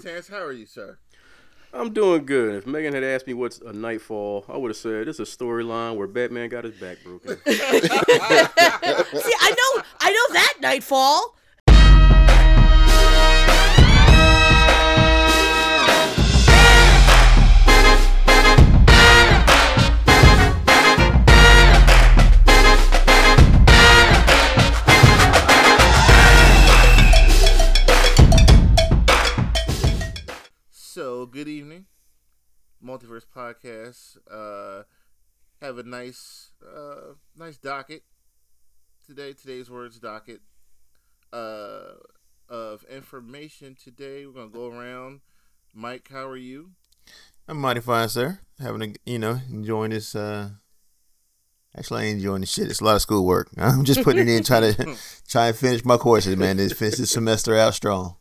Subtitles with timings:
[0.00, 0.98] Terrence, how are you, sir?
[1.72, 2.54] I'm doing good.
[2.54, 5.96] If Megan had asked me what's a nightfall, I would have said it's a storyline
[5.96, 7.36] where Batman got his back broken.
[7.46, 11.36] See, I know, I know that Knightfall.
[31.28, 31.84] Good evening,
[32.84, 34.16] Multiverse Podcast.
[34.30, 34.84] Uh,
[35.60, 38.02] have a nice, uh, nice docket
[39.06, 39.32] today.
[39.34, 40.40] Today's words docket
[41.32, 41.94] uh,
[42.48, 44.24] of information today.
[44.26, 45.20] We're gonna go around.
[45.74, 46.70] Mike, how are you?
[47.46, 48.40] I'm mighty fine, sir.
[48.60, 50.14] Having a you know enjoying this.
[50.14, 50.50] uh
[51.76, 52.70] Actually, I ain't enjoying the shit.
[52.70, 53.50] It's a lot of schoolwork.
[53.58, 54.96] I'm just putting it in, trying to
[55.28, 56.56] try and finish my courses, man.
[56.56, 58.16] Just finish this semester out strong.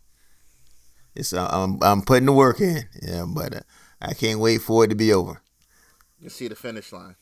[1.18, 3.60] It's uh, I'm I'm putting the work in, yeah, but uh,
[4.00, 5.42] I can't wait for it to be over.
[6.20, 7.16] You see the finish line.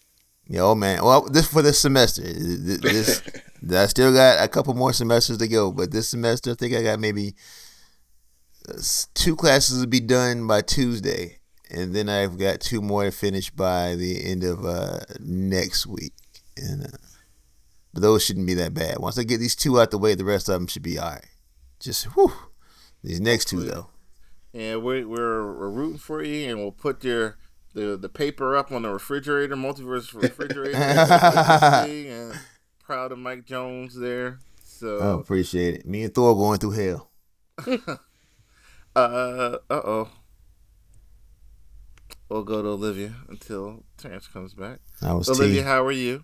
[0.47, 1.03] Yeah, oh man.
[1.03, 2.21] Well, this for this semester.
[2.21, 3.21] This,
[3.71, 6.83] I still got a couple more semesters to go, but this semester I think I
[6.83, 7.35] got maybe
[8.67, 8.73] uh,
[9.13, 11.39] two classes to be done by Tuesday,
[11.71, 16.13] and then I've got two more to finish by the end of uh, next week.
[16.57, 16.97] And uh,
[17.93, 18.99] but those shouldn't be that bad.
[18.99, 21.11] Once I get these two out the way, the rest of them should be all
[21.11, 21.25] right.
[21.79, 22.33] Just whew.
[23.05, 23.87] These next two though.
[24.53, 27.37] And we're, we're we're rooting for you, and we'll put your
[27.73, 32.33] the the paper up on the refrigerator, multiverse refrigerator, and
[32.83, 34.39] proud of Mike Jones there.
[34.63, 35.85] So Oh, appreciate it.
[35.85, 37.11] Me and Thor going through hell.
[38.97, 40.09] Uh uh oh.
[42.29, 44.79] We'll go to Olivia until Terrence comes back.
[45.01, 45.65] I was Olivia, teased.
[45.65, 46.23] how are you?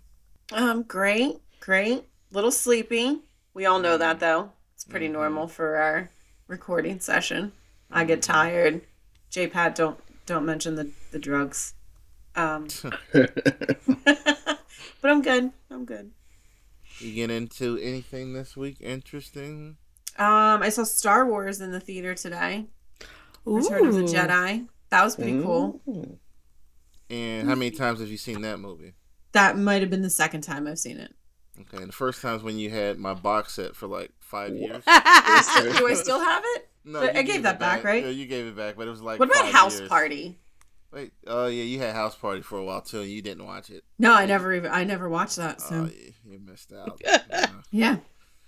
[0.53, 2.05] Um, great, great.
[2.31, 3.19] Little sleepy.
[3.53, 4.53] We all know that though.
[4.73, 6.09] It's pretty normal for our
[6.51, 7.53] recording session.
[7.89, 8.81] I get tired.
[9.29, 11.73] J Pat, don't don't mention the the drugs.
[12.35, 12.67] Um,
[13.13, 14.59] but
[15.03, 15.51] I'm good.
[15.71, 16.11] I'm good.
[16.99, 19.77] You get into anything this week interesting?
[20.17, 22.65] Um, I saw Star Wars in the theater today.
[23.45, 24.07] Return of the Ooh.
[24.07, 24.67] Jedi.
[24.89, 25.81] That was pretty cool.
[27.09, 28.93] And how many times have you seen that movie?
[29.31, 31.13] That might have been the second time I've seen it.
[31.59, 34.83] Okay, and the first time's when you had my box set for like five years.
[34.85, 34.91] Do
[35.87, 36.67] I still have it?
[36.83, 38.03] No, But I gave that it back, right?
[38.03, 39.19] Yeah, you gave it back, but it was like.
[39.19, 39.87] What about five House years.
[39.87, 40.39] Party?
[40.91, 43.69] Wait, oh yeah, you had House Party for a while too, and you didn't watch
[43.69, 43.83] it.
[43.99, 45.61] No, I never even I never watched that.
[45.61, 46.99] So Oh, yeah, you missed out.
[47.31, 47.47] Yeah.
[47.71, 47.97] yeah,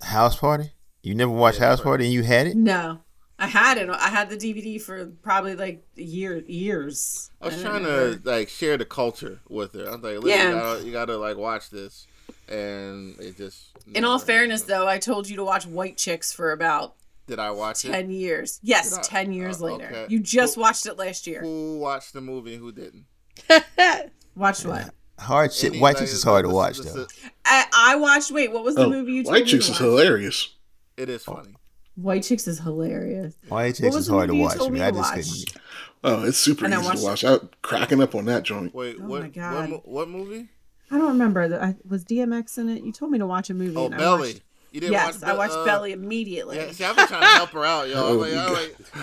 [0.02, 0.72] House Party?
[1.04, 2.58] You never watched Yeah, House but- Party and you had it?
[2.58, 3.02] no,
[3.38, 3.88] I had it.
[3.88, 7.30] I had the DVD for probably like year years.
[7.40, 9.88] I was And trying never- to like share the culture with her.
[9.88, 10.48] I was like, Olivia, Yeah.
[10.50, 12.08] you, gotta, you gotta like watch this,
[12.48, 13.68] and it just.
[13.94, 16.96] In all never- fairness, though, I told you to watch White Chicks for about
[17.28, 17.90] did I watch it?
[17.90, 18.60] ten years.
[18.64, 19.02] Yes, I?
[19.02, 19.86] ten years Oh, later.
[19.86, 20.06] okay.
[20.10, 21.42] You just Who- watched it last year.
[21.42, 22.56] Who watched the movie?
[22.56, 23.06] and Who didn't?
[24.36, 24.94] watch what?
[25.20, 25.72] Hard shit.
[25.72, 27.06] Any, White Chicks is hard to watch this- though.
[27.46, 28.32] I, I watched.
[28.32, 30.50] Wait, what was the Oh, movie you told White Chicks is hilarious.
[30.98, 31.56] It is funny.
[31.96, 33.36] White Chicks is hilarious.
[33.48, 34.58] White Chicks is hard to watch.
[34.58, 34.82] told Man.
[34.82, 35.26] me I just watch?
[35.26, 35.58] couldn't.
[36.04, 37.24] Oh, it's super And I easy watched to watch.
[37.44, 38.74] I'm cracking up on that joint.
[38.74, 39.34] Wait, Oh what, my what?
[39.34, 39.70] God.
[39.70, 40.50] mo- What movie?
[40.94, 41.48] I don't remember.
[41.48, 42.84] The- I, was DMX in it?
[42.84, 43.76] You told me to watch a movie.
[43.76, 44.30] Oh, and I Belly.
[44.34, 45.30] watched- You didn't Yes, watch.
[45.32, 46.58] I watched uh, Belly immediately.
[46.58, 47.96] Yeah, see, I've been trying to help her out, yo.
[47.96, 48.52] I'm Oh, like, we got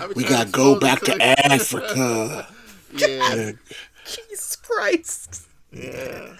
[0.09, 1.21] like, we gotta go back to
[1.53, 2.47] Africa.
[2.95, 3.53] yeah, Yeah.
[4.07, 5.47] Jesus Christ.
[5.73, 6.35] yeah.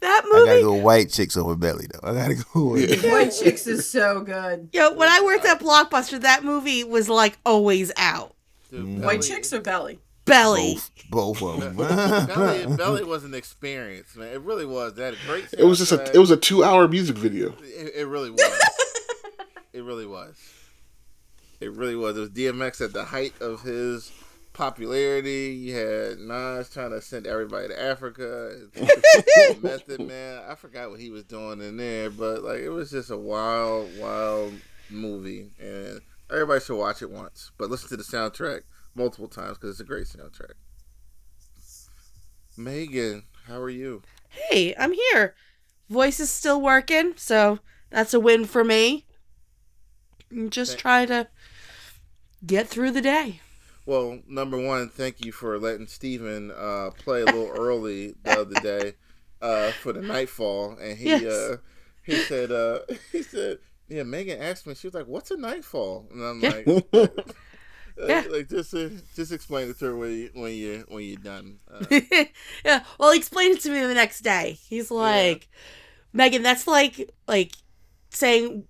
[0.00, 0.42] That movie.
[0.50, 2.08] I gotta go White Chicks over Belly though.
[2.08, 2.64] I gotta go.
[2.70, 3.12] With Yeah.
[3.12, 4.68] White Chicks is so good.
[4.72, 8.34] Yo, when I worked at Blockbuster, that movie was like always out.
[8.70, 9.98] Dude, White Belly- Chicks or Belly?
[10.26, 10.74] Belly.
[11.10, 11.76] both, both of them.
[12.26, 14.28] Belly, Belly was an experience, man.
[14.28, 14.94] It really was.
[14.94, 15.46] That a great.
[15.56, 17.54] It was just a it was a two hour music video.
[17.62, 18.60] It, it really was.
[19.72, 20.36] it really was.
[21.60, 22.16] It really was.
[22.16, 24.12] It was DMX at the height of his
[24.52, 25.54] popularity.
[25.54, 28.58] You had Nas trying to send everybody to Africa.
[29.62, 30.42] Method Man.
[30.48, 33.88] I forgot what he was doing in there, but like it was just a wild,
[33.98, 34.54] wild
[34.90, 36.00] movie, and
[36.30, 37.52] everybody should watch it once.
[37.56, 38.62] But listen to the soundtrack
[38.96, 40.54] multiple times because it's a great soundtrack.
[42.56, 44.02] Megan, how are you?
[44.28, 45.34] Hey, I'm here.
[45.88, 47.58] Voice is still working, so
[47.90, 49.04] that's a win for me.
[50.48, 51.28] Just Thank- trying to
[52.44, 53.40] get through the day.
[53.84, 58.60] Well, number one, thank you for letting Steven uh, play a little early the other
[58.60, 58.94] day
[59.40, 61.32] uh, for the nightfall, and he Yes.
[61.32, 61.56] uh,
[62.02, 62.80] he said uh,
[63.12, 63.58] he said
[63.88, 64.02] yeah.
[64.02, 66.62] Megan asked me, she was like, "What's a nightfall?" And I'm Yeah.
[66.66, 67.26] like,
[67.98, 68.24] like, Yeah.
[68.30, 71.58] like, just uh, just explain it to her when you when you when you're done.
[71.70, 71.84] Uh,
[72.64, 74.58] yeah, well, he explained it to me the next day.
[74.68, 75.48] He's like,
[76.12, 77.52] Megan, that's like like
[78.10, 78.64] saying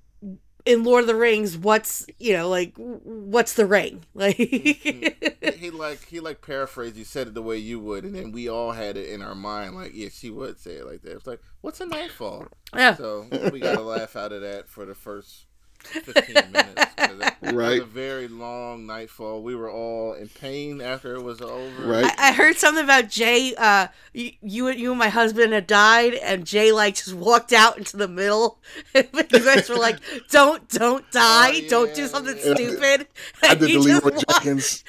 [0.65, 4.05] in Lord of the Rings, what's you know like what's the ring?
[4.15, 6.97] Like he like he like paraphrased.
[6.97, 9.35] You said it the way you would, and then we all had it in our
[9.35, 9.75] mind.
[9.77, 11.13] Like, yeah, she would say it like that.
[11.13, 12.49] It's like, what's a nightfall?
[12.75, 12.95] yeah.
[12.95, 15.47] So we got a laugh out of that for the first
[15.87, 16.85] fifteen minutes.
[16.97, 17.81] 'cause it- It Right.
[17.81, 19.43] was a very long nightfall.
[19.43, 21.83] We were all in pain after it was over.
[21.87, 22.05] Right.
[22.19, 23.55] I, I heard something about Jay.
[23.57, 27.53] Uh, you, you, and- you and my husband had died, and Jay like just walked
[27.53, 28.59] out into the middle.
[28.93, 29.99] but you guys were like,
[30.31, 31.53] "Don't, don't die!
[31.65, 32.55] Oh, don't do something yeah.
[32.55, 33.07] stupid."
[33.43, 34.85] I And did he the just Leroy walked- Jenkins.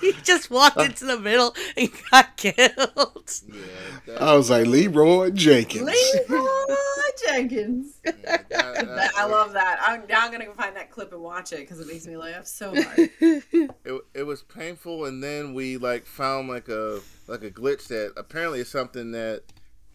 [0.00, 3.40] he just walked into the middle and got killed.
[4.06, 5.82] Yeah, I was like Leroy Jenkins.
[6.28, 6.76] Leroy
[7.26, 7.94] Jenkins.
[8.04, 8.12] yeah,
[8.50, 9.78] that- that I love that.
[9.82, 12.16] I'm now I'm gonna go find that clip and watch it because it makes me
[12.16, 13.10] laugh so hard.
[13.20, 18.12] it, it was painful and then we like found like a like a glitch that
[18.16, 19.42] apparently is something that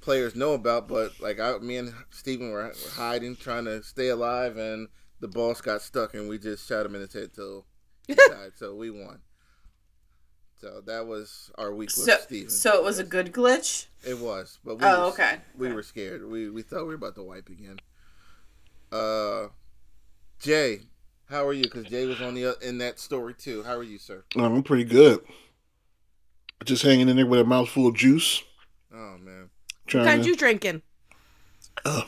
[0.02, 4.58] players know about but like I, me and Steven were hiding trying to stay alive
[4.58, 4.88] and
[5.20, 7.66] the boss got stuck and we just shot him in his head till
[8.08, 9.20] he died so we won
[10.62, 13.88] so that was our week with so, Steven so it was a good glitch.
[14.06, 15.38] it was but we Oh, were, okay.
[15.58, 17.78] we were scared we, we thought we were about to wipe again
[18.92, 19.48] uh
[20.40, 20.82] Jay
[21.30, 23.98] how are you because Jay was on the in that story too how are you
[23.98, 25.20] sir Oh, I'm pretty good.
[26.64, 28.44] Just hanging in there with a mouthful of juice.
[28.94, 30.82] oh man What Trying kind to, you drinking?
[31.84, 32.04] Cause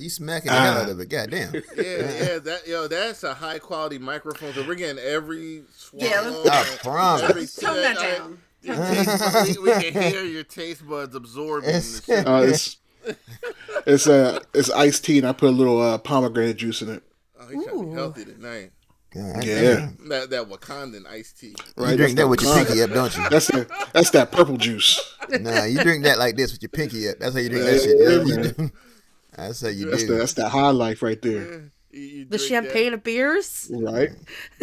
[0.00, 0.82] you smacking the hell Ah.
[0.82, 1.08] out of it.
[1.08, 1.52] Goddamn.
[1.76, 4.52] Yeah, yeah, that yo, that's a high quality microphone.
[4.52, 7.54] So we're getting every swallow, Yeah, let's- I and promise.
[7.60, 8.38] Tone that down.
[8.62, 12.26] your taste we, we can hear your taste buds absorbing the It's- shit.
[12.26, 12.78] uh, it's
[13.86, 17.02] it's uh it's iced tea and I put a little uh, pomegranate juice in it.
[17.40, 18.70] Oh, he's trying to be healthy tonight.
[19.14, 19.88] God Yeah.
[20.08, 21.54] That that Wakandan iced tea.
[21.76, 23.28] Right, You drink that's that with your con- pinky up, don't you?
[23.30, 25.00] That's that that's that purple juice.
[25.28, 27.16] Nah, you drink that like this with your pinky up.
[27.18, 27.96] That's how you drink that shit.
[27.98, 28.70] Yeah, you.
[29.36, 30.18] That's how you That's the, do.
[30.18, 31.70] that's that high life right there.
[31.90, 33.70] You, you The drink champagne of beers?
[33.70, 34.08] Right.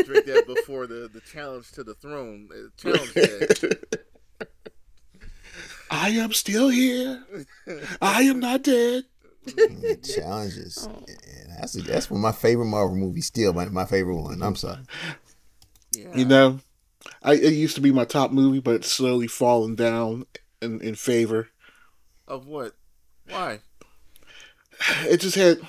[0.03, 2.49] Drink that before the, the challenge to the throne.
[2.51, 3.47] uh, Challenge day.
[5.95, 7.23] I am still here.
[8.01, 9.03] I am not dead.
[10.03, 10.87] Challenges.
[10.89, 11.03] Oh.
[11.07, 13.27] Yeah, that's that's one of my favorite Marvel movies.
[13.27, 14.41] Still, my, my favorite one.
[14.41, 14.79] I'm sorry.
[15.95, 16.15] Yeah.
[16.15, 16.59] You know,
[17.21, 20.25] I it used to be my top movie, but it's slowly falling down
[20.61, 21.49] in, in favor.
[22.27, 22.73] Of what?
[23.29, 23.59] Why?
[25.03, 25.59] It just had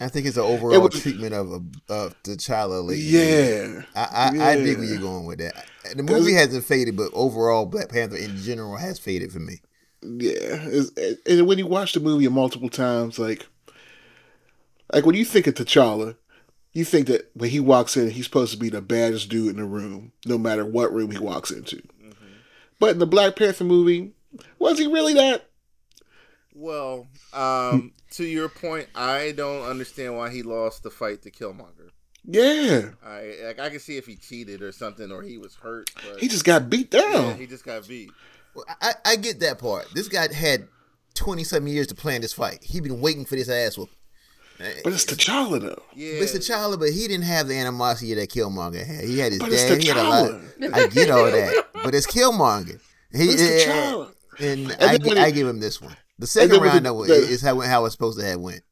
[0.00, 1.52] I think it's an overall was- treatment of
[1.88, 2.82] of T'Challa.
[2.82, 3.04] Lately.
[3.04, 3.82] yeah.
[3.94, 5.64] I I, I dig where you're going with that.
[5.94, 9.60] The movie hasn't faded, but overall, Black Panther in general has faded for me.
[10.02, 10.84] Yeah,
[11.26, 13.46] and when you watch the movie multiple times, like,
[14.92, 16.16] like when you think of T'Challa,
[16.72, 19.56] you think that when he walks in, he's supposed to be the baddest dude in
[19.56, 21.82] the room, no matter what room he walks into.
[22.78, 24.12] But in the Black Panther movie,
[24.58, 25.48] was he really that?
[26.54, 31.90] Well, um, to your point, I don't understand why he lost the fight to Killmonger.
[32.30, 35.90] Yeah, I like I can see if he cheated or something or he was hurt,
[35.94, 37.38] but he just got beat yeah, down.
[37.38, 38.10] he just got beat.
[38.54, 39.86] Well, I, I get that part.
[39.94, 40.66] This guy had
[41.14, 42.62] twenty something years to plan this fight.
[42.62, 43.90] He been waiting for this ass whoop.
[44.58, 45.82] But it's T'Challa though.
[45.94, 49.04] Yeah, It's T'Challa, but he didn't have the animosity that Killmonger had.
[49.04, 49.80] He had his But it's dad.
[49.80, 50.30] He had a lot.
[50.30, 50.74] T'Challa.
[50.74, 52.80] I get all that, but it's Killmonger.
[53.12, 54.12] He, But it's T'Challa.
[54.40, 55.96] and, And I, then gi- when I give him this one.
[56.18, 58.62] The second round, the- though, the- is how how it's supposed to have went.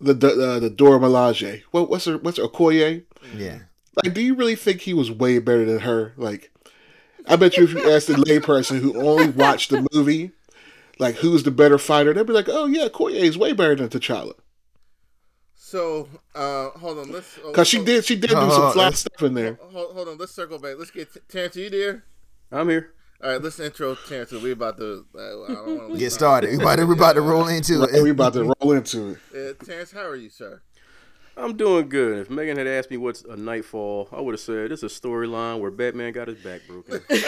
[0.00, 1.62] The the uh, the Dora Milaje.
[1.72, 3.04] What what's her what's her Okoye?
[3.36, 3.58] Yeah,
[4.04, 6.12] Like, do you really think he was way better than her?
[6.16, 6.52] Like,
[7.28, 10.30] I bet you if you asked a layperson who only watched the movie,
[10.98, 13.88] like who's the better fighter, they'd be like, "Oh yeah, Koye is way better than
[13.88, 14.34] T'Challa."
[15.54, 17.10] So, uh, hold on.
[17.10, 19.58] Let's oh, Cause she did she did do Oh, some fly that's- stuff in there.
[19.60, 20.18] Hold, hold on.
[20.18, 20.76] Let's circle back.
[20.78, 21.56] Let's get Terrence.
[21.56, 22.04] Are you there?
[22.52, 22.92] I'm here.
[23.22, 23.42] All right.
[23.42, 24.30] Let's intro Terrence.
[24.30, 25.04] We about to.
[25.14, 26.50] Uh, I don't get out- started.
[26.50, 28.12] We about to, we about to roll into Right, we it.
[28.12, 29.58] about to roll into it.
[29.60, 30.62] Uh, Terrence, how are you, sir?
[31.36, 32.18] I'm doing good.
[32.18, 35.60] If Megan had asked me what's a nightfall, I would have said it's a storyline
[35.60, 37.00] where Batman got his back broken.
[37.10, 37.18] See,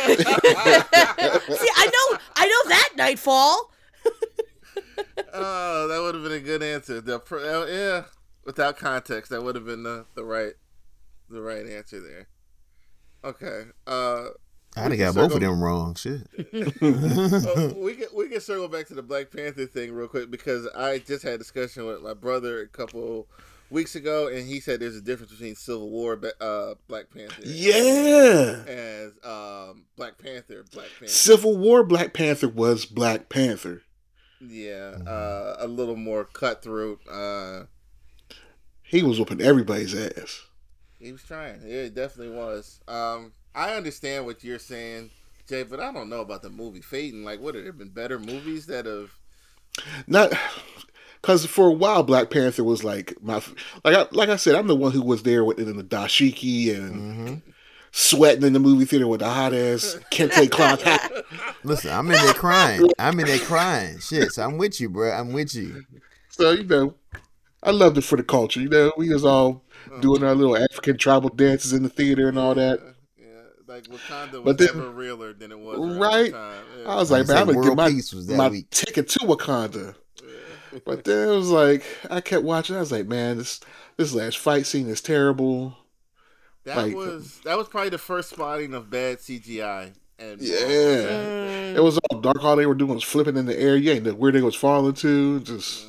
[1.76, 3.70] I know, I know that Knightfall.
[5.34, 7.00] Oh, that would have been a good answer.
[7.00, 8.04] The uh, yeah,
[8.44, 10.52] without context, that would have been the, the right
[11.28, 12.28] the right answer there.
[13.24, 13.64] Okay.
[13.86, 14.28] Uh,
[14.76, 15.94] I done got both of them wrong.
[15.94, 16.22] Shit.
[16.38, 20.66] uh, we can we can circle back to the Black Panther thing real quick because
[20.68, 23.28] I just had a discussion with my brother a couple
[23.70, 28.64] weeks ago, and he said there's a difference between Civil War, uh, Black Panther, Yeah.
[28.66, 31.08] as um, Black Panther, Black Panther.
[31.12, 33.82] Civil War Black Panther was Black Panther.
[34.40, 37.00] Yeah, uh, a little more cutthroat.
[37.10, 37.64] Uh,
[38.82, 40.44] He was whooping everybody's ass.
[41.00, 41.60] he was trying.
[41.62, 42.80] Yeah, it definitely was.
[42.88, 45.10] Um, I understand what you're saying,
[45.48, 47.24] Jay, but I don't know about the movie fading.
[47.24, 49.10] Like, would have there been better movies that have?
[50.06, 50.32] Not
[51.20, 53.42] Because for a while, Black Panther was like my
[53.84, 56.74] like I, like I said, I'm the one who was there with in the dashiki
[56.76, 57.34] and hmm
[57.90, 60.84] sweating in the movie theater with the hot ass kente cloth.
[61.64, 62.86] Listen, I'm in there crying.
[62.98, 63.98] I'm in there crying.
[63.98, 65.10] Shit, so I'm with you, bro.
[65.10, 65.84] I'm with you.
[66.28, 66.94] So you know,
[67.62, 68.60] I loved it for the culture.
[68.60, 69.64] You know, we was all
[70.00, 72.78] doing our little African tribal dances in the theater and all that.
[73.18, 73.26] Yeah,
[73.66, 76.26] like Wakanda was But then- never realer than it was Right.
[76.26, 76.64] the time.
[76.82, 76.90] Yeah.
[76.92, 78.68] I was like, man, I'm gonna get my, Peace was that my week.
[78.70, 79.94] ticket to Wakanda.
[80.84, 82.76] But then it was like I kept watching.
[82.76, 83.60] I was like, man, this
[83.96, 85.76] this last fight scene is terrible.
[86.64, 89.92] that like- was that was probably the first spotting of bad CGI.
[90.18, 90.56] And Yeah.
[90.56, 91.76] Mm.
[91.76, 92.42] It was all dark.
[92.42, 93.76] All they were doing was flipping in the air.
[93.76, 95.40] You ain't know where they was falling to.
[95.40, 95.88] Just Uh.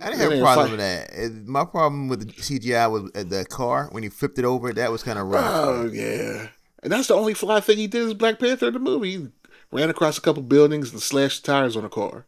[0.00, 1.10] I didn't have a problem with that.
[1.12, 4.72] It- my problem with the CGI was uh, the car when he flipped it over.
[4.72, 5.44] That was kind of rough.
[5.54, 6.48] oh yeah,
[6.82, 9.10] and that's the only fly thing he did is Black Panther in the movie.
[9.16, 9.28] He
[9.72, 12.26] ran across a couple buildings and slashed tires on a car.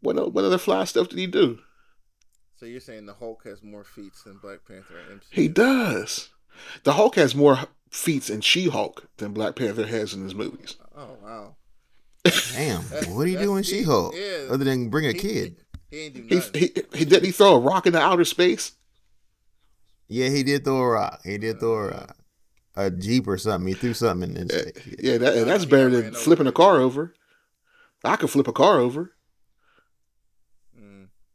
[0.00, 1.58] What o- what other fly stuff did he do?
[2.56, 5.24] So you're saying the Hulk has more feats than Black Panther and MCU?
[5.30, 6.28] He does.
[6.84, 7.58] The Hulk has more
[7.90, 10.76] feats in She Hulk than Black Panther has in his movies.
[10.94, 11.56] Oh wow.
[12.52, 13.62] Damn, That's- what do you that's do in.
[13.62, 14.48] She-Hulk Yeah.
[14.50, 15.56] other than bring a He- kid?
[15.90, 18.72] He, he ain't He, he, he didn't he throw a rock into outer space?
[20.08, 21.20] Yeah, he did throw a rock.
[21.24, 22.16] He did throw a uh, rock.
[22.76, 23.66] A jeep or something.
[23.68, 24.48] He threw something in.
[24.48, 27.14] Yeah, his yeah that, that's He better than flipping a car over.
[28.04, 29.12] I could flip a car over.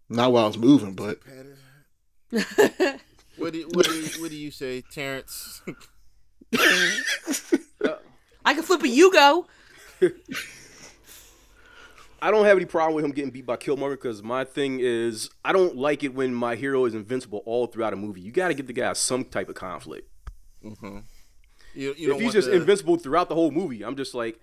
[0.09, 1.19] Not while I was moving, but
[3.38, 5.62] What do you, what do you, what do you say, Terrence?
[8.45, 9.45] I can flip a Yugo.
[12.21, 15.29] I don't have any problem with him getting beat by Killmonger because my thing is
[15.43, 18.21] I don't like it when my hero is invincible all throughout a movie.
[18.21, 20.09] You got to give the guy some type of conflict.
[20.63, 21.00] mm-hmm.
[21.74, 24.39] You, you if he's just the- invincible throughout the whole movie, I'm just like,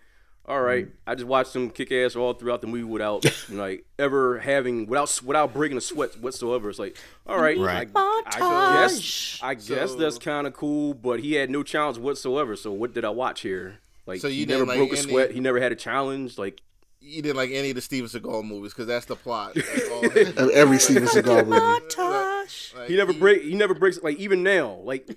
[0.47, 0.93] all right, mm.
[1.07, 5.21] I just watched him kick ass all throughout the movie without like ever having without
[5.25, 6.69] without breaking a sweat whatsoever.
[6.71, 6.97] It's like,
[7.27, 7.89] all right, Right.
[7.95, 9.39] I, I guess Montage.
[9.43, 12.57] I guess So- that's kind of cool, but he had no challenge whatsoever.
[12.57, 13.79] So what did I watch here?
[14.07, 15.31] Like So you he never like broke a any- sweat.
[15.31, 16.37] He never had a challenge.
[16.39, 16.61] Like
[17.01, 19.55] You didn't like any of the Steven Seagal movies because that's the plot.
[19.55, 19.89] That's
[20.39, 21.61] all every Steven Seagal movie.
[21.61, 22.77] Montage.
[22.77, 23.43] Like, he never break.
[23.43, 24.03] He never breaks.
[24.03, 25.09] Like even now, like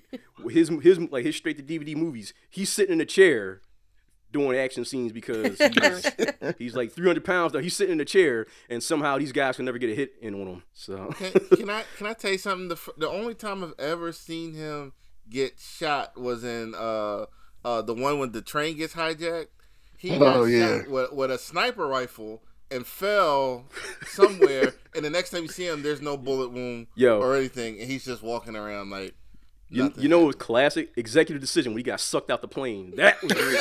[0.48, 2.32] his his like his straight to DVD movies.
[2.48, 3.60] He's sitting in a chair
[4.32, 6.10] doing action scenes because he's,
[6.58, 7.52] he's like 300 pounds.
[7.52, 10.12] Though he's sitting in a chair, and somehow these guys can never get a hit
[10.20, 10.62] in on him.
[10.72, 12.68] So Can, can I can I tell you something?
[12.68, 14.92] The the only time I've ever seen him
[15.30, 17.26] get shot was in uh
[17.64, 19.48] uh the one when the train gets hijacked.
[19.98, 20.78] He got Oh, yeah.
[20.82, 23.64] shot with, with a sniper rifle and fell
[24.06, 24.74] somewhere.
[24.94, 27.18] and the next time you see him, there's no bullet wound Yo.
[27.20, 29.14] or anything, and he's just walking around like.
[29.68, 32.94] You, you know what was classic executive decision when he got sucked out the plane.
[32.96, 33.60] That was great.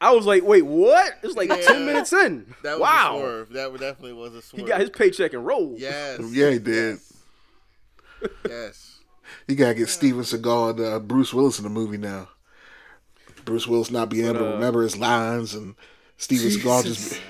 [0.00, 1.14] I was like, wait, what?
[1.22, 1.56] It's like Yeah.
[1.56, 2.54] 10 minutes in.
[2.62, 3.16] That was a wow.
[3.18, 3.48] swerve.
[3.50, 5.78] That definitely was a He got his paycheck and rolled.
[5.80, 6.20] Yes.
[6.30, 6.98] Yeah, he did.
[8.22, 8.30] Yes.
[8.48, 8.98] yes.
[9.48, 12.28] You gotta get Steven Seagal and uh, Bruce Willis in the movie now.
[13.44, 15.74] Bruce Willis not being able to uh, remember his lines, and
[16.16, 17.20] Steven Seagal just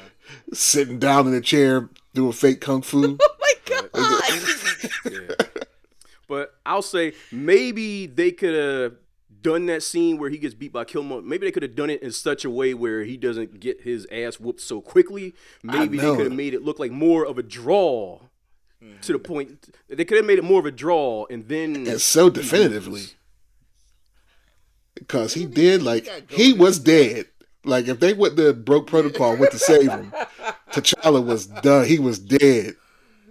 [0.53, 3.19] sitting down in a chair doing fake kung fu.
[3.29, 3.91] Oh my god.
[5.13, 5.46] Yeah.
[6.29, 8.95] But I'll say maybe they could have
[9.43, 11.25] done that scene where he gets beat by Killmonger.
[11.25, 14.07] Maybe they could have done it in such a way where he doesn't get his
[14.11, 15.35] ass whooped so quickly.
[15.63, 18.21] Maybe they could have made it look like more of a draw
[19.03, 19.69] to the point.
[19.89, 23.05] They could have made it more of a draw and then and so definitively
[24.95, 27.27] because he did like he was dead.
[27.65, 30.13] Like if they wouldn't have broke protocol, went to save him,
[30.73, 31.87] T'Challa was done.
[31.87, 32.75] He was dead.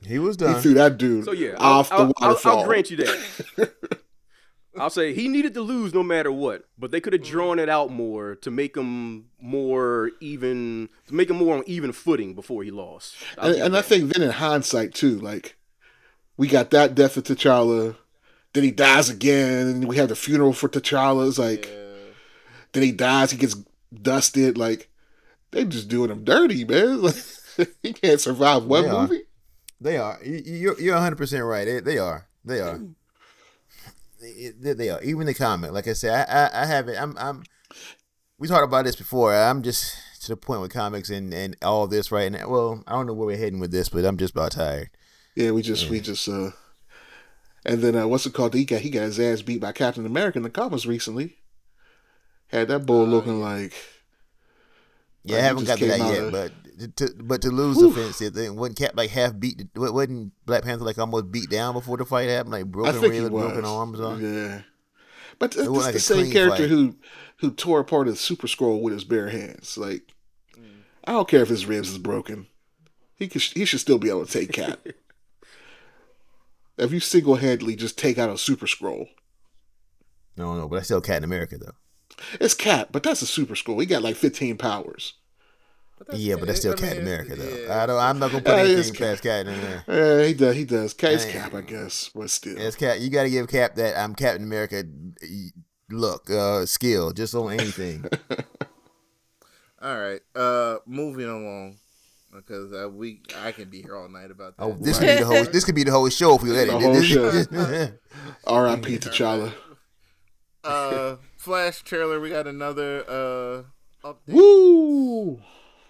[0.07, 0.61] He was He done.
[0.61, 2.59] threw that dude So yeah, I'll, off the I'll, I'll, waterfall.
[2.59, 3.73] I'll grant you that.
[4.77, 7.69] I'll say he needed to lose no matter what, but they could have drawn it
[7.69, 12.61] out more to make him more even, to make him more on even footing before
[12.61, 13.15] he lost.
[13.37, 15.55] I'll and, and I think then in hindsight too, like
[16.35, 17.95] we got that death of T'Challa,
[18.51, 21.25] then he dies again, and we have the funeral for T'Challa.
[21.29, 21.69] It's like
[22.73, 23.55] then he dies, he gets
[23.93, 24.57] dusted.
[24.57, 24.89] Like
[25.51, 27.01] they just doing him dirty, man.
[27.01, 27.15] Like,
[27.81, 29.07] he can't survive one They are.
[29.07, 29.23] movie.
[29.81, 30.19] They are.
[30.23, 31.65] You- You're you're 100 percent right.
[31.65, 32.27] They, they are.
[32.43, 32.79] They are.
[34.21, 35.01] They, they are.
[35.03, 36.97] Even the comic, like I said, I I, I have it.
[36.99, 37.43] I'm I'm.
[38.37, 39.33] We talked about this before.
[39.35, 42.47] I'm just to the point with comics and and all this right now.
[42.49, 44.89] Well, I don't know where we're heading with this, but I'm just about tired.
[45.35, 46.51] Yeah, we just we just uh
[47.65, 48.53] and then uh what's it called?
[48.53, 51.37] He got he got his ass beat by Captain America in the comics recently.
[52.47, 53.73] Had that bull looking like
[55.23, 56.51] Yeah, Like, I haven't got that yet, of- but
[56.97, 59.63] to but to lose the fence, it wasn't Cap like half beat.
[59.75, 63.29] wa- Wasn't Black Panther like almost beat down before the fight happened, like broken ribs,
[63.29, 64.21] broken arms on.
[64.21, 64.61] Yeah.
[65.39, 66.69] But this like the same character fight.
[66.69, 66.95] who
[67.37, 69.77] who tore apart a super scroll with his bare hands.
[69.77, 70.03] Like
[70.57, 70.81] Mm.
[71.05, 72.47] I don't care if his ribs is broken.
[73.17, 74.79] He could, he should still be able to take Cap.
[76.77, 79.07] if you single handedly just take out a Super Scroll,
[80.37, 81.75] No, no, but that's still Captain America though.
[82.39, 83.79] it's Cap, but that's a Super Scroll.
[83.79, 85.13] He got like 15 powers.
[86.07, 87.57] That's- Yeah, but that's still I mean, Captain America though.
[87.67, 87.83] yeah.
[87.83, 87.99] I don't.
[87.99, 89.07] I'm not gonna put Yeah, it is anything Cap.
[89.09, 89.83] past Captain in there.
[90.21, 90.55] Yeah, he does.
[90.55, 90.95] He does.
[90.99, 91.31] It's Hey.
[91.31, 92.57] Cap, I guess, but still.
[92.57, 92.97] It's Cap.
[92.99, 94.83] You got to give Cap that I'm Captain America.
[95.89, 98.05] Look, uh, skill just on anything.
[99.81, 100.21] All right.
[100.35, 101.77] Uh, moving along
[102.33, 104.63] because uh, we I can be here all night about that.
[104.63, 105.43] Oh, this could be the whole.
[105.45, 106.71] This could be the whole show if we let it.
[106.71, 107.91] The whole This- show.
[108.47, 108.97] R.I.P.
[108.97, 109.53] T'Challa.
[110.63, 112.19] uh, Flash trailer.
[112.19, 114.33] We got another uh update.
[114.33, 115.39] Woo!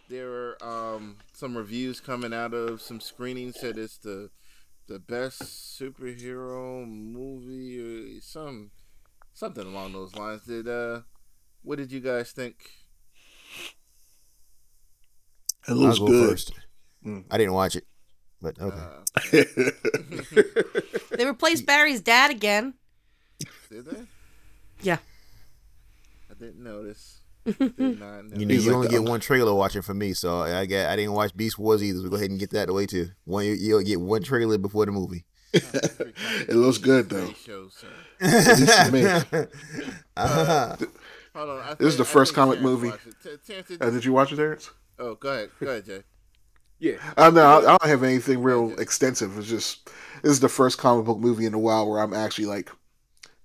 [0.10, 4.30] There were um some reviews coming out of some screenings said it's the
[4.88, 5.42] the best
[5.80, 7.80] superhero movie
[8.18, 8.72] or some
[9.34, 10.44] something along those lines.
[10.46, 11.02] Did uh
[11.64, 12.56] what did you guys think?
[15.68, 16.30] It I'll looks go good.
[16.30, 16.52] first.
[17.32, 17.86] I didn't watch it,
[18.42, 18.78] but okay.
[18.78, 19.04] Uh,
[21.18, 22.74] They replaced Barry's dad again.
[23.70, 24.02] did they?
[24.82, 24.98] Yeah.
[26.30, 27.22] I didn't notice.
[27.46, 28.40] Did not notice.
[28.40, 30.66] you know, He's you like only the- get one trailer watching for me, so I
[30.66, 30.88] got.
[30.90, 32.00] I didn't watch Beast Wars either.
[32.02, 33.10] So go ahead and get that away too.
[33.26, 35.26] One, you, you'll get one trailer before the movie.
[35.54, 37.26] it looks good though.
[37.26, 37.88] Great show, sir.
[38.20, 39.48] This is.
[40.18, 40.76] Uh-huh.
[41.36, 41.60] Hold on.
[41.60, 42.90] I This is the first comic Terrence movie.
[42.90, 43.40] watched it.
[43.46, 44.70] Ter- did- Uh, did you watch it, Terrence?
[45.00, 45.50] oh, go ahead.
[45.60, 46.04] Go ahead, Jay.
[46.80, 46.96] Yeah.
[47.18, 49.38] Uh, no, I I don't have anything real extensive.
[49.38, 49.86] It's just
[50.22, 52.70] this is the first comic book movie in a while where I'm actually like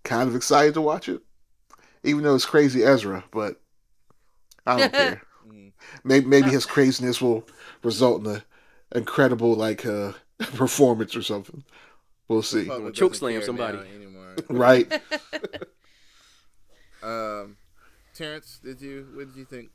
[0.04, 1.20] kind of excited to watch it,
[2.02, 3.22] even though it's crazy Ezra.
[3.30, 3.60] But
[4.70, 5.22] I don't care.
[6.04, 7.46] Maybe maybe his craziness will
[7.82, 8.42] result in an
[8.94, 11.64] incredible like uh, performance or something.
[12.28, 12.68] We'll see.
[12.92, 13.78] Choke slam somebody.
[13.78, 14.36] anymore.
[14.48, 14.90] Right?
[17.02, 17.56] um,
[18.14, 19.08] Terrence, did you?
[19.14, 19.70] What did you think?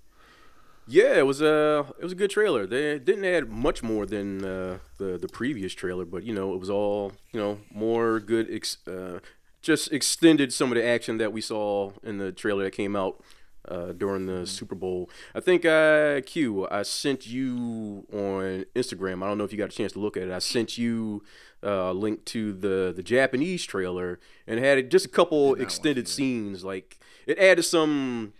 [0.87, 2.67] Yeah, it was a it was a good trailer.
[2.67, 6.59] They didn't add much more than uh, the the previous trailer, but you know it
[6.59, 8.47] was all you know more good.
[8.51, 9.19] Ex- uh,
[9.61, 13.23] just extended some of the action that we saw in the trailer that came out
[13.67, 15.09] uh, during the Super Bowl.
[15.33, 19.23] I think uh, Q, I sent you on Instagram.
[19.23, 20.31] I don't know if you got a chance to look at it.
[20.31, 21.23] I sent you
[21.63, 26.63] uh, a link to the the Japanese trailer and had just a couple extended scenes.
[26.63, 28.33] Like it added some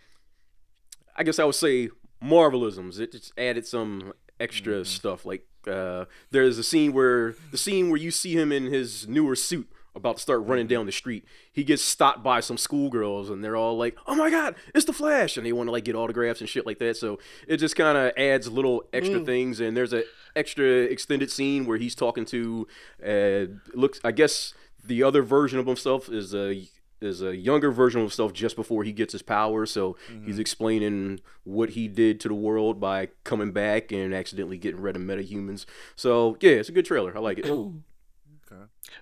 [1.16, 1.90] I guess I would say
[2.24, 3.00] marvelisms.
[3.00, 5.26] It just added some extra stuff.
[5.26, 9.36] Like uh, there's a scene where the scene where you see him in his newer
[9.36, 11.26] suit about to start running down the street.
[11.52, 14.94] He gets stopped by some schoolgirls and they're all like, "Oh my god, it's the
[14.94, 16.98] Flash!" and they want to like get autographs and shit like that.
[16.98, 19.60] So it just kind of adds little extra things.
[19.60, 20.04] And there's a
[20.36, 22.68] extra extended scene where he's talking to
[23.06, 24.00] uh, looks.
[24.04, 24.54] I guess
[24.84, 26.68] the other version of himself is a
[27.02, 29.66] is a younger version of himself just before he gets his power.
[29.66, 34.82] So he's explaining what he did to the world by coming back and accidentally getting
[34.82, 35.66] rid of metahumans.
[35.96, 37.16] So yeah, it's a good trailer.
[37.16, 37.46] I like it.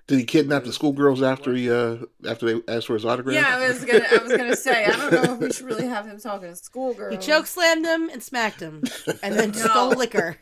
[0.08, 3.36] Did he kidnap the schoolgirls after he uh after they asked for his autograph?
[3.36, 4.06] Yeah, I was gonna.
[4.12, 4.86] I was gonna say.
[4.86, 7.14] I don't know if we should really have him talking to schoolgirls.
[7.14, 8.84] He choke slammed him and smacked him,
[9.22, 10.38] and then stole liquor.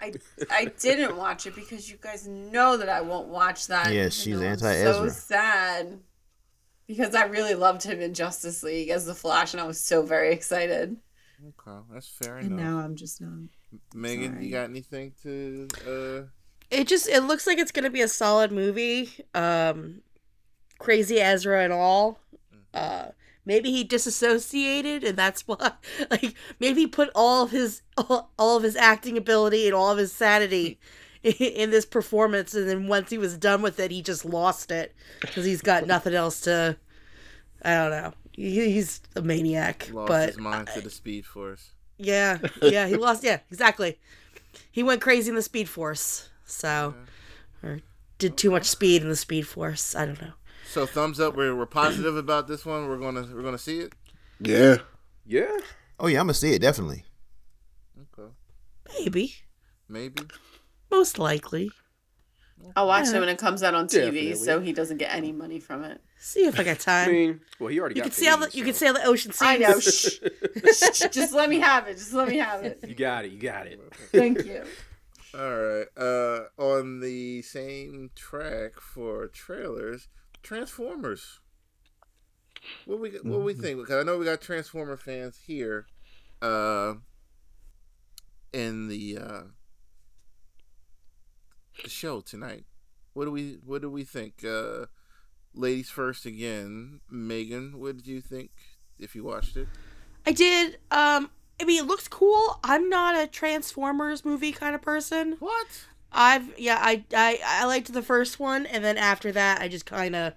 [0.00, 0.12] I
[0.50, 3.92] I didn't watch it because you guys know that I won't watch that.
[3.92, 4.94] Yeah, she's anti-Ezra.
[4.94, 6.00] So sad
[6.86, 10.02] because I really loved him in Justice League as the Flash, and I was so
[10.02, 10.96] very excited.
[11.44, 13.48] Okay, that's fair And now I'm just not.
[13.94, 14.46] Megan, sorry.
[14.46, 15.68] you got anything to?
[15.86, 16.28] uh
[16.72, 19.10] it just it looks like it's gonna be a solid movie.
[19.34, 20.00] Um,
[20.78, 22.18] crazy Ezra and all.
[22.74, 23.08] Uh,
[23.44, 25.72] maybe he disassociated, and that's why.
[26.10, 29.90] Like maybe he put all of his all, all of his acting ability and all
[29.90, 30.78] of his sanity
[31.22, 34.70] in, in this performance, and then once he was done with it, he just lost
[34.70, 36.76] it because he's got nothing else to.
[37.64, 38.12] I don't know.
[38.32, 41.70] He, he's a maniac, Lost but his mind to the Speed Force.
[41.98, 43.22] yeah, yeah, he lost.
[43.22, 43.98] Yeah, exactly.
[44.70, 46.94] He went crazy in the Speed Force, so
[47.62, 47.80] or
[48.18, 49.94] did too much speed in the Speed Force.
[49.94, 50.32] I don't know.
[50.70, 51.36] So thumbs up.
[51.36, 52.88] We're, we're positive about this one.
[52.88, 53.92] We're gonna we're gonna see it.
[54.40, 54.78] Yeah.
[55.26, 55.56] Yeah.
[55.98, 57.04] Oh yeah, I'm gonna see it definitely.
[58.18, 58.30] Okay,
[58.98, 59.34] Maybe,
[59.88, 60.22] maybe.
[60.90, 61.70] most likely.
[62.76, 64.34] I'll watch it when it comes out on TV, Definitely.
[64.36, 66.00] so he doesn't get any money from it.
[66.18, 67.12] See if I got I time.
[67.12, 69.04] mean, well, he already you got can all the paid, you can see all the
[69.04, 69.42] ocean seas.
[69.48, 69.80] I know.
[69.80, 70.20] Shh.
[70.94, 71.08] Shh.
[71.10, 71.94] Just let me have it.
[71.94, 72.78] Just let me have it.
[72.86, 73.32] You got it.
[73.32, 73.80] You got it.
[74.12, 74.62] Thank you.
[75.34, 75.86] All right.
[75.96, 80.08] Uh, on the same track for trailers,
[80.42, 81.40] Transformers.
[82.84, 83.78] What we what we think?
[83.78, 85.86] Because I know we got Transformer fans here,
[86.40, 86.94] uh,
[88.52, 89.42] in the uh,
[91.82, 92.64] the show tonight.
[93.14, 94.44] What do we What do we think?
[94.44, 94.86] Uh,
[95.54, 97.00] ladies first again.
[97.10, 98.50] Megan, what did you think
[98.98, 99.68] if you watched it?
[100.26, 100.78] I did.
[100.90, 101.30] Um,
[101.62, 102.58] I mean, it looks cool.
[102.64, 105.36] I'm not a Transformers movie kind of person.
[105.38, 105.84] What?
[106.10, 109.86] I've yeah, I I I liked the first one, and then after that, I just
[109.86, 110.34] kind of.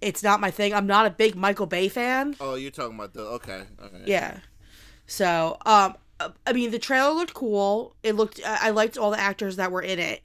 [0.00, 0.74] It's not my thing.
[0.74, 2.36] I'm not a big Michael Bay fan.
[2.40, 3.64] Oh, you're talking about the okay.
[3.84, 4.02] Okay.
[4.06, 4.38] Yeah.
[5.06, 5.96] So, um,
[6.46, 7.96] I mean, the trailer looked cool.
[8.04, 8.40] It looked.
[8.46, 10.22] I I liked all the actors that were in it.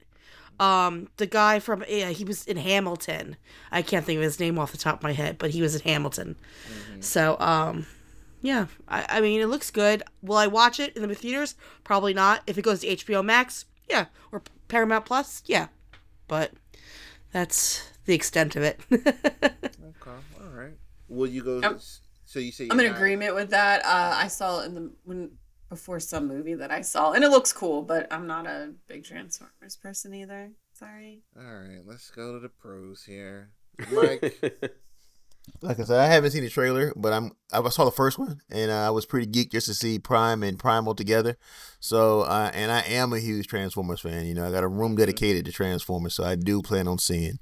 [0.60, 3.36] Um, the guy from yeah, he was in Hamilton.
[3.72, 5.74] I can't think of his name off the top of my head, but he was
[5.74, 6.36] in Hamilton.
[7.00, 7.86] So, um,
[8.40, 8.66] yeah.
[8.88, 10.02] I, I mean, it looks good.
[10.22, 11.54] Will I watch it in the theaters?
[11.84, 12.42] Probably not.
[12.46, 15.68] If it goes to HBO Max, yeah, or Paramount Plus, yeah.
[16.26, 16.52] But
[17.32, 18.80] that's the extent of it.
[20.00, 20.16] Okay.
[20.40, 20.74] All right.
[21.08, 21.60] Will you go?
[21.60, 21.78] I'm-
[22.24, 23.84] so you say I'm in not- agreement with that.
[23.84, 25.30] Uh, I saw it in the when
[25.68, 29.04] before some movie that I saw, and it looks cool, but I'm not a big
[29.04, 30.52] Transformers person either.
[30.74, 31.22] Sorry.
[31.36, 31.80] All right.
[31.84, 33.50] Let's go to the pros here.
[33.92, 34.34] Mike.
[35.60, 38.40] Like I said, I haven't seen the trailer, but I'm I saw the first one,
[38.50, 41.36] and uh, I was pretty geeked just to see Prime and Primal together.
[41.80, 44.26] So, uh, and I am a huge Transformers fan.
[44.26, 47.38] You know, I got a room dedicated to Transformers, so I do plan on seeing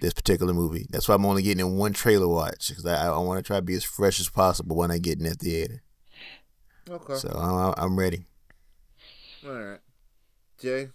[0.00, 0.86] this particular movie.
[0.90, 3.56] That's why I'm only getting in one trailer watch because I, I want to try
[3.56, 5.82] to be as fresh as possible when I get in that theater.
[6.88, 7.14] Okay.
[7.14, 8.24] So I'm, I'm ready.
[9.46, 9.80] All right.
[10.58, 10.88] Jay.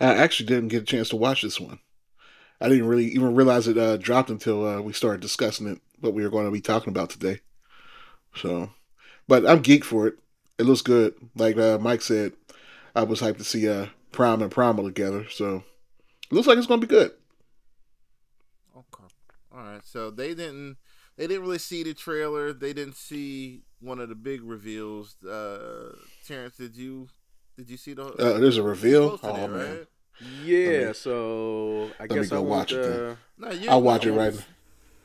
[0.00, 1.78] I actually didn't get a chance to watch this one.
[2.62, 6.14] I didn't really even realize it uh, dropped until uh, we started discussing it, what
[6.14, 7.40] we were going to be talking about today.
[8.36, 8.70] So,
[9.26, 10.14] but I'm geeked for it.
[10.58, 11.14] It looks good.
[11.34, 12.34] Like uh, Mike said,
[12.94, 15.26] I was hyped to see uh, Prime and Primal together.
[15.28, 15.64] So,
[16.30, 17.10] it looks like it's going to be good.
[18.76, 19.12] Okay.
[19.52, 19.84] All right.
[19.84, 20.76] So they didn't.
[21.16, 22.52] They didn't really see the trailer.
[22.52, 25.16] They didn't see one of the big reveals.
[25.24, 25.96] Uh,
[26.26, 27.08] Terrence, did you?
[27.56, 28.04] Did you see the?
[28.04, 29.18] Uh, there's a reveal.
[29.20, 29.86] Oh it, man, right?
[30.20, 33.00] Yeah, me- so I me guess I go want watch it then.
[33.00, 34.34] uh, No, you, I'll watch it right.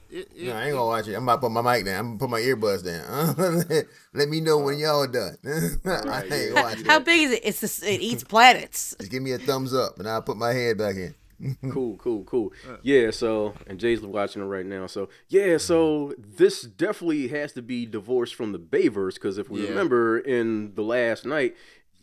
[0.10, 1.16] It, it, No, I ain't gonna watch it.
[1.16, 2.00] I'm about to put my mic down.
[2.00, 3.86] I'm gonna put my earbuds down.
[4.14, 5.38] Let me know when y'all done.
[5.86, 6.62] I Right, ain't yeah.
[6.62, 7.06] watching How it.
[7.06, 7.42] big is it?
[7.44, 7.84] It's this.
[7.84, 8.96] It eats planets.
[9.00, 11.14] Just give me a thumbs up, and I'll put my head back in.
[11.72, 12.52] cool, cool, cool.
[12.82, 14.88] Yeah, so and Jay's watching it right now.
[14.88, 19.62] So yeah, so this definitely has to be divorced from the Bayverse because if we
[19.64, 19.70] Yeah.
[19.70, 21.56] remember in the last night,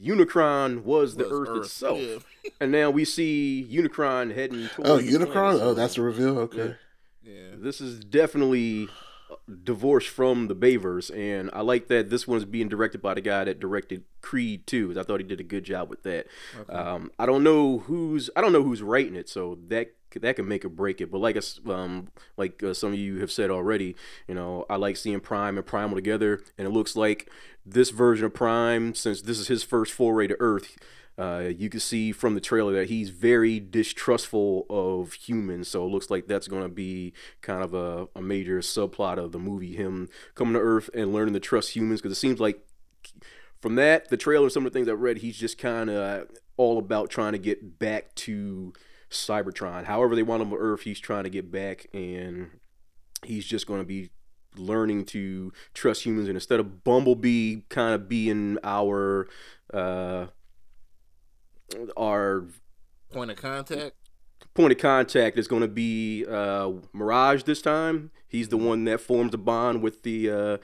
[0.04, 2.50] Unicron was the Was Earth, Earth, itself, yeah.
[2.60, 5.32] and now we see Unicron heading towards Oh, Unicron.
[5.32, 6.38] planet, Oh, that's a reveal.
[6.40, 6.74] Okay.
[7.22, 7.40] Yeah.
[7.56, 8.88] This is definitely
[9.30, 13.22] uh, divorced from the Bayverse, and I like that this one's being directed by the
[13.22, 14.94] guy that directed Creed 2.
[14.98, 16.26] I thought he did a good job with that.
[16.68, 20.36] Um, I don't know who's I don't know who's writing it, so that could- that
[20.36, 21.10] can make or break it.
[21.10, 23.96] But like us, um, like uh, some of you have said already,
[24.28, 27.28] you know, I like seeing Prime and Primal together, and it looks like
[27.66, 30.76] this version of Prime, since this is his first foray to Earth.
[31.16, 35.88] Uh, you can see from the trailer that he's very distrustful of humans, so it
[35.88, 39.76] looks like that's going to be kind of a, a major subplot of the movie
[39.76, 42.00] him coming to Earth and learning to trust humans.
[42.00, 42.66] Because it seems like
[43.62, 46.78] from that, the trailer, some of the things I've read, he's just kind of all
[46.78, 48.72] about trying to get back to
[49.08, 49.84] Cybertron.
[49.84, 52.50] However, they want him on Earth, he's trying to get back, and
[53.22, 54.10] he's just going to be
[54.56, 56.28] learning to trust humans.
[56.28, 59.28] And instead of Bumblebee kind of being our
[59.72, 60.26] uh,
[61.96, 62.46] our
[63.12, 63.94] Point of contact.
[64.54, 68.10] point of contact is going to be uh, Mirage this time.
[68.26, 70.56] He's the one that forms a bond with the uh,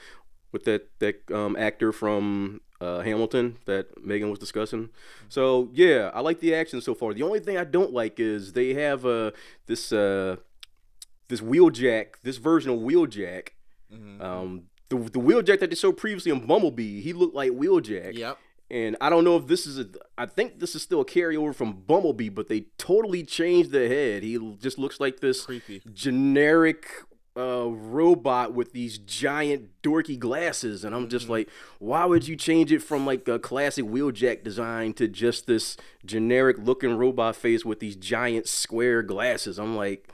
[0.51, 4.91] with that that um, actor from uh, Hamilton that Megan was discussing.
[5.29, 7.15] So yeah, I like the action so far.
[7.15, 9.31] The only thing I don't like is they have uh,
[9.67, 10.37] this uh,
[11.29, 13.51] this wheeljack, this version of wheeljack.
[13.93, 14.21] Mhm.
[14.23, 18.15] Um, the the wheeljack that they showed previously in Bumblebee, he looked like wheeljack.
[18.17, 18.39] Yep.
[18.73, 19.87] And I don't know if this is a.
[20.17, 24.23] I think this is still a carryover from Bumblebee, but they totally changed the head.
[24.23, 25.83] He just looks like this Creepy.
[25.93, 26.87] generic
[27.37, 31.33] uh, robot with these giant dorky glasses, and I'm just Mm-hmm.
[31.33, 31.49] like,
[31.79, 36.57] why would you change it from like a classic wheeljack design to just this generic
[36.59, 39.59] looking robot face with these giant square glasses?
[39.59, 40.09] I'm like.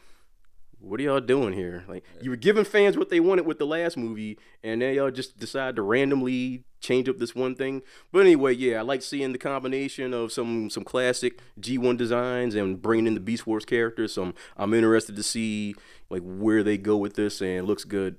[0.78, 1.84] What are y'all doing here?
[1.88, 5.10] Like you were giving fans what they wanted with the last movie, and now y'all
[5.10, 7.82] just decide to randomly change up this one thing.
[8.12, 12.80] But anyway, yeah, I like seeing the combination of some some classic G1 designs and
[12.80, 14.12] bringing in the Beast Wars characters.
[14.12, 15.74] So I'm, I'm interested to see
[16.10, 18.16] like where they go with this, and it looks good.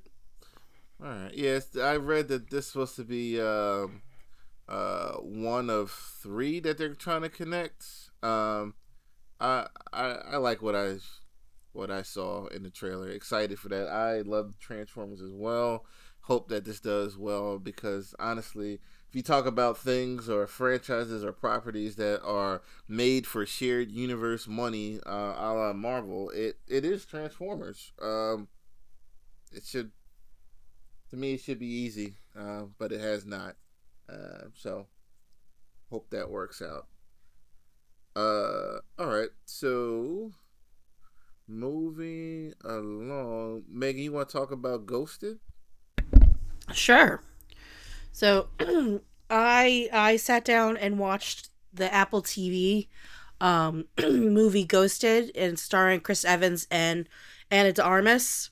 [1.01, 1.33] All right.
[1.33, 4.01] Yes, I read that this is supposed to be um,
[4.67, 7.85] uh, one of three that they're trying to connect.
[8.23, 8.73] Um,
[9.39, 10.95] I, I I like what I
[11.77, 13.09] what I saw in the trailer.
[13.09, 13.87] Excited for that.
[13.87, 15.85] I love Transformers as well.
[16.21, 21.31] Hope that this does well because honestly, if you talk about things or franchises or
[21.31, 27.05] properties that are made for shared universe money, uh, a la Marvel, it it is
[27.05, 27.93] Transformers.
[28.01, 28.49] Um,
[29.53, 29.91] it should
[31.11, 33.55] to me it should be easy, uh, but it has not.
[34.09, 34.87] Uh, so
[35.89, 36.87] hope that works out.
[38.15, 39.29] Uh, all right.
[39.45, 40.31] So
[41.47, 45.39] moving along, Megan, you want to talk about Ghosted?
[46.73, 47.21] Sure.
[48.11, 48.47] So
[49.29, 52.87] I I sat down and watched the Apple TV
[53.39, 57.07] um movie Ghosted and starring Chris Evans and
[57.49, 58.49] Ana de Armas.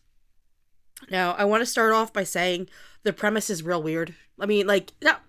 [1.09, 2.69] Now, I want to start off by saying
[3.03, 4.15] the premise is real weird.
[4.39, 5.21] I mean, like not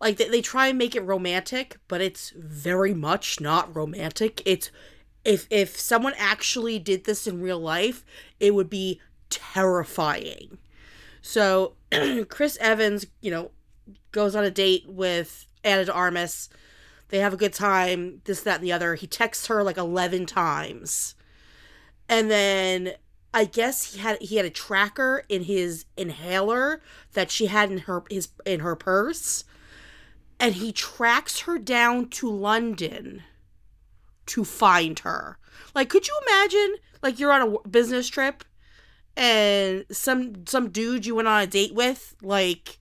[0.00, 4.42] like they, they try and make it romantic, but it's very much not romantic.
[4.44, 4.70] It's
[5.24, 8.04] if if someone actually did this in real life,
[8.38, 10.58] it would be terrifying.
[11.22, 11.74] So
[12.28, 13.50] Chris Evans, you know,
[14.12, 16.48] goes on a date with Ana de Armas.
[17.08, 18.94] They have a good time, this, that, and the other.
[18.94, 21.14] He texts her like eleven times.
[22.08, 22.92] And then
[23.34, 26.80] I guess he had he had a tracker in his inhaler
[27.12, 29.44] that she had in her his in her purse.
[30.38, 33.24] And he tracks her down to London
[34.30, 35.38] to find her.
[35.74, 36.76] Like, could you imagine?
[37.02, 38.44] Like, you're on a business trip
[39.16, 42.78] and some some dude you went on a date with like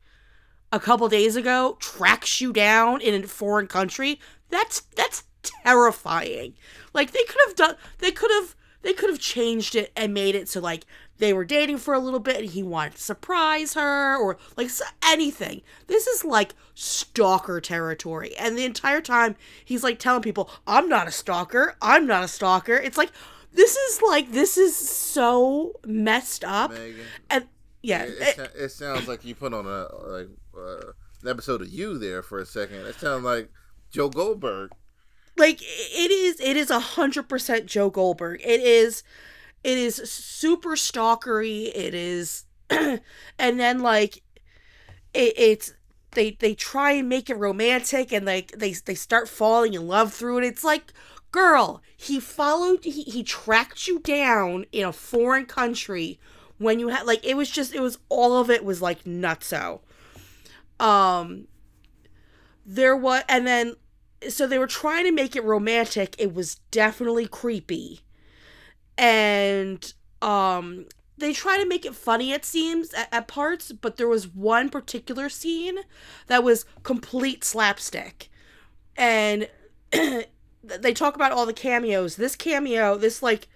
[0.72, 6.54] a couple days ago tracks you down in a foreign country that's that's terrifying
[6.94, 10.36] like they could have done they could have they could have changed it and made
[10.36, 10.86] it so like
[11.20, 14.70] they were dating for a little bit and he wanted to surprise her or like
[15.06, 20.90] anything this is like stalker territory and the entire time he's like telling people i'm
[20.90, 23.12] not a stalker i'm not a stalker it's like
[23.54, 27.06] this is like this is so messed up Megan.
[27.30, 27.46] and
[27.82, 30.28] yeah It, it- it, sounds like you put on a like
[30.58, 32.86] uh, an episode of you there for a second.
[32.86, 33.50] It sounds like
[33.92, 34.72] Joe Goldberg.
[35.38, 39.04] like it is it is a hundred percent joe goldberg it is
[39.64, 44.24] it is super stalkery it is and then like
[45.14, 45.74] it, it's
[46.12, 50.14] they they try and make it romantic and like they they start falling in love
[50.14, 50.44] through it.
[50.44, 50.94] It's like
[51.32, 56.20] girl he followed he, he tracked you down in a foreign country
[56.58, 59.82] when you had like it was just it was all of it was like nutso.
[60.80, 61.48] Um
[62.66, 63.76] there was and then
[64.28, 66.16] so they were trying to make it romantic.
[66.18, 68.02] It was definitely creepy
[69.00, 70.86] and um
[71.18, 74.70] they try to make it funny it seems at, at parts but there was one
[74.70, 75.80] particular scene
[76.28, 78.30] that was complete slapstick
[78.96, 79.50] and
[79.92, 83.48] they talk about all the cameos this cameo this like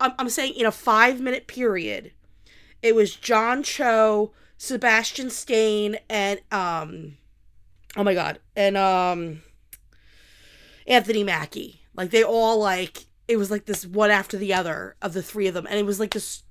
[0.00, 2.12] i'm, I'm saying in a five minute period
[2.82, 7.18] it was john cho sebastian stan and um
[7.96, 9.42] oh my god and um
[10.86, 11.82] Anthony Mackie.
[11.94, 15.46] Like they all like it was like this one after the other of the three
[15.46, 16.42] of them, and it was like this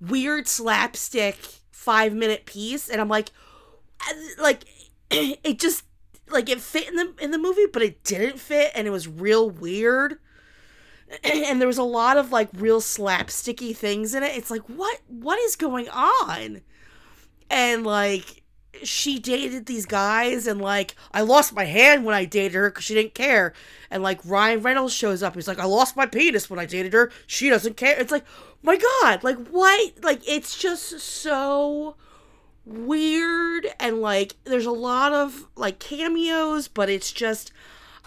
[0.00, 1.36] weird slapstick
[1.70, 3.30] five minute piece, and I'm like,
[4.38, 4.64] like
[5.10, 5.84] it just
[6.28, 9.08] like it fit in the in the movie, but it didn't fit, and it was
[9.08, 10.18] real weird.
[11.22, 14.36] And there was a lot of like real slapsticky things in it.
[14.36, 16.62] It's like what what is going on?
[17.48, 18.42] And like
[18.84, 22.84] she dated these guys and like I lost my hand when I dated her because
[22.84, 23.52] she didn't care.
[23.90, 26.92] And like Ryan Reynolds shows up, he's like, I lost my penis when I dated
[26.92, 27.10] her.
[27.26, 27.98] She doesn't care.
[27.98, 28.24] It's like,
[28.62, 29.92] my God, like what?
[30.02, 31.96] Like it's just so
[32.64, 37.52] weird and like there's a lot of like cameos, but it's just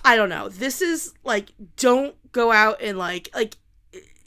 [0.04, 0.50] I don't know.
[0.50, 3.56] This is like don't go out and like like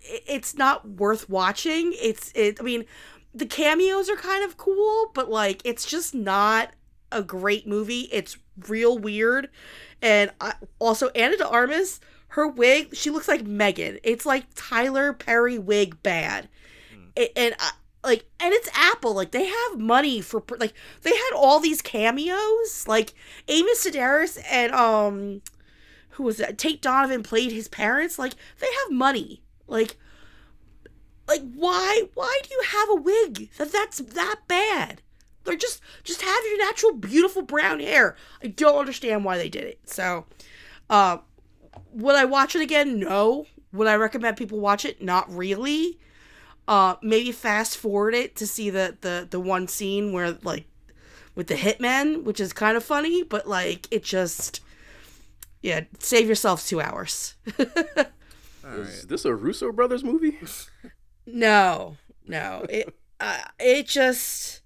[0.05, 1.93] it's not worth watching.
[2.01, 2.85] It's it I mean
[3.35, 6.71] the cameos are kind of cool, but like it's just not
[7.11, 8.09] a great movie.
[8.13, 8.37] It's
[8.69, 9.49] real weird.
[10.01, 13.99] And I, also Ana de Armas, her wig, she looks like Megan.
[14.03, 16.49] It's like Tyler Perry wig bad.
[17.17, 17.73] A- And I,
[18.05, 19.15] like and it's Apple.
[19.15, 22.87] Like they have money for like they had all these cameos.
[22.89, 23.15] Like
[23.49, 25.43] Amy Sedaris and um
[26.11, 26.59] who was that?
[26.59, 28.19] Tate Donovan played his parents.
[28.19, 29.43] Like they have money.
[29.67, 29.97] Like
[31.29, 35.03] like why why do you have a wig that that's that bad?
[35.47, 38.17] Or just just have your natural beautiful brown hair.
[38.43, 39.81] I don't understand why they did it.
[39.87, 40.27] So
[40.91, 41.19] uh
[41.93, 42.99] would i watch it again?
[43.01, 43.47] No.
[43.73, 45.03] Would i recommend people watch it?
[45.03, 45.99] Not really.
[46.69, 50.67] Uh maybe fast forward it to see the the the one scene where like
[51.35, 54.61] with the hitman which is kind of funny but like it just
[55.63, 57.35] yeah save yourself two hours.
[57.59, 57.65] All
[58.75, 59.09] Is right.
[59.09, 60.39] this a Russo brothers movie?
[61.27, 62.67] No, no.
[62.69, 64.61] It uh, it just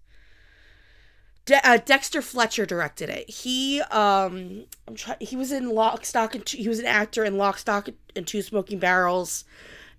[1.45, 3.29] De- uh, Dexter Fletcher directed it.
[3.31, 7.25] He um I'm try- he was in Lock Stock and Two- he was an actor
[7.25, 9.45] in Lock Stock and Two Smoking Barrels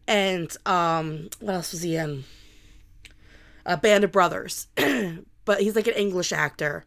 [0.07, 2.23] and um what else was he in?
[3.65, 4.67] A Band of Brothers.
[5.45, 6.85] but he's like an English actor.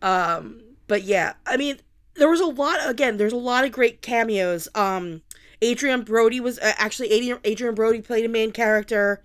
[0.00, 1.78] Um but yeah, I mean,
[2.14, 2.78] there was a lot.
[2.88, 4.68] Again, there's a lot of great cameos.
[4.74, 5.22] Um,
[5.62, 9.22] Adrien Brody was uh, actually Adrian, Adrien Brody played a main character.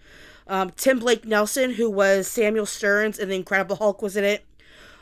[0.48, 4.46] Um, Tim Blake Nelson, who was Samuel Stearns in The Incredible Hulk, was in it.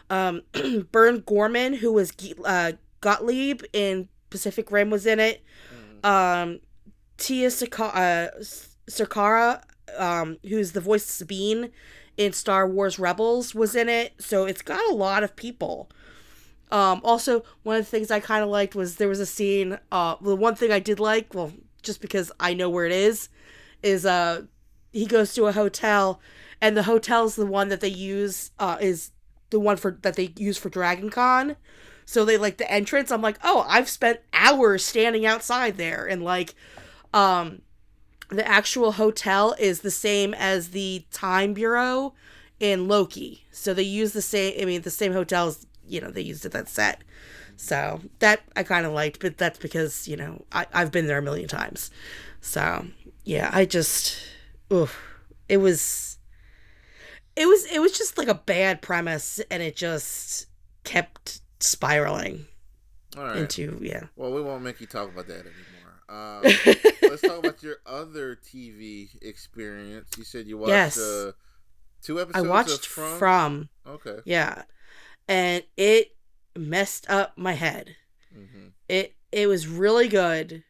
[0.10, 0.41] Um,
[0.91, 2.12] Burn Gorman, who was
[2.43, 5.43] uh, Gottlieb in Pacific Rim, was in it.
[6.04, 6.60] Um,
[7.17, 9.58] Tia Saka- uh,
[9.98, 11.71] um, who's the voice of Sabine
[12.17, 14.13] in Star Wars Rebels, was in it.
[14.19, 15.89] So it's got a lot of people.
[16.71, 19.78] Um, also, one of the things I kind of liked was there was a scene.
[19.91, 23.30] Uh, the one thing I did like, well, just because I know where it is,
[23.84, 24.43] is uh,
[24.91, 26.19] he goes to a hotel,
[26.62, 28.51] and the hotel's the one that they use.
[28.58, 29.12] Uh, is
[29.51, 31.56] the one for that they use for Dragon Con.
[32.06, 33.12] So they like the entrance.
[33.12, 36.56] I'm like, oh, I've spent hours standing outside there, and like,
[37.13, 37.62] um,
[38.30, 42.13] the actual hotel is the same as the Time Bureau
[42.60, 43.45] in Loki.
[43.51, 44.56] So they use the same.
[44.60, 45.67] I mean, the same hotels.
[45.88, 47.04] You know, they used at that set.
[47.58, 51.19] So that I kind of liked, but that's because you know I I've been there
[51.19, 51.91] a million times.
[52.41, 52.86] So
[53.24, 54.19] yeah, I just,
[54.71, 55.02] oof,
[55.50, 56.19] it was,
[57.36, 60.48] it was it was just like a bad premise, and it just
[60.84, 62.45] kept spiraling
[63.17, 63.38] right.
[63.38, 64.04] into yeah.
[64.15, 65.76] Well, we won't make you talk about that anymore.
[66.08, 66.43] Um,
[67.02, 70.12] let's talk about your other TV experience.
[70.17, 70.98] You said you watched Yes.
[71.00, 71.32] uh,
[72.02, 73.17] two I watched From.
[73.17, 74.17] from Okay.
[74.26, 74.63] Yeah.
[75.27, 76.15] And it
[76.55, 77.95] messed up my head.
[78.33, 80.63] hmm It it was really good.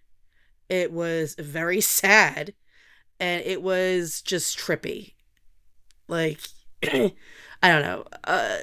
[0.69, 2.53] It was very sad
[3.19, 5.13] and it was just trippy.
[6.07, 6.39] Like
[6.83, 7.11] I
[7.63, 8.05] don't know.
[8.23, 8.59] Uh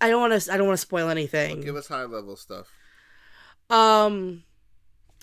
[0.00, 1.60] I don't want to I don't want to spoil anything.
[1.60, 2.68] give us high level stuff.
[3.70, 4.42] Um,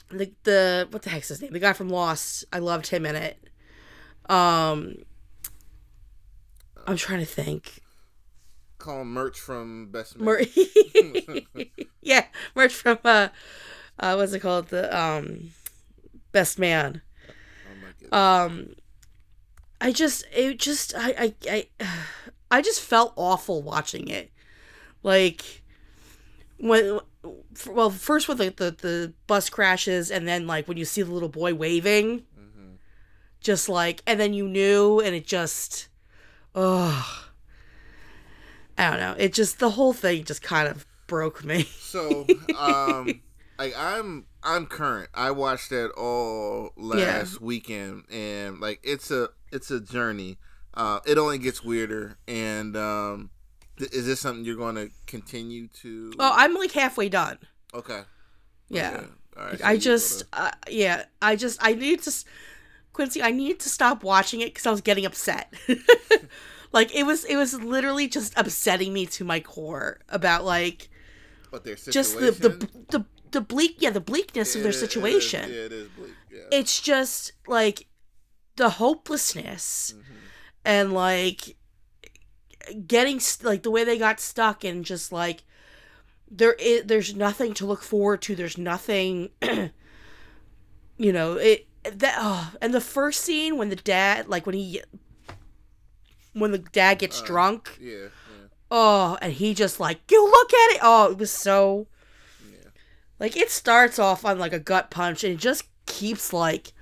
[0.09, 1.51] the the what the heck's his name?
[1.51, 2.45] The guy from Lost.
[2.53, 3.37] I loved him in it.
[4.29, 4.95] Um,
[6.87, 7.81] I'm trying to think.
[8.79, 10.25] Call him Murch from Best Man.
[10.25, 10.41] Mer-
[12.01, 13.27] yeah, Murch from uh,
[13.99, 14.69] uh, what's it called?
[14.69, 15.51] The um,
[16.31, 17.01] Best Man.
[17.67, 18.43] oh my.
[18.43, 18.75] Um,
[19.81, 21.87] I just it just I I I
[22.51, 24.31] I just felt awful watching it.
[25.03, 25.61] Like
[26.57, 26.99] when
[27.69, 31.11] well first with the, the the bus crashes and then like when you see the
[31.11, 32.73] little boy waving hmm
[33.41, 35.87] just like and then you knew and it just
[36.55, 37.28] ugh
[38.79, 39.15] I don't know.
[39.17, 41.63] It just the whole thing just kind of broke me.
[41.79, 43.21] So, um,
[43.57, 45.09] like I'm I'm current.
[45.13, 50.37] I watched that all last weekend, and like it's a it's a journey.
[50.73, 52.17] Uh, it only gets weirder.
[52.27, 53.31] And um,
[53.79, 56.13] th- is this something you're going to continue to?
[56.19, 57.37] Oh, I'm like halfway done.
[57.73, 58.03] okay.
[58.69, 58.91] Yeah.
[58.93, 59.05] Okay.
[59.37, 59.59] All right.
[59.59, 62.23] so I just, uh, yeah, I just, I need to, s-
[62.93, 65.51] Quincy, I need to stop watching it because I was getting upset.
[66.71, 70.89] like it was, it was literally just upsetting me to my core about like
[71.51, 72.49] but their just the the
[72.89, 75.49] the the bleak, yeah, the bleakness of their it is- situation.
[75.49, 76.13] yeah, it is bleak.
[76.31, 76.41] Yeah.
[76.51, 77.87] It's just like
[78.55, 80.03] the hopelessness Mhm.
[80.65, 81.55] and like
[82.87, 85.43] getting like the way they got stuck and just like
[86.29, 89.29] there is there's nothing to look forward to there's nothing
[90.97, 94.81] you know it that oh, and the first scene when the dad like when he
[96.33, 97.93] when the dad gets Uh, drunk Yeah.
[97.97, 98.07] Yeah.
[98.71, 101.87] oh and he just like you look at it oh it was so
[102.51, 102.69] Yeah.
[103.19, 106.73] like it starts off on like a gut punch and it just keeps like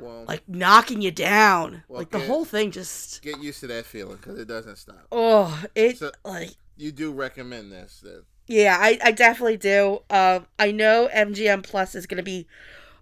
[0.00, 3.66] Well, like knocking you down Well, like the get- whole thing just get used to
[3.68, 5.06] that feeling because it doesn't stop.
[5.12, 8.22] oh it So- like You do recommend this then?
[8.50, 10.04] Yeah, I, I definitely do.
[10.08, 12.46] Um, I know MGM Plus is gonna be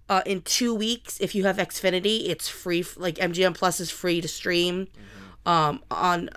[0.08, 1.20] uh, in two weeks.
[1.20, 2.84] If you have Xfinity, it's free.
[2.96, 4.88] Like MGM Plus is free to stream
[5.46, 6.28] um, on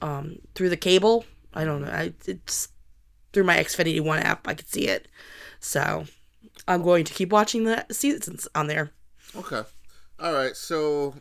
[0.00, 1.26] um, through the cable.
[1.52, 1.90] I don't know.
[1.90, 2.68] I it's
[3.32, 4.48] through my Xfinity One app.
[4.48, 5.08] I could see it.
[5.60, 6.06] So
[6.66, 8.92] I'm going to keep watching the seasons on there.
[9.36, 9.62] Okay.
[10.18, 10.56] All right.
[10.56, 11.14] So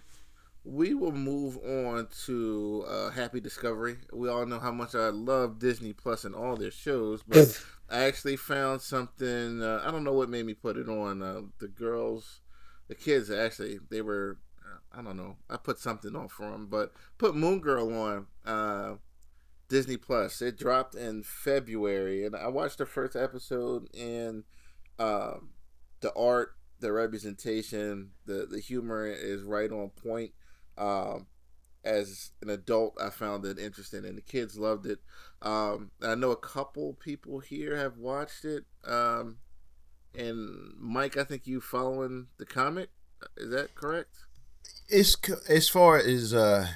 [0.63, 3.97] we will move on to uh, Happy Discovery.
[4.13, 8.03] We all know how much I love Disney Plus and all their shows, but I
[8.03, 9.61] actually found something.
[9.61, 11.21] Uh, I don't know what made me put it on.
[11.21, 12.41] Uh, the girls,
[12.87, 14.37] the kids, actually, they were.
[14.93, 15.37] I don't know.
[15.49, 18.27] I put something on for him, but put Moon Girl on.
[18.45, 18.95] Uh,
[19.71, 20.41] Disney Plus.
[20.41, 23.87] It dropped in February, and I watched the first episode.
[23.95, 24.43] And
[24.99, 25.51] um,
[26.01, 30.33] the art, the representation, the the humor is right on point.
[30.77, 31.27] Um,
[31.85, 34.99] as an adult, I found it interesting, and the kids loved it.
[35.41, 38.65] Um, I know a couple people here have watched it.
[38.85, 39.37] Um,
[40.13, 42.89] and Mike, I think you following the comic.
[43.37, 44.25] Is that correct?
[44.91, 45.15] It's
[45.47, 46.67] as far as uh,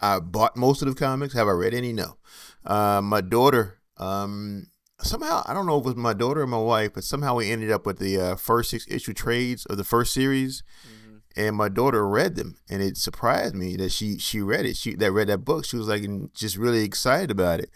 [0.00, 1.34] I bought most of the comics.
[1.34, 1.92] Have I read any?
[1.92, 2.18] No.
[2.64, 4.66] Uh, my daughter, um,
[5.00, 7.50] somehow I don't know if it was my daughter or my wife, but somehow we
[7.50, 10.62] ended up with the uh, first six issue trades of the first series,
[11.36, 14.76] and my daughter read them, and it surprised me that she she read it.
[14.76, 15.64] She that read that book.
[15.64, 16.02] She was like
[16.34, 17.70] just really excited about it,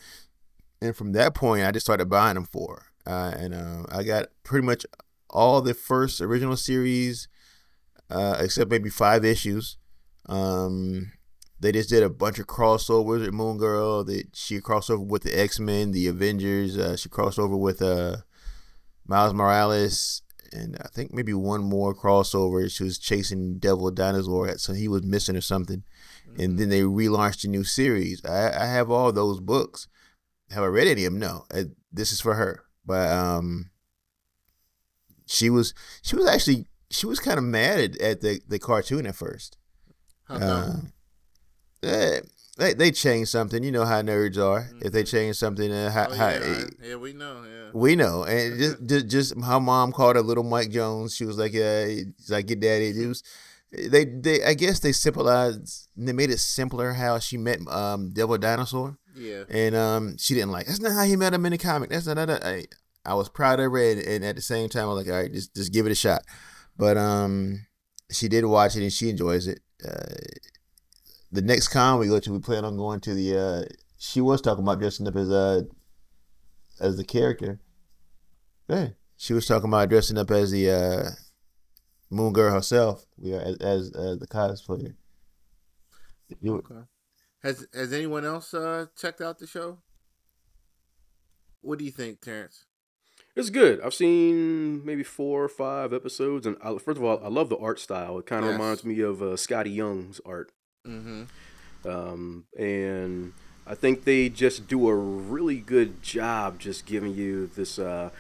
[0.80, 3.10] and from that point, I just started buying them for her.
[3.12, 4.84] Uh, and uh, I got pretty much
[5.30, 7.28] all the first original series,
[8.12, 9.78] uh, except maybe five issues.
[10.26, 11.12] Um,
[11.58, 14.04] they just did a bunch of crossovers with Moon Girl.
[14.04, 16.76] That she crossed over with the X Men, the Avengers.
[16.76, 18.16] Uh, she crossed over with uh,
[19.06, 22.70] Miles Morales, and I think maybe one more crossover.
[22.70, 25.82] She was chasing Devil Dinosaur, so he was missing or something.
[26.38, 28.24] And then they relaunched a new series.
[28.24, 29.86] I, I have all those books.
[30.50, 31.20] Have I read any of them?
[31.20, 31.44] No.
[31.52, 33.70] Uh, this is for her, but um,
[35.26, 39.06] she was she was actually she was kind of mad at, at the the cartoon
[39.06, 39.56] at first.
[40.28, 40.36] How?
[40.36, 40.76] Uh,
[41.82, 42.20] eh,
[42.58, 43.62] they they changed something.
[43.64, 44.68] You know how nerds are.
[44.80, 46.74] If they change something, uh, how, oh, how, yeah, right.
[46.82, 47.42] yeah, we know.
[47.44, 47.70] Yeah.
[47.72, 48.24] we know.
[48.24, 51.14] And just, just just how mom called her little Mike Jones.
[51.14, 53.22] She was like, "Yeah, it's like your daddy." It was,
[53.72, 55.54] they they I guess they simplified.
[55.96, 59.44] They made it simpler how she met um Devil Dinosaur, Yeah.
[59.48, 60.66] and um she didn't like.
[60.66, 61.90] That's not how he met him in the comic.
[61.90, 62.28] That's not.
[62.28, 62.66] not I,
[63.04, 65.20] I was proud of her, and, and at the same time, I was like, all
[65.20, 66.22] right, just just give it a shot.
[66.76, 67.66] But um,
[68.10, 69.60] she did watch it and she enjoys it.
[69.86, 70.14] Uh,
[71.30, 73.38] the next con we go to, we plan on going to the.
[73.38, 75.62] Uh, she was talking about dressing up as uh
[76.80, 77.60] as the character.
[78.68, 81.10] Yeah, she was talking about dressing up as the uh,
[82.10, 83.06] Moon Girl herself.
[83.16, 84.94] We are as, as uh, the cosplayer.
[86.44, 86.74] Okay.
[87.42, 89.78] Has Has anyone else uh, checked out the show?
[91.60, 92.64] What do you think, Terrence?
[93.34, 93.80] It's good.
[93.80, 97.56] I've seen maybe four or five episodes, and I, first of all, I love the
[97.56, 98.18] art style.
[98.18, 98.58] It kind of Yes.
[98.60, 100.52] reminds me of uh, Skottie Young's art,
[100.86, 101.22] Mm-hmm.
[101.88, 103.32] um, and
[103.66, 108.10] I think they just do a really good job just giving you this uh,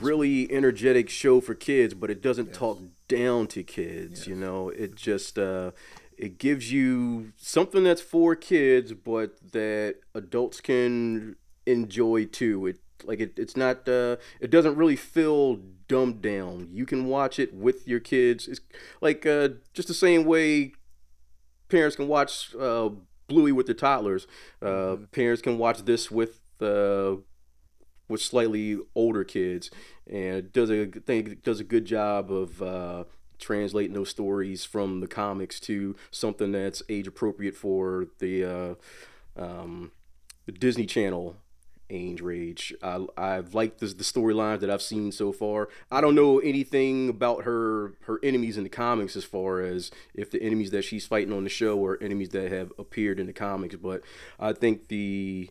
[0.00, 2.78] really energetic show for kids, but it doesn't talk
[3.08, 4.26] down to kids.
[4.26, 5.70] You know, it just uh,
[6.18, 12.66] it gives you something that's for kids, but that adults can enjoy too.
[12.66, 15.56] It like it, it's not uh, it doesn't really feel
[15.88, 16.68] dumbed down.
[16.72, 18.48] You can watch it with your kids.
[18.48, 18.60] It's
[19.00, 20.72] like uh, just the same way
[21.68, 22.90] parents can watch uh,
[23.28, 24.26] Bluey with their toddlers.
[24.62, 27.16] Uh, Parents can watch this with uh,
[28.08, 29.70] with slightly older kids,
[30.06, 33.04] and it does a think it does a good job of uh,
[33.38, 38.74] translating those stories from the comics to something that's age appropriate for the uh,
[39.36, 39.92] um,
[40.46, 41.36] the Disney Channel
[41.90, 42.74] age Rage.
[42.82, 45.68] I I've liked this, the storylines that I've seen so far.
[45.90, 50.30] I don't know anything about her her enemies in the comics as far as if
[50.30, 53.32] the enemies that she's fighting on the show are enemies that have appeared in the
[53.32, 54.02] comics, but
[54.38, 55.50] I think the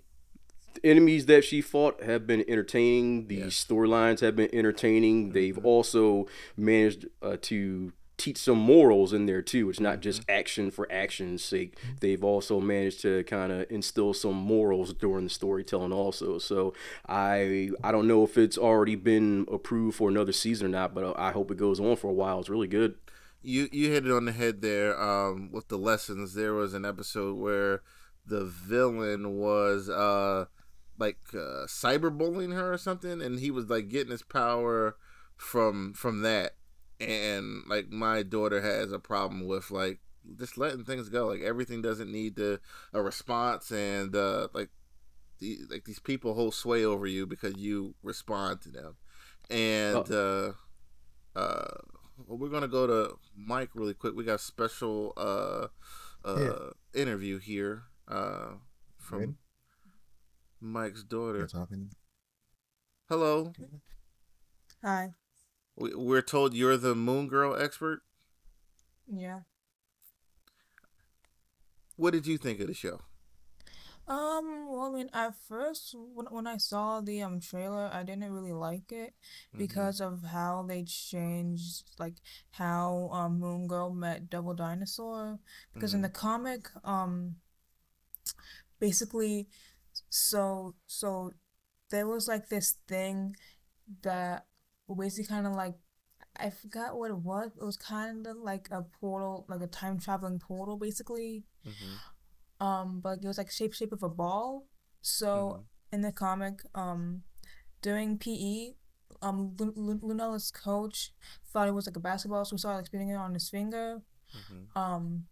[0.76, 3.28] the enemies that she fought have been entertaining.
[3.28, 5.32] The storylines have been entertaining.
[5.32, 6.28] They've also
[6.58, 9.70] managed uh, to teach some morals in there too.
[9.70, 11.78] It's not just action for action's sake.
[12.00, 16.38] They've also managed to kind of instill some morals during the storytelling also.
[16.38, 16.74] So
[17.08, 21.18] I I don't know if it's already been approved for another season or not, but
[21.20, 22.40] I hope it goes on for a while.
[22.40, 22.96] It's really good.
[23.42, 25.00] You you hit it on the head there.
[25.00, 27.82] Um, with the lessons, there was an episode where
[28.26, 30.46] the villain was uh
[30.98, 34.96] like uh, cyberbullying her or something, and he was like getting his power
[35.36, 36.56] from from that.
[37.00, 40.00] And like my daughter has a problem with like
[40.40, 41.28] just letting things go.
[41.28, 42.60] Like everything doesn't need to,
[42.94, 44.70] a response, and uh, like
[45.40, 48.96] the, like these people hold sway over you because you respond to them.
[49.50, 50.54] And uh,
[51.36, 51.78] uh,
[52.26, 54.16] well, we're gonna go to Mike really quick.
[54.16, 55.68] We got a special uh,
[56.24, 58.54] uh, interview here uh,
[58.98, 59.34] from Ready?
[60.62, 61.40] Mike's daughter.
[61.40, 61.92] You're talking.
[63.08, 63.54] Hello.
[64.84, 65.14] Hi.
[65.76, 68.02] We, we're told you're the Moon Girl expert.
[69.12, 69.42] Yeah.
[71.96, 73.02] What did you think of the show?
[74.08, 78.32] Um, well, I mean, at first, when, when I saw the um trailer, I didn't
[78.32, 79.16] really like it
[79.58, 82.16] because of how they changed, like,
[82.52, 85.40] how um Moon Girl met Devil Dinosaur.
[85.74, 87.38] Because in the comic, um,
[88.80, 89.48] basically,
[90.10, 91.32] so, so
[91.90, 93.36] there was like this thing
[94.04, 94.46] that
[94.94, 95.76] basically kind of like,
[96.38, 97.52] I forgot what it was.
[97.60, 101.44] It was kind of like a portal, like a time traveling portal, basically.
[102.60, 104.68] Um, but it was like shape shape of a ball.
[105.02, 107.24] So in the comic, um,
[107.82, 108.74] during PE,
[109.22, 111.14] um, Lu- Lu- Lunella's coach
[111.52, 114.02] thought it was like a basketball, so he started like spinning it on his finger.
[114.76, 115.26] Um,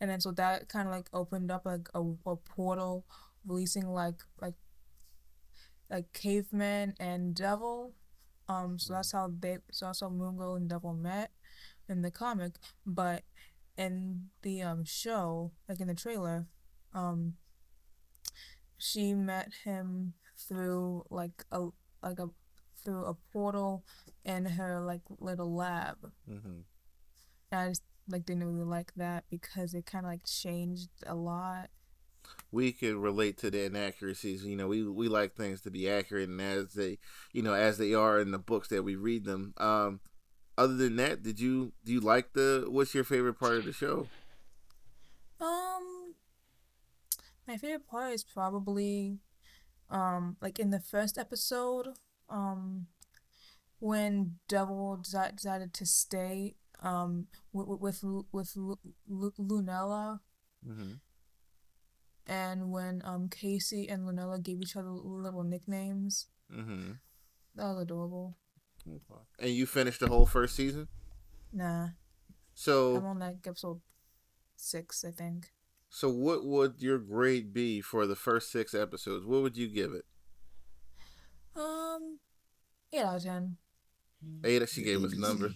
[0.00, 3.04] and then so that kind of like opened up like a, a portal,
[3.46, 4.54] releasing like like
[5.90, 7.92] like caveman and devil.
[8.52, 11.30] Um, so that's how they so that's how Moon Girl and Devil met
[11.88, 12.52] in the comic.
[12.86, 13.22] But
[13.76, 16.46] in the um show, like in the trailer,
[16.94, 17.34] um,
[18.78, 21.68] she met him through like a
[22.02, 22.28] like a
[22.84, 23.84] through a portal
[24.24, 25.98] in her like little lab.
[26.26, 26.60] hmm
[27.50, 31.14] And I just like didn't really like that because it kind of like changed a
[31.14, 31.70] lot.
[32.50, 34.44] We could relate to the inaccuracies.
[34.44, 36.98] You know, we we like things to be accurate, and as they,
[37.32, 39.54] you know, as they are in the books that we read them.
[39.56, 40.00] Um,
[40.58, 42.66] other than that, did you do you like the?
[42.68, 44.08] What's your favorite part of the show?
[45.40, 46.14] Um,
[47.48, 49.18] my favorite part is probably,
[49.90, 51.88] um, like in the first episode,
[52.28, 52.86] um,
[53.80, 60.20] when Devil decided to stay, um, with with with Lu- Lu- Lunella,
[60.68, 60.92] Mm-hmm.
[62.26, 66.26] And when um Casey and Lunella gave each other little nicknames.
[66.52, 66.92] Mm-hmm.
[67.56, 68.36] That was adorable.
[69.38, 70.88] And you finished the whole first season.
[71.52, 71.88] Nah,
[72.54, 73.80] So I'm So, on like episode
[74.56, 75.52] six, I think.
[75.90, 79.24] so what would your grade be for the first six episodes?
[79.26, 80.04] What would you give it?
[81.54, 82.18] Um,
[82.92, 83.56] eight out of ten.
[84.44, 84.66] Eight.
[84.68, 85.52] She gave us numbers.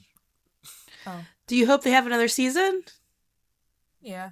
[1.07, 2.83] Oh, Do you hope they have another season?
[4.01, 4.31] yeah.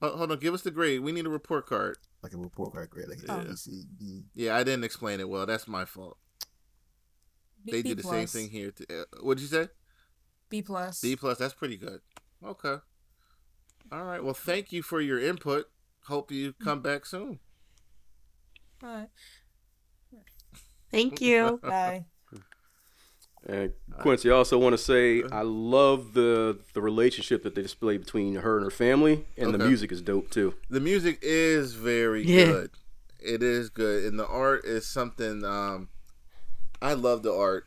[0.00, 1.00] Hold hold on, give us the grade.
[1.00, 1.98] We need a report card.
[2.22, 3.40] Like a report card grade, like Oh.
[3.40, 4.24] a B, C, D.
[4.34, 5.46] Yeah, I didn't explain it well.
[5.46, 6.16] That's my fault.
[7.64, 8.70] B, They B do the same thing here.
[8.70, 8.84] Too.
[8.90, 9.68] Uh, what'd you say?
[10.48, 11.00] B plus.
[11.00, 11.38] B plus.
[11.38, 12.00] That's pretty good.
[12.44, 12.76] Okay.
[13.92, 14.22] All right.
[14.22, 15.66] Well, thank you for your input.
[16.04, 17.40] Hope you come back soon.
[18.82, 19.08] Alright.
[20.90, 21.60] Thank you.
[21.62, 22.06] Bye.
[23.46, 27.96] And Quincy, I also want to say I love the the relationship that they display
[27.96, 30.54] between her and her family, and the music is dope too.
[30.68, 32.44] The music is very Yeah.
[32.44, 32.70] good.
[33.18, 35.44] It is good, and the art is something.
[35.44, 35.88] Um,
[36.82, 37.64] I love the art.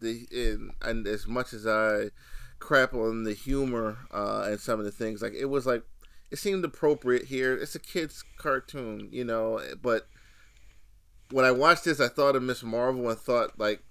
[0.00, 2.10] The and, and as much as I
[2.58, 5.82] crap on the humor uh, and some of the things, like it was like
[6.30, 7.54] it seemed appropriate here.
[7.54, 10.06] It's a kids' cartoon, you know, but
[11.30, 12.62] when I watched this, I thought of Ms.
[12.62, 13.82] Marvel and thought like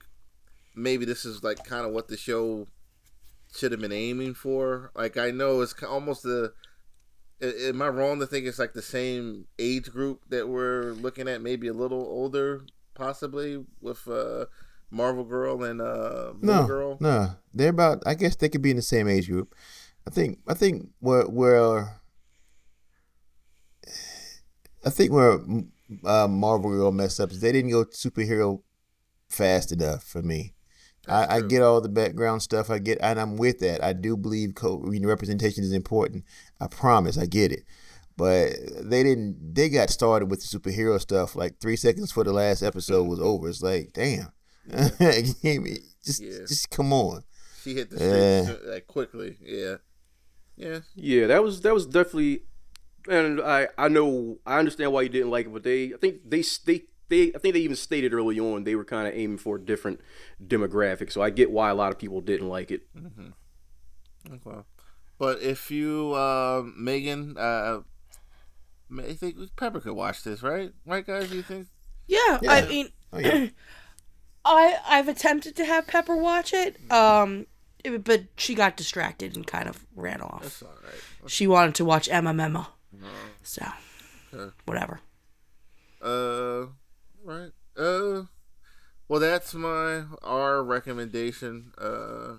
[0.81, 2.67] maybe this is like kind of what the show
[3.55, 4.91] should have been aiming for.
[4.95, 6.53] Like I know it's almost the.
[7.41, 11.41] Am I wrong to think it's like the same age group that we're looking at?
[11.41, 12.65] Maybe a little older,
[12.95, 14.45] possibly with uh,
[14.91, 16.97] Marvel Girl and uh, No, Girl.
[16.99, 18.03] no, they're about.
[18.05, 19.55] I guess they could be in the same age group.
[20.05, 20.39] I think.
[20.47, 22.01] I think where where.
[24.85, 25.39] I think where
[26.05, 28.61] uh, Marvel Girl messed up is they didn't go superhero
[29.29, 30.53] fast enough for me.
[31.05, 32.69] That's I, I get all the background stuff.
[32.69, 33.83] I get, and I'm with that.
[33.83, 36.25] I do believe co- representation is important.
[36.59, 37.17] I promise.
[37.17, 37.63] I get it.
[38.17, 38.49] But
[38.81, 39.55] they didn't.
[39.55, 43.19] They got started with the superhero stuff like three seconds before the last episode was
[43.21, 43.47] over.
[43.47, 44.31] It's like, damn,
[44.69, 44.99] Give
[45.63, 46.39] me- just, Yeah.
[46.47, 47.23] just come on.
[47.63, 48.43] She hit the Yeah.
[48.43, 49.37] streets uh, like quickly.
[49.41, 49.75] Yeah,
[50.57, 50.79] yeah.
[50.95, 52.43] Yeah, that was that was definitely,
[53.09, 56.29] and I I know I understand why you didn't like it, but they I think
[56.29, 59.37] they they they I think they even stated early on they were kind of aiming
[59.39, 60.01] for a different
[60.43, 62.83] demographic, so I get why a lot of people didn't like it.
[64.31, 64.59] Okay.
[65.17, 67.79] But if you, uh, Megan, uh,
[68.97, 70.71] I think Pepper could watch this, right?
[70.85, 71.31] Right, guys?
[71.33, 71.67] You think?
[72.07, 72.51] Yeah, Yeah.
[72.51, 73.47] I mean, Oh, yeah.
[74.45, 77.45] I I've attempted to have Pepper watch it, um,
[77.83, 80.41] it- but she got distracted and kind of ran off.
[80.43, 81.29] That's all right.
[81.29, 82.67] She wanted to watch Emma Memo,
[83.43, 83.65] so
[84.33, 84.53] Okay.
[84.65, 85.01] whatever.
[86.01, 86.67] Uh,
[87.29, 87.51] right.
[87.77, 88.23] Uh,
[89.07, 91.71] well, that's my our recommendation.
[91.77, 92.35] Uh,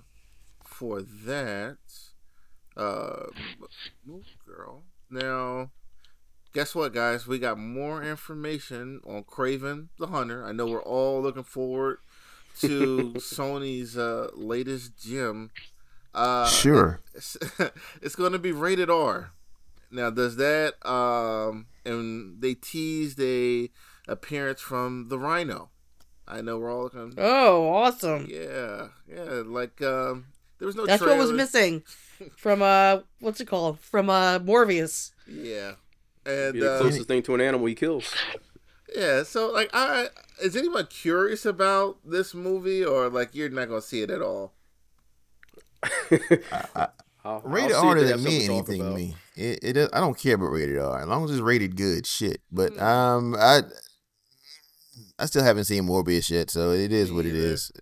[0.65, 1.77] for that.
[2.77, 3.27] Uh,
[4.47, 4.85] girl.
[5.11, 5.71] Now,
[6.55, 7.27] guess what, guys?
[7.27, 10.45] We got more information on Kraven the Hunter.
[10.45, 11.99] I know we're all looking forward
[12.61, 15.51] to Sony's uh latest gem.
[16.15, 17.01] Uh, Sure.
[17.15, 17.37] it's,
[18.03, 19.31] it's going to be rated R.
[19.91, 23.69] Now, does that um and they teased a
[24.09, 25.71] appearance from the Rhino.
[26.29, 27.15] I know we're all looking.
[27.19, 28.27] Oh, awesome!
[28.29, 29.43] Yeah, yeah.
[29.45, 30.27] Like um,
[30.59, 30.87] there was no.
[30.87, 31.83] That's what was missing
[32.37, 33.81] from uh, what's it called?
[33.81, 35.11] From uh, Morbius.
[35.27, 35.73] Yeah,
[36.25, 38.15] and Be the uh, closest thing to an animal he kills.
[38.95, 39.25] yeah.
[39.25, 40.07] So like, I
[40.41, 44.53] is anyone curious about this movie, or like you're not gonna see it at all?
[47.25, 49.17] I'll, Rated I'll see if R doesn't mean anything to me.
[49.37, 52.07] It, it I don't care about rated R as long as it's rated good.
[52.07, 52.81] Shit, but Hmm.
[52.83, 53.63] um, I
[55.21, 57.39] I still haven't seen Morbius yet, so it is Me what it either.
[57.53, 57.73] is.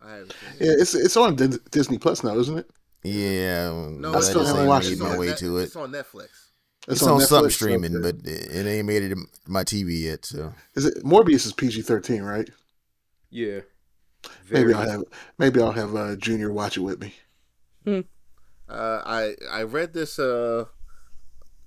[0.00, 0.66] I haven't seen it.
[0.66, 2.70] Yeah, it's it's on Dis- Disney Plus now, isn't it?
[3.04, 5.62] Yeah, No, I still haven't watched it my way Net- to it.
[5.64, 6.28] It's on Netflix.
[6.88, 7.52] It's, on, something Netflix?
[7.52, 8.12] streaming, Okay.
[8.12, 10.24] but it, it ain't made it to my TV yet.
[10.24, 12.48] So is it Morbius is PG thirteen, right?
[13.30, 13.60] Yeah.
[14.50, 15.02] Maybe I'll have
[15.38, 17.14] maybe I'll have uh, Junior watch it with me.
[18.68, 20.66] Uh, I I read this uh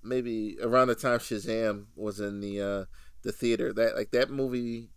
[0.03, 2.85] maybe around the time Shazam was in the uh
[3.23, 3.73] the theater.
[3.73, 4.89] That like that movie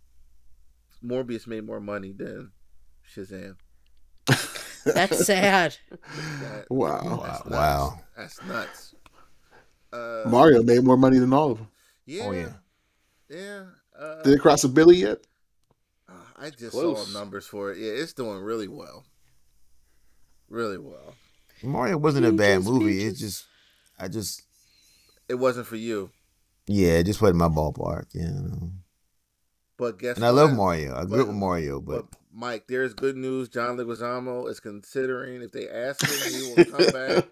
[1.03, 2.51] Morbius made more money than
[3.15, 3.55] Shazam.
[4.85, 5.75] That's sad.
[6.41, 7.21] That- Wow.
[7.23, 7.49] that's nuts.
[7.49, 7.99] wow.
[8.17, 8.95] That's nuts.
[9.91, 11.67] Uh, Mario made more money than all of them.
[12.05, 12.49] yeah, Oh yeah.
[13.29, 13.63] yeah.
[13.99, 15.17] Uh, Did it cross a billy yet?
[16.07, 17.11] uh, I just Close.
[17.11, 17.79] saw numbers for it.
[17.79, 19.03] Yeah, it's doing really well.
[20.47, 21.15] Really well.
[21.63, 22.93] Mario wasn't a bad movie.
[22.99, 23.11] peaches.
[23.11, 23.45] It's just,
[23.99, 24.43] I just,
[25.27, 26.11] It wasn't for you,
[26.67, 28.05] yeah, it just wasn't my ballpark.
[28.13, 28.71] You know.
[29.79, 30.53] But guess And I love?
[30.53, 30.95] Mario.
[30.95, 33.49] I grew up with Mario, but But Mike, there's good news.
[33.49, 37.25] John Leguizamo is considering if they ask him, he will come back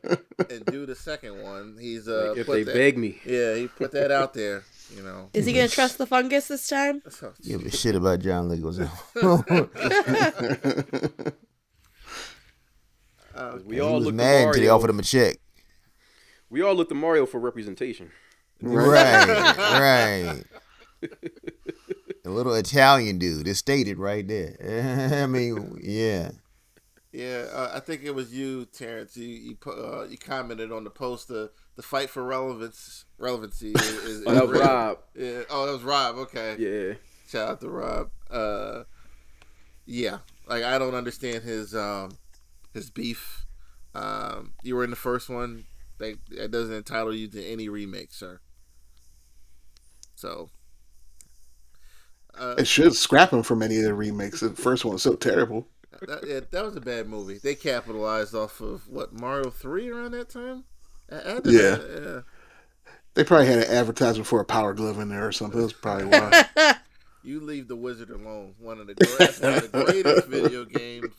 [0.49, 1.77] and do the second one.
[1.79, 3.19] He's uh, Like, if they that- beg me.
[3.25, 4.63] yeah, he put that out there.
[4.95, 7.01] You know, Is he gonna trust the fungus this time?
[7.09, 8.89] So, give a shit about John Leguizamo.
[13.35, 14.75] uh, We he all was look mad until they Mario.
[14.75, 15.37] offered him a check.
[16.49, 18.11] We all look to Mario for representation.
[18.61, 19.55] Right,
[21.03, 21.11] right.
[22.27, 23.47] A little Italian dude.
[23.47, 24.57] It's stated right there.
[25.23, 26.31] I mean, yeah.
[27.13, 29.15] yeah, uh, I think it was you, Terrence.
[29.15, 33.71] You you, pu- uh, you commented on the post the the fight for relevance relevancy
[33.71, 34.59] is, is, Oh, that is was.
[34.59, 34.97] Rob.
[35.15, 35.41] Yeah.
[35.49, 36.17] Oh, that was Rob.
[36.17, 36.55] Okay.
[36.59, 36.95] Yeah.
[37.29, 38.09] Shout out to Rob.
[38.29, 38.83] Uh,
[39.85, 40.17] yeah,
[40.49, 42.17] like I don't understand his um
[42.73, 43.45] his beef.
[43.95, 45.63] Um, you were in the first one.
[45.99, 48.41] That that doesn't entitle you to any remake, sir.
[50.15, 50.49] So,
[52.39, 54.39] uh, It should scrap him from any of the remakes.
[54.41, 55.67] The first one was so terrible.
[56.01, 57.39] that, yeah, that was a bad movie.
[57.41, 60.63] They capitalized off of what Mario Three around that time.
[61.11, 61.69] I- I did Yeah.
[61.75, 62.21] that, yeah.
[63.15, 65.59] They probably had an advertisement for a power glove in there or something.
[65.59, 66.75] That's probably why.
[67.23, 68.53] You leave the wizard alone.
[68.57, 71.13] One of the, great, one of the greatest video games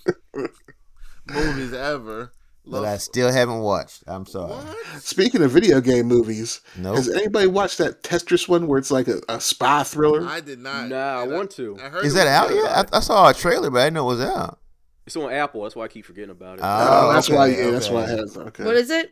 [1.26, 2.32] movies ever.
[2.70, 4.02] But I still haven't watched.
[4.06, 4.52] I'm sorry.
[4.52, 5.02] what?
[5.02, 6.96] Speaking of video game movies, Nope.
[6.96, 10.26] has anybody watched that Tetris one where it's like a, a spy thriller?
[10.28, 10.88] I did not.
[10.88, 11.76] Nah, I And want to.
[11.82, 12.62] I heard Is that out good.
[12.64, 12.88] yet?
[12.92, 14.58] I, I saw a trailer, but I didn't know it was out.
[15.06, 15.62] It's on Apple.
[15.62, 16.62] That's why I keep forgetting about it.
[16.62, 17.46] Oh, Oh, that's okay, why.
[17.48, 17.94] Yeah, that's okay.
[17.94, 18.20] why I had.
[18.48, 18.64] Okay.
[18.64, 19.10] What is it?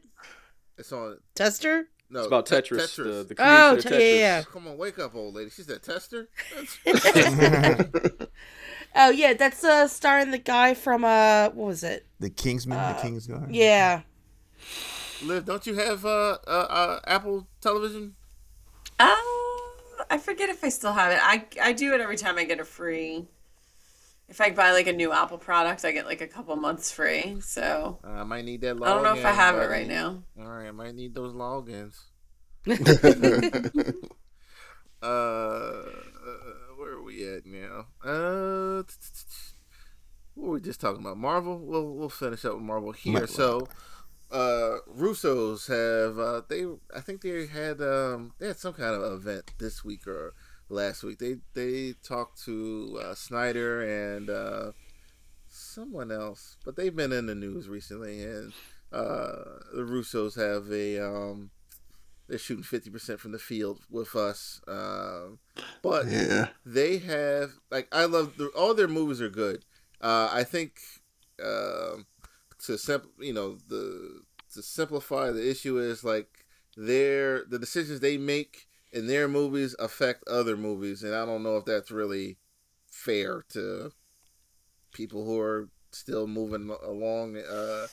[0.76, 1.18] It's on.
[1.34, 1.88] Tester?
[2.10, 2.96] No, it's about Te- Tetris.
[2.96, 3.98] The, the creation Oh, of te- Tetris.
[4.00, 4.42] yeah, yeah.
[4.42, 5.50] Come on, wake up, old lady.
[5.50, 6.28] She's said tester.
[8.98, 12.06] Oh yeah, that's uh starring the guy from uh what was it?
[12.18, 13.48] The Kingsman, the Kingsguard.
[13.50, 14.02] Yeah.
[15.22, 18.14] Liv, don't you have uh, uh, uh Apple Television?
[18.98, 19.16] Uh,
[20.10, 21.18] I forget if I still have it.
[21.22, 23.26] I I do it every time I get a free.
[24.28, 27.40] If I buy like a new Apple product, I get like a couple months free.
[27.40, 28.76] So Uh, I might need that.
[28.76, 30.22] Login, I don't know if I have it right now.
[30.40, 31.96] All right, I might need those logins.
[35.02, 36.15] Uh, uh, where are
[37.16, 37.86] we at now?
[38.04, 38.82] Uh,
[40.34, 41.16] what were we just talking about?
[41.16, 41.58] Marvel.
[41.58, 43.26] We'll we'll finish up with Marvel here.
[43.26, 43.68] So,
[44.30, 46.64] uh, Russos have uh they
[46.94, 50.34] I think they had um they had some kind of event this week or
[50.68, 51.18] last week.
[51.18, 54.72] They they talked to uh, Snyder and uh
[55.48, 58.52] someone else, but they've been in the news recently and
[58.92, 61.50] uh the Russos have a um
[62.28, 64.60] they're shooting 50% from the field with us.
[64.66, 65.38] Um,
[65.82, 66.48] but yeah.
[66.64, 69.64] they have like I love the, all their movies are good.
[70.00, 70.78] Uh, I think
[71.42, 72.06] um,
[72.64, 74.22] to simp, you know the
[74.54, 76.46] to simplify the issue is like
[76.76, 81.56] their the decisions they make in their movies affect other movies, and I don't know
[81.56, 82.38] if that's really
[82.90, 83.92] fair to
[84.92, 87.86] people who are still moving along uh,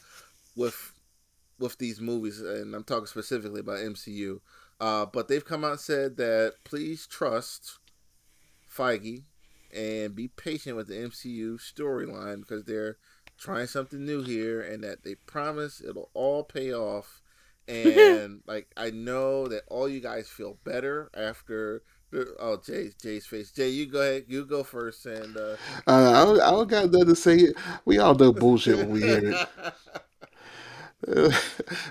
[0.56, 0.93] with
[1.64, 4.40] with these movies, and I'm talking specifically about MCU.
[4.80, 7.80] Uh, but they've come out and said that please trust
[8.70, 9.24] Feige
[9.74, 12.98] and be patient with the MCU storyline because they're
[13.38, 17.22] trying something new here, and that they promise it'll all pay off.
[17.68, 21.82] And like I know that all you guys feel better after.
[22.40, 23.52] Oh, Jay's Jay's face.
[23.52, 24.26] Jay, you go ahead.
[24.28, 25.56] You go first, and uh,
[25.88, 27.54] Uh, I, don't, I don't got nothing to say.
[27.86, 29.48] We all know bullshit when we hear it.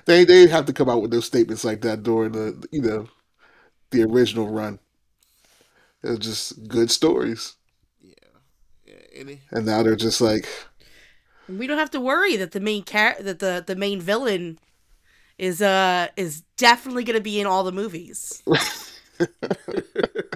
[0.06, 3.08] they they have to come out with those statements like that during the you know
[3.90, 4.78] the original run.
[6.02, 7.56] It was just good stories,
[8.00, 8.14] yeah,
[8.86, 8.94] yeah.
[9.14, 10.48] Any and now they're just like,
[11.48, 14.58] We don't have to worry that the main car that the the main villain
[15.38, 18.42] is uh is definitely going to be in all the movies.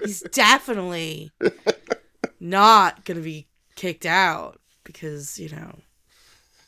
[0.05, 1.33] He's definitely
[2.39, 5.79] not going to be kicked out because, you know.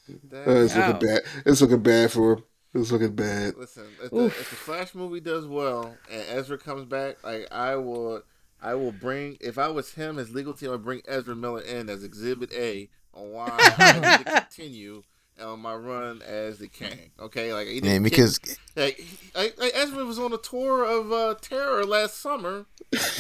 [0.08, 0.78] Uh, it's Oh.
[0.80, 1.22] looking bad.
[1.46, 2.32] It's looking bad for
[2.74, 3.56] It was looking bad.
[3.56, 7.76] Listen, if the, if the Flash movie does well and Ezra comes back, like I
[7.76, 8.22] will,
[8.62, 9.36] I will bring.
[9.40, 12.88] If I was him, his legal team, I'd bring Ezra Miller in as Exhibit A
[13.14, 13.48] on why
[13.78, 15.02] I need to continue
[15.40, 17.10] on my run as the King.
[17.20, 18.40] Okay, like he didn't Man, kick- because
[18.76, 22.66] like, he- like, like Ezra was on a tour of uh, terror last summer.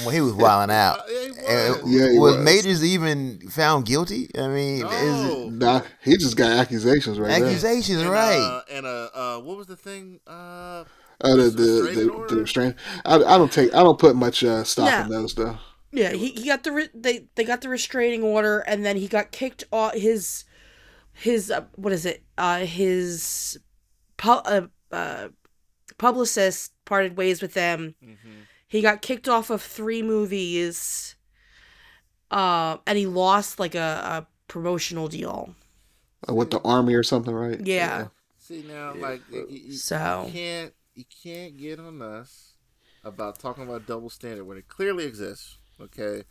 [0.00, 1.00] well, he was wilding out.
[1.00, 1.92] Uh, yeah, he And was.
[1.94, 2.44] Yeah, he was was.
[2.44, 4.30] Majors even found guilty?
[4.38, 5.78] I mean, is it No.
[5.78, 7.46] Nah, he just got accusations right now.
[7.46, 8.36] accusations, and, right?
[8.38, 10.20] Uh, and uh, uh, what was the thing?
[10.26, 10.84] Uh,
[11.20, 12.76] Uh, the the the, the restraint.
[13.04, 13.74] I, I don't take.
[13.74, 15.04] I don't put much uh, stock Yeah.
[15.04, 15.58] in those though.
[15.90, 19.08] Yeah, he, he got the re- they they got the restraining order, and then he
[19.08, 20.44] got kicked off his
[21.18, 22.22] his uh, what is it?
[22.36, 23.58] Uh, his
[24.16, 25.28] pu- uh, uh,
[25.98, 27.94] publicist parted ways with them.
[28.68, 31.16] He got kicked off of three movies,
[32.30, 35.54] uh, and he lost like a, a promotional deal.
[36.28, 37.60] Uh, with the army or something, right?
[37.64, 38.08] Yeah.
[38.38, 42.54] see now, like you, you- So- you can't you can't get on us
[43.04, 45.58] about talking about double standard when it clearly exists.
[45.80, 46.24] Okay.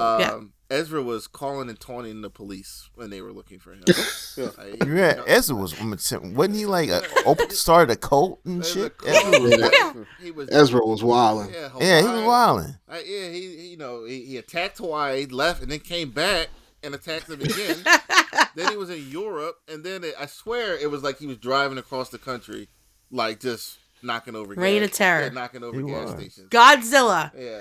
[0.00, 0.40] Um, Yeah.
[0.70, 3.82] Ezra was calling and taunting the police when they were looking for him.
[3.86, 8.96] Like, You had Ezra was wasn't he like a, open, started a cult and shit?
[8.96, 10.04] called- Ezra was- Yeah.
[10.20, 11.52] He was Ezra was wilding.
[11.52, 12.74] Yeah, yeah, he was Hawaii- wilding.
[12.88, 16.48] Uh, yeah, he, he- you know he, he attacked Hawaii, left, and then came back
[16.82, 17.84] and attacked them again.
[18.56, 21.36] then he was in Europe, and then it, I swear it was like he was
[21.36, 22.68] driving across the country,
[23.10, 25.22] like just knocking over Reign gas, of terror.
[25.24, 26.20] yeah, knocking over He gas was.
[26.20, 26.48] stations.
[26.50, 27.30] Godzilla.
[27.38, 27.60] Yeah,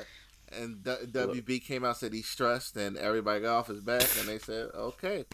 [0.59, 4.27] and D- WB came out said he's stressed, and everybody got off his back, and
[4.27, 5.25] they said okay.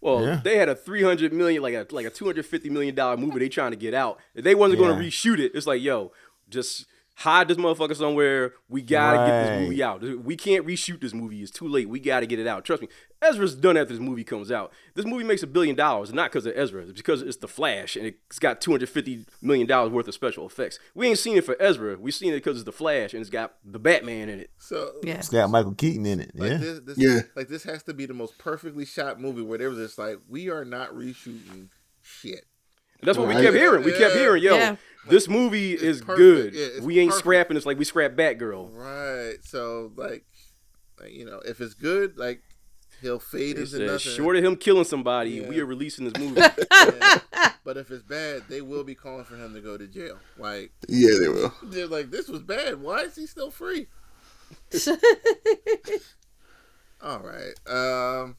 [0.00, 0.40] Well, Yeah.
[0.44, 3.16] they had a three hundred million, like a like a two hundred fifty million dollar
[3.16, 3.38] movie.
[3.40, 4.18] They trying to get out.
[4.34, 6.12] If they wasn't going to reshoot it, it's like, yo,
[6.48, 6.86] just
[7.18, 8.52] hide this motherfucker somewhere.
[8.68, 10.02] We gotta get this movie out.
[10.22, 11.42] We can't reshoot this movie.
[11.42, 11.88] It's too late.
[11.88, 12.64] We gotta get it out.
[12.64, 12.88] Trust me.
[13.22, 14.70] Ezra's done after this movie comes out.
[14.94, 16.82] This movie makes a billion dollars, not because of Ezra.
[16.82, 20.12] It's because it's the Flash and it's got two hundred fifty million dollars worth of
[20.14, 20.78] special effects.
[20.94, 21.96] We ain't seen it for Ezra.
[21.98, 24.50] We seen it because it's the Flash and it's got the Batman in it.
[24.58, 25.14] So Yeah.
[25.14, 26.32] It's got Michael Keaton in it.
[26.34, 26.56] Like Yeah.
[26.58, 27.20] this, this, Yeah.
[27.34, 30.18] like this has to be the most perfectly shot movie where they was just like,
[30.28, 31.68] we are not reshooting
[32.02, 32.44] shit.
[33.00, 33.84] And that's what we kept hearing.
[33.84, 34.76] We kept hearing, yo, Yeah.
[35.08, 36.16] this movie is perfect.
[36.18, 36.54] good.
[36.54, 37.24] Yeah, we ain't perfect.
[37.24, 38.70] scrapping It's like we scrap Batgirl.
[38.72, 39.36] Right.
[39.42, 40.24] So like,
[41.00, 42.42] like you know, if it's good, like
[43.02, 43.98] he'll fade They into nothing.
[44.12, 45.48] short of him killing somebody, Yeah.
[45.48, 46.40] we are releasing this movie.
[46.72, 47.20] Yeah.
[47.66, 50.20] But if it's bad, they will be calling for him to go to jail.
[50.38, 51.52] Like Yeah, they will.
[51.64, 52.80] they're like, this was bad.
[52.80, 53.88] Why is he still free?
[57.02, 57.52] All right.
[57.68, 58.36] Um.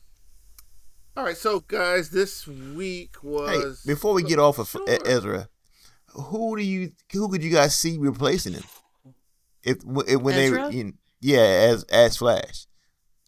[1.18, 1.36] All right.
[1.36, 4.86] So guys, this week Hey, was before we get off of Sure.
[5.06, 5.50] Ezra,
[6.14, 8.64] who do you who could you guys see replacing him?
[9.64, 10.70] If, if when Ezra?
[10.70, 11.40] they you know, yeah
[11.72, 12.68] as as Flash,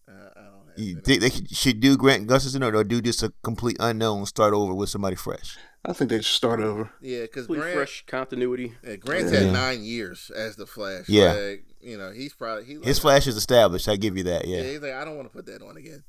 [0.08, 3.02] Uh, I don't have you any- think they should- should do Grant Gustafson or do
[3.02, 5.58] just a complete unknown, start over with somebody fresh?
[5.84, 6.92] I think they should start over.
[7.02, 8.76] Yeah, because Grant, fresh continuity.
[8.86, 9.40] yeah, Grant's Yeah.
[9.40, 11.08] had nine years as the Flash.
[11.10, 11.34] Yeah.
[11.34, 13.88] Like, you know, he's probably he, His like, Flash is established.
[13.90, 14.46] I give you that.
[14.46, 16.04] Yeah, Yeah, he's like, I don't want to put that on again.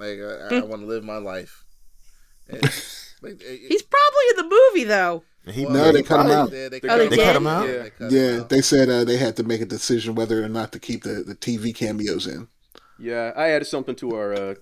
[0.00, 1.64] Like, I, I want to live my life.
[2.48, 2.60] And,
[3.22, 5.22] like, it- He's probably in the movie though.
[5.46, 6.50] he, well, No, he they cut him out.
[6.52, 7.36] Yeah, they They cut, him, cut out.
[7.36, 7.68] him out?
[7.68, 10.72] Yeah, they Yeah, they said uh, they had to make a decision whether or not
[10.72, 12.48] to keep the, the TV cameos in.
[12.98, 14.34] Yeah, I added something to our.
[14.34, 14.54] Uh,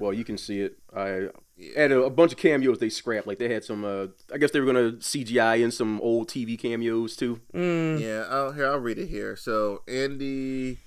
[0.00, 0.78] well, you can see it.
[0.96, 1.28] I
[1.76, 3.26] added a bunch of cameos they scrapped.
[3.28, 3.84] Like they had some.
[3.84, 7.40] Uh, I guess they were gonna CGI in some old TV cameos too.
[7.54, 8.00] Mm.
[8.00, 9.36] Yeah, I'll, here I'll read it here.
[9.36, 10.78] So Andy,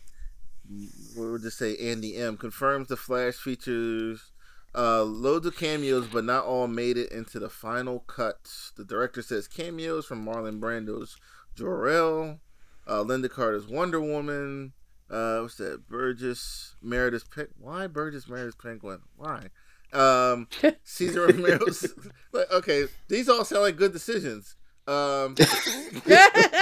[1.16, 4.32] we'll just say Andy M confirms the Flash features
[4.74, 8.72] uh, loads of cameos, but not all made it into the final cuts.
[8.78, 11.18] The director says cameos from Marlon Brando's
[11.56, 12.40] Jor-El,
[12.88, 14.74] uh, Lynda Carter's Wonder Woman.
[15.10, 15.90] Uh, what's that?
[15.90, 19.00] Burgess Meredith Pen- Why Burgess Meredith Penguin?
[19.18, 19.48] Why?
[19.92, 20.48] Um,
[20.86, 21.94] Cesar Romero's.
[22.54, 24.56] okay, these all sound like good decisions.
[24.88, 25.36] Um,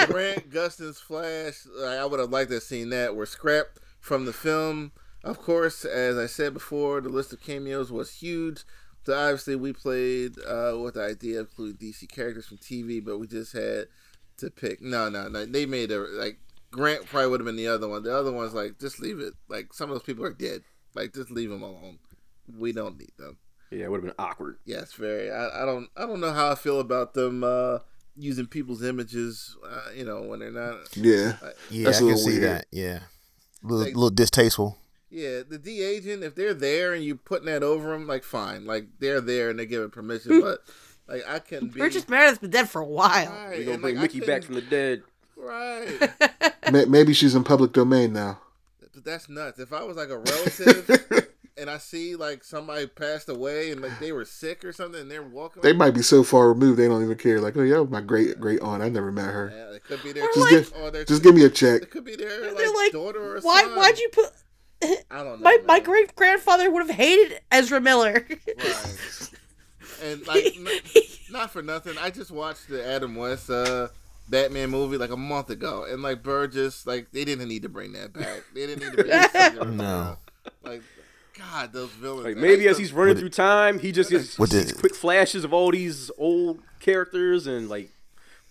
[0.07, 1.66] Grant Gustin's Flash.
[1.84, 3.16] I would have liked to have seen that.
[3.16, 4.91] Were scrapped from the film.
[5.23, 8.63] Of course, as I said before, the list of cameos was huge.
[9.05, 13.17] So obviously, we played uh, with the idea of including DC characters from TV, but
[13.17, 13.87] we just had
[14.37, 14.81] to pick.
[14.81, 15.45] No, no, no.
[15.45, 16.39] They made a like
[16.71, 18.03] Grant probably would have been the other one.
[18.03, 19.33] The other one's like just leave it.
[19.47, 20.61] Like some of those people are dead.
[20.95, 21.99] Like just leave them alone.
[22.57, 23.37] We don't need them.
[23.71, 24.57] Yeah, it would have been awkward.
[24.65, 25.31] Yes, very.
[25.31, 25.89] I, I don't.
[25.95, 27.79] I don't know how I feel about them uh,
[28.15, 29.55] using people's images.
[29.67, 30.95] Uh, you know, when they're not.
[30.95, 31.37] Yeah.
[31.69, 32.65] yeah, That's I a can little see that.
[32.71, 33.01] Yeah, a
[33.62, 34.78] little, Like- little distasteful.
[35.12, 38.66] Yeah, the D agent, if they're there and you putting that over them, like fine,
[38.66, 40.41] like they're there and they're giving permission, hmm.
[40.41, 40.60] but
[41.07, 41.74] like I can't.
[41.74, 41.80] be.
[41.80, 43.32] Burgess Meredith's been dead for a while.
[43.32, 45.01] Right, We're gonna bring like, I Mickey back from the dead.
[45.36, 46.12] Right,
[46.89, 48.39] Maybe she's in public domain now.
[48.93, 49.57] but that's nuts.
[49.60, 51.28] If I was like a relative
[51.60, 55.12] and I see like somebody passed away and like they were sick or something, and
[55.12, 55.62] they're walking.
[55.62, 57.39] They might be so far removed they don't even care.
[57.41, 58.82] Like, oh yeah, my great great aunt.
[58.84, 59.51] I never met her.
[59.55, 61.82] Yeah, it could be their Just like- give or their just give me a check.
[61.84, 63.47] It could be their They're like, like, daughter or something.
[63.49, 63.64] why?
[63.64, 63.76] son.
[63.78, 64.32] Why'd you put?
[65.12, 65.43] I don't know.
[65.43, 68.26] My my great grandfather would have hated Ezra Miller.
[68.30, 69.30] Right.
[70.03, 70.68] And like, n-
[71.32, 73.89] not for nothing, I just watched the Adam West uh,
[74.30, 77.91] Batman movie like a month ago, and like Burgess, like they didn't need to bring
[77.93, 78.43] that back.
[78.55, 79.34] They didn't need to bring that.
[79.55, 79.68] back.
[79.68, 80.18] No.
[80.64, 80.82] Like,
[81.39, 82.25] God, those villains.
[82.25, 84.93] Like maybe as he's running With through time, he just gets With the- these quick
[84.95, 87.89] flashes of all these old characters and like,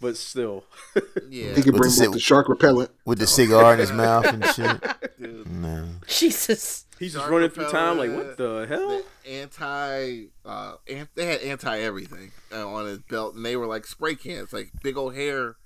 [0.01, 0.64] but still,
[1.28, 2.91] yeah, He could bring the back the shark repellent.
[3.05, 4.80] With the cigar in his mouth and shit.
[5.20, 5.47] dude.
[5.51, 5.86] No.
[6.07, 6.86] Jesus.
[6.99, 7.99] he's just Shark running through time.
[7.99, 9.03] Like, what the hell?
[9.24, 13.66] the anti, uh, an- they had anti everything uh, on his belt, and they were
[13.66, 15.57] like spray cans, like big old hair.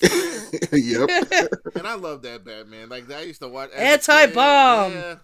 [0.72, 1.08] yep.
[1.76, 2.88] And I love that Batman.
[2.88, 4.92] Like I used to watch Anti-bomb.
[4.92, 5.14] yeah.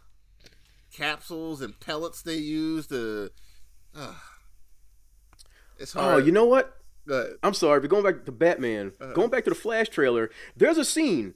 [0.98, 3.30] Capsules and pellets they use to.
[3.94, 4.14] Uh,
[5.78, 6.22] it's hard.
[6.22, 6.74] Oh, you know what?
[7.42, 9.14] I'm sorry, but going back to Batman, Uh-huh.
[9.14, 11.34] going back to the Flash trailer, there's a scene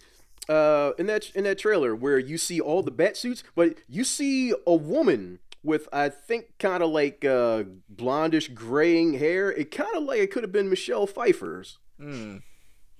[0.49, 4.05] uh, in that in that trailer where you see all the bat suits, but you
[4.05, 7.63] see a woman with I think kind of like uh,
[7.95, 9.51] blondish graying hair.
[9.51, 11.79] It kind of like it could have been Michelle Pfeiffer's.
[11.99, 12.39] hmm,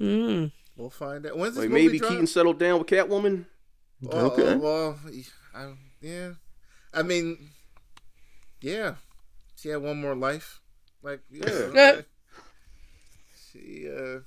[0.01, 0.51] Mm.
[0.77, 1.37] we'll find out.
[1.37, 2.11] When's this Like movie maybe drop?
[2.13, 3.45] Keaton settled down with Catwoman.
[4.11, 4.55] Oh, Okay.
[4.55, 4.99] oh, well,
[5.55, 6.31] I, yeah.
[6.95, 7.51] I mean,
[8.61, 8.95] yeah.
[9.57, 10.61] She had one more life.
[11.03, 11.45] Like, yeah.
[11.49, 11.53] Yeah.
[11.93, 12.05] okay.
[13.53, 14.21] She, uh,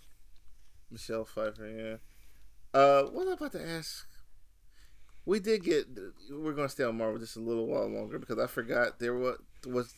[0.91, 2.80] Michelle Pfeiffer, yeah.
[2.80, 4.05] Uh, what I'm about to ask?
[5.26, 5.88] We did get.
[6.30, 9.38] We're gonna stay on Marvel just a little while longer because I forgot there was
[9.66, 9.91] was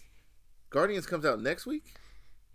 [0.69, 1.83] Guardians comes out next week.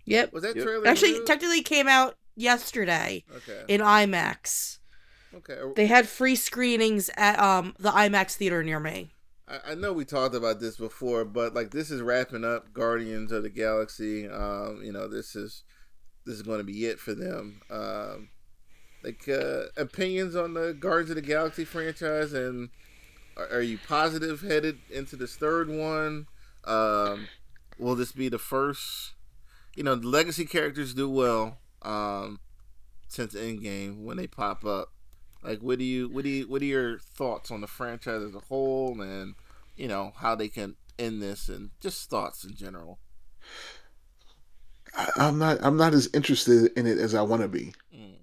[0.06, 0.32] Yep.
[0.32, 0.64] Was that Yep.
[0.64, 1.24] trailer Actually, real?
[1.24, 4.78] technically came out yesterday okay, in IMAX.
[5.34, 5.58] okay.
[5.76, 9.10] They had free screenings at um the IMAX theater near me.
[9.66, 13.42] I, know we talked about this before, but like this is wrapping up Guardians of
[13.42, 14.28] the Galaxy.
[14.28, 15.64] Um, you know, this is
[16.24, 17.60] this is going to be it for them.
[17.70, 18.28] Um,
[19.02, 22.70] like uh, opinions on the Guardians of the Galaxy franchise, and
[23.36, 26.26] are, are you positive headed into this third one?
[26.64, 27.28] Um,
[27.78, 29.14] will this be the first?
[29.74, 32.40] You know, the legacy characters do well um,
[33.08, 34.92] since Endgame when they pop up.
[35.42, 38.34] Like, what do you, what do you, what are your thoughts on the franchise as
[38.34, 39.34] a whole, and
[39.76, 42.98] you know how they can end this, and just thoughts in general?
[45.16, 45.58] I'm not.
[45.62, 47.72] I'm not as interested in it as I want to be.
[47.94, 48.16] Mm.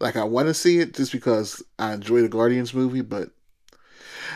[0.00, 3.30] Like I want to see it just because I enjoy the Guardians movie, but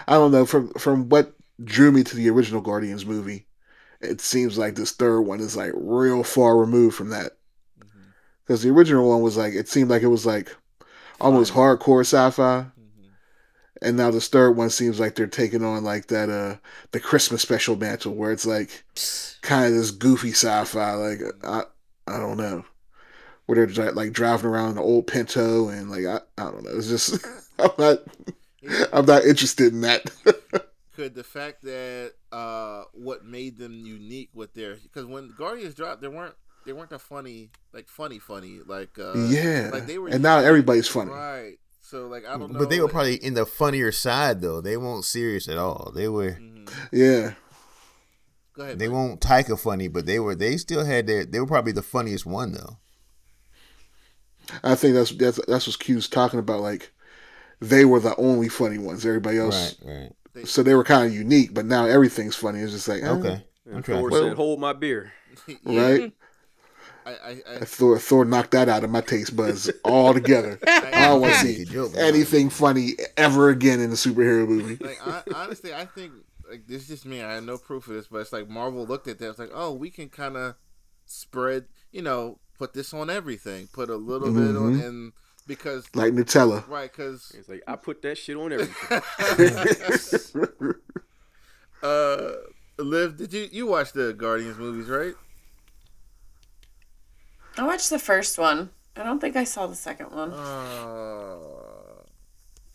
[0.09, 0.45] I don't know.
[0.45, 3.47] From from what drew me to the original Guardians movie,
[4.01, 7.33] it seems like this third one is like real far removed from that.
[7.79, 8.09] Mm-hmm.
[8.45, 10.55] Because the original one was like it seemed like it was like
[11.21, 12.82] almost hardcore sci-fi, Mm-hmm.
[13.83, 16.57] And now this third one seems like they're taking on like that uh
[16.93, 18.85] the Christmas special mantle where it's like
[19.43, 20.93] kind of this goofy sci-fi.
[20.95, 21.63] Like I
[22.07, 22.65] I don't know
[23.47, 26.65] where they're dri- like driving around in an old Pinto and like I I don't
[26.65, 26.71] know.
[26.75, 27.25] It's just
[27.59, 27.99] I'm not
[28.93, 30.11] I'm not interested in that.
[30.95, 36.03] Could the fact that uh, what made them unique with their because when Guardians dropped,
[36.03, 36.35] they weren't
[36.67, 40.39] they weren't a funny like funny funny like uh, yeah, like they were and now
[40.39, 41.11] everybody's funny.
[41.11, 41.55] right.
[41.93, 44.63] So like I don't know, But they were like- probably in the funnier side though.
[44.63, 45.93] They weren't serious at all.
[45.95, 46.67] They were Mhm.
[46.91, 47.35] Yeah,
[48.55, 48.79] Go ahead.
[48.79, 48.95] they Mike.
[48.95, 52.25] won't Taika funny, but they were they still had their they were probably the funniest
[52.25, 52.79] one though.
[54.65, 56.61] I think that's that's that's what Q's talking about.
[56.61, 56.93] Like
[57.61, 59.05] they were the only funny ones.
[59.05, 60.49] Everybody else, Right, right.
[60.49, 61.53] so they were kind of unique.
[61.53, 62.61] But now everything's funny.
[62.61, 63.45] It's just like eh, Okay.
[63.71, 65.13] I'm trying Thor to Well- said, "Hold my beer."
[65.67, 66.13] Yeah, right.
[67.05, 70.59] I, I, I, Thor Thor knocked that out of my taste buds altogether.
[70.67, 74.83] I don't want to see anything funny ever again in a superhero movie.
[74.85, 76.13] like I, honestly, I think
[76.49, 77.23] like this is just me.
[77.23, 79.31] I have no proof of this, but it's like Marvel looked at that.
[79.31, 80.55] It's like, oh, we can kind of
[81.07, 85.13] spread, you know, put this on everything, put a little bit on, and
[85.47, 86.69] because Like Nutella.
[86.69, 89.03] right, because It's like I put that shit on everything.
[91.83, 92.33] uh,
[92.79, 95.15] Liv, did you you watch the Guardians movies, right?
[97.59, 98.71] I watched the first one.
[98.97, 100.33] I don't think I saw the second one.
[100.33, 101.37] Uh,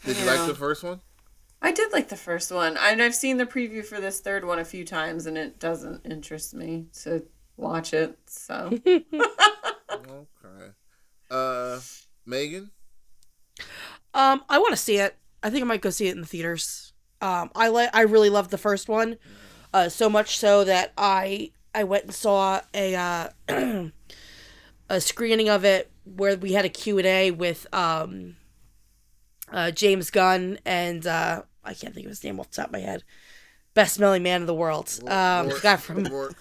[0.06, 1.02] did you like the first one?
[1.62, 2.78] I did like the first one.
[2.80, 6.06] And I've seen the preview for this third one a few times, and it doesn't
[6.06, 7.26] interest me to
[7.56, 8.18] watch it.
[8.28, 8.72] So
[9.92, 10.72] Okay.
[11.30, 11.80] Uh,
[12.26, 12.72] Megan.
[14.14, 15.16] Um, I want to see it.
[15.44, 16.94] I think I might go see it in the theaters.
[17.22, 17.90] Um, I like.
[17.94, 19.18] I really loved the first one,
[19.74, 23.30] uh, so much so that I I went and saw a uh,
[24.90, 28.36] a screening of it where we had a Q and A with um,
[29.52, 32.72] uh, James Gunn and uh, I can't think of his name off the top of
[32.74, 33.04] my head,
[33.74, 34.90] best smelling man in the world.
[35.04, 36.36] Um, the guy from Rourke.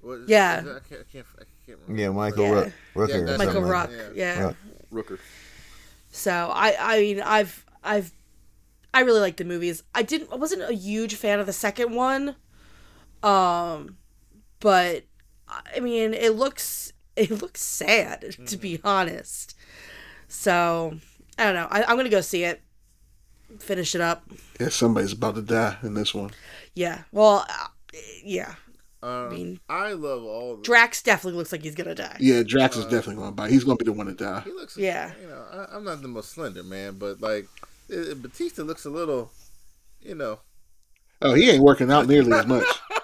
[0.00, 0.60] What is- Yeah.
[0.60, 2.00] I can't, I can't, I can't remember.
[2.02, 2.50] Yeah, Michael Yeah.
[2.50, 2.72] Rook.
[2.94, 3.90] Rooker Yeah, or Michael something like Rock.
[4.14, 4.52] Yeah.
[4.92, 5.18] Rooker.
[6.10, 8.12] So I I mean I've I've
[8.94, 9.82] I really like the movies.
[9.94, 12.36] I didn't I wasn't a huge fan of the second one.
[13.22, 13.96] Um
[14.60, 15.04] but
[15.46, 19.56] I mean it looks it looks sad to be honest.
[20.28, 20.98] So
[21.38, 21.68] I don't know.
[21.70, 22.62] I, I'm gonna go see it.
[23.60, 24.24] Finish it up.
[24.60, 26.30] Yeah, somebody's about to die in this one.
[26.74, 27.02] Yeah.
[27.12, 27.68] Well, uh,
[28.22, 28.54] yeah.
[29.02, 30.62] Um, mean- I love all the.
[30.62, 32.16] Drax definitely looks like he's gonna die.
[32.20, 33.48] Yeah, Drax is definitely going to die.
[33.48, 34.40] He's going to be the one to die.
[34.40, 34.76] He looks.
[34.76, 35.12] Yeah.
[35.20, 37.48] You know, I, I'm not the most slender man, but like,
[37.88, 39.30] it, Bautista looks a little.
[40.02, 40.40] You know.
[41.22, 42.64] Oh, he ain't working out nearly as much.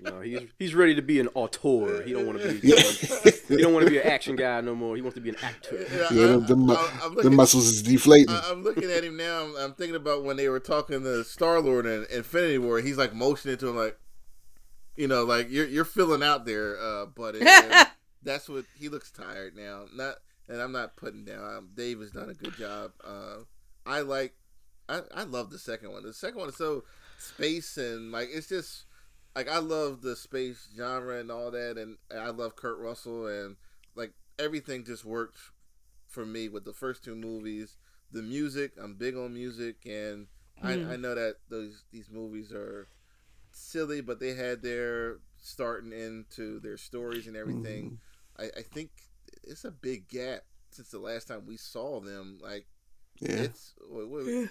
[0.00, 2.02] No, he's he's ready to be an auteur.
[2.02, 2.72] He don't want to be.
[3.46, 4.96] He don't want to be an action guy no more.
[4.96, 5.86] He wants to be an actor.
[5.90, 8.30] yeah the, the, mu- I- I'm the looking- muscles is deflating.
[8.34, 9.42] I, I'm looking at him now.
[9.44, 12.80] I'm, I'm thinking about when they were talking to Star Lord in Infinity War.
[12.80, 13.98] He's like motioning to him, like,
[14.96, 17.40] you know, like you're you're filling out there, uh, buddy.
[18.22, 19.84] That's what he looks tired now.
[19.94, 20.16] Not,
[20.48, 21.44] and I'm not putting down.
[21.56, 22.92] Um, Dave has done a good job.
[23.06, 23.40] Uh,
[23.84, 24.34] I like,
[24.88, 26.02] I I love the second one.
[26.02, 26.84] The second one is so
[27.18, 28.84] space and like it's just
[29.34, 33.56] like I love the space genre and all that, and I love Kurt Russell and
[33.94, 35.38] like everything just worked
[36.06, 37.76] for me with the first two movies.
[38.12, 40.28] The music, I'm big on music, and
[40.62, 40.92] I, mm-hmm.
[40.92, 42.88] I know that those these movies are
[43.50, 47.98] silly, but they had their starting into their stories and everything.
[48.38, 48.42] Mm-hmm.
[48.42, 48.90] I, I think
[49.42, 52.38] it's a big gap since the last time we saw them.
[52.40, 52.66] Like
[53.20, 53.36] yeah.
[53.36, 54.46] it's what- what- eh,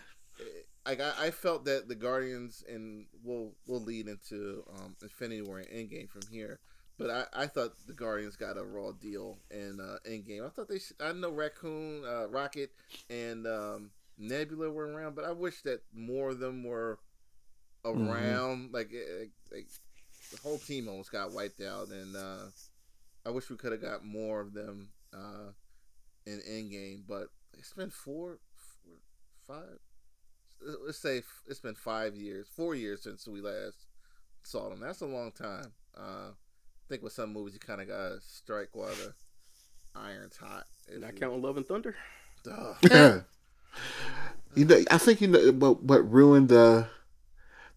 [0.85, 5.59] like I, I felt that the Guardians and we'll we'll lead into um, Infinity War
[5.59, 6.59] and Endgame from here.
[6.97, 10.45] But I, I thought the Guardians got a raw deal in uh, Endgame.
[10.45, 12.69] I thought they should, I know Raccoon, uh, Rocket,
[13.09, 16.99] and um, Nebula were around, but I wish that more of them were
[17.83, 18.73] around.
[18.73, 19.67] Like, eh, like
[20.31, 22.45] the whole team almost got wiped out, and uh,
[23.25, 25.51] I wish we could have got more of them uh,
[26.27, 27.01] in Endgame.
[27.07, 28.97] But it's been four, four
[29.47, 29.79] five.
[30.85, 33.85] Let's say f- it's been five years, four years since we last
[34.43, 34.79] saw them.
[34.79, 35.71] That's a long time.
[35.97, 39.13] Uh, I think with some movies you kind of gotta strike while the
[39.95, 40.65] iron's hot.
[40.87, 41.95] if Not you- counting Love and Thunder.
[42.49, 42.75] Ugh.
[44.55, 46.87] you know, I think you know what what ruined the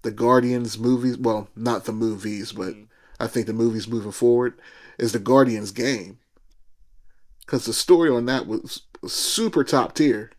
[0.03, 1.16] the Guardians movies.
[1.18, 2.87] Well, not the movies, but Mhm.
[3.18, 4.59] I think the movies moving forward
[4.99, 6.18] is the Guardians game
[7.41, 10.30] because the story on that was, was super top tier.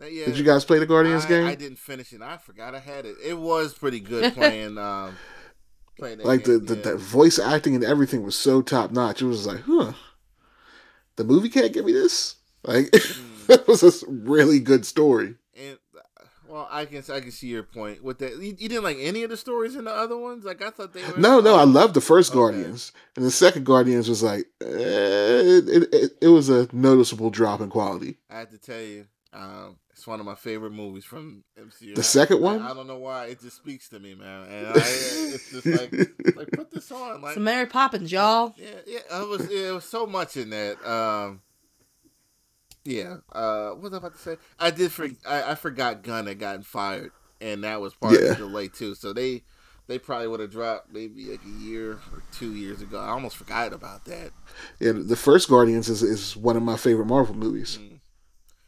[0.00, 1.46] Now, yeah, Did you guys play the Guardians I, game?
[1.46, 2.22] I didn't finish it.
[2.22, 3.16] I forgot I had it.
[3.22, 4.78] It was pretty good playing.
[4.78, 5.14] um,
[5.98, 6.82] playing that like the, game, the, yeah.
[6.82, 9.20] the voice acting and everything was so top notch.
[9.20, 9.92] It was like, huh,
[11.16, 12.36] the movie can't give me this.
[12.64, 12.90] Like,
[13.50, 13.54] Mm.
[13.54, 15.34] it was a really good story.
[15.56, 18.36] And uh, well, I can I can see your point with that.
[18.36, 20.44] You, you didn't like any of the stories in the other ones.
[20.44, 21.18] Like I thought they were.
[21.18, 22.38] No, no, I loved the first Okay.
[22.38, 27.30] Guardians, and the second Guardians was like, eh, it, it, it, it was a noticeable
[27.30, 28.18] drop in quality.
[28.30, 31.94] I have to tell you, um, it's one of my favorite movies from MCU.
[31.94, 32.62] The I- second one?
[32.62, 34.48] I, don't know why it just speaks to me, man.
[34.48, 35.92] And I, it's just like
[36.36, 38.54] like put this on, like Some Mary Poppins, y'all.
[38.56, 39.20] yeah, yeah.
[39.22, 40.82] It was it was so much in that.
[40.90, 41.42] Um,
[42.84, 43.18] yeah.
[43.30, 44.36] Uh, what was I about to say?
[44.58, 44.90] I did.
[44.90, 48.20] For, I, I forgot Gunn had gotten fired, and that was part Yeah.
[48.20, 48.94] of the delay too.
[48.94, 49.42] So they
[49.86, 52.98] they probably would have dropped maybe like a year or two years ago.
[52.98, 54.30] I almost forgot about that.
[54.78, 57.78] Yeah, the first Guardians is, is one of my favorite Marvel movies.
[57.80, 57.99] Mm.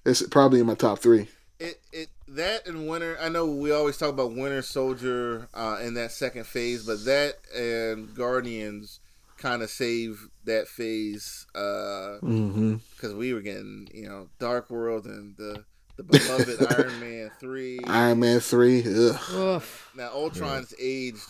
[0.05, 1.29] It's probably in my top three.
[1.61, 3.17] It it that and Winter.
[3.21, 7.35] I know we always talk about Winter Soldier uh, in that second phase, but that
[7.55, 9.01] and Guardians
[9.37, 13.19] kind of saved that phase because Mm-hmm.
[13.19, 15.65] we were getting you know Dark World and the
[15.97, 17.79] the beloved Iron Man three.
[17.87, 18.81] Iron Man three.
[18.81, 19.21] Ugh.
[19.35, 19.91] Oof.
[19.95, 21.23] Now Ultron's aged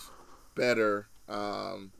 [0.55, 1.09] better.
[1.29, 1.93] Um,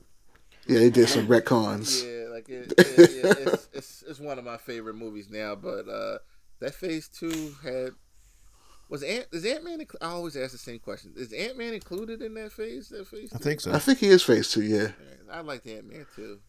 [0.65, 2.03] Yeah, they did some retcons.
[2.03, 5.55] yeah, like it, it, yeah, it's, it's it's one of my favorite movies now.
[5.55, 6.17] But uh,
[6.59, 7.91] that Phase Two had
[8.89, 9.85] was Ant is Ant Man?
[10.01, 12.89] I always ask the same question: Is Ant Man included in that phase?
[12.89, 13.71] That Phase I think so.
[13.73, 14.63] I think he is Phase two.
[14.63, 16.39] Yeah, Yeah, I like Ant Man too.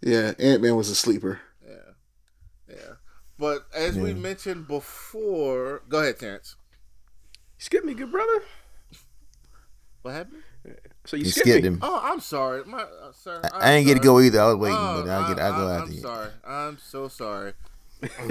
[0.00, 0.32] yeah.
[0.38, 1.40] Ant Man was a sleeper.
[1.66, 1.92] Yeah,
[2.68, 2.92] yeah.
[3.38, 6.56] But as we mentioned before, go ahead, Terrence.
[7.58, 8.42] Skip me, good brother.
[10.02, 10.42] What happened?
[11.04, 11.68] So you, You skipped, skipped me.
[11.68, 11.78] him.
[11.82, 13.40] Oh, I'm sorry, my uh, sir.
[13.44, 14.40] I, I'm I didn't get to go either.
[14.40, 15.42] I was waiting, Oh, but I'll get.
[15.42, 16.00] I'll go I, after I'm you.
[16.00, 16.28] sorry.
[16.46, 17.52] I'm so sorry.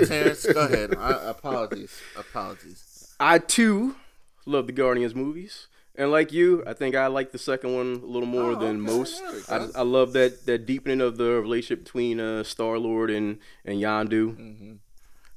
[0.06, 0.96] Terrence, go ahead.
[0.96, 2.02] I, apologies.
[2.16, 3.16] Apologies.
[3.20, 3.96] I too
[4.46, 5.68] love the Guardians movies.
[5.96, 8.82] And like you, I think I like the second one a little more Oh, than
[8.82, 8.98] okay.
[8.98, 9.22] most.
[9.50, 9.68] I.
[9.76, 14.36] I love that that deepening of the relationship between uh, Star Lord and and Yondu.
[14.36, 14.74] hmm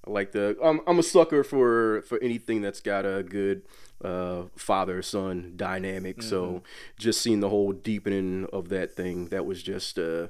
[0.07, 0.57] I like the.
[0.63, 3.63] I'm I'm a sucker for for anything that's got a good
[4.05, 6.23] uh, father son dynamic.
[6.23, 6.63] So
[6.99, 10.29] just seeing the whole deepening of that thing, that was just uh,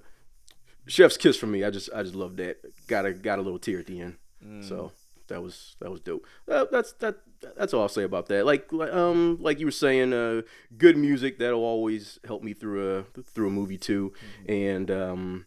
[0.86, 1.64] chef's kiss for me.
[1.64, 2.58] I just I just love that.
[2.86, 4.16] Got a got a little tear at the end.
[4.62, 4.92] So
[5.28, 6.26] that was that was dope.
[6.46, 7.16] Uh, that's that
[7.56, 8.44] that's all I'll say about that.
[8.44, 10.42] Like like, um like you were saying, uh,
[10.76, 14.12] good music that'll always help me through a through a movie too,
[14.46, 15.46] and um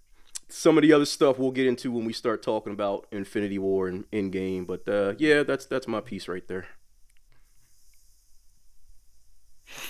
[0.50, 3.88] some of the other stuff we'll get into when we start talking about Infinity War
[3.88, 4.66] and Endgame.
[4.66, 6.68] But uh, yeah, that's that's my piece right there.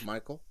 [0.04, 0.42] Michael.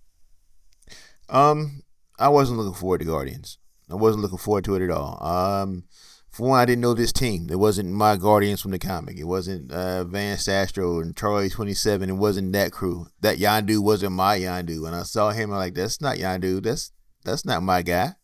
[1.28, 1.82] Um,
[2.18, 3.59] I wasn't looking forward to Guardians.
[3.91, 5.24] I wasn't looking forward to it at all.
[5.24, 5.84] Um,
[6.30, 7.49] for one, I didn't know this team.
[7.51, 9.16] It wasn't my Guardians from the comic.
[9.16, 12.11] It wasn't uh, Vance Astro and Charlie Twenty Seven.
[12.11, 13.07] It wasn't that crew.
[13.22, 14.82] That Yondu wasn't my Yondu.
[14.82, 16.62] When I saw him, I'm like, that's not Yondu.
[16.62, 16.93] That's
[17.24, 18.16] that's not my guy.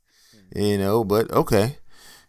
[0.55, 1.79] You know, but okay.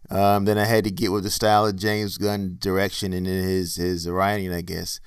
[0.09, 3.43] Um, then I had to get with the style of James Gunn direction and then
[3.43, 4.99] his his writing, I guess.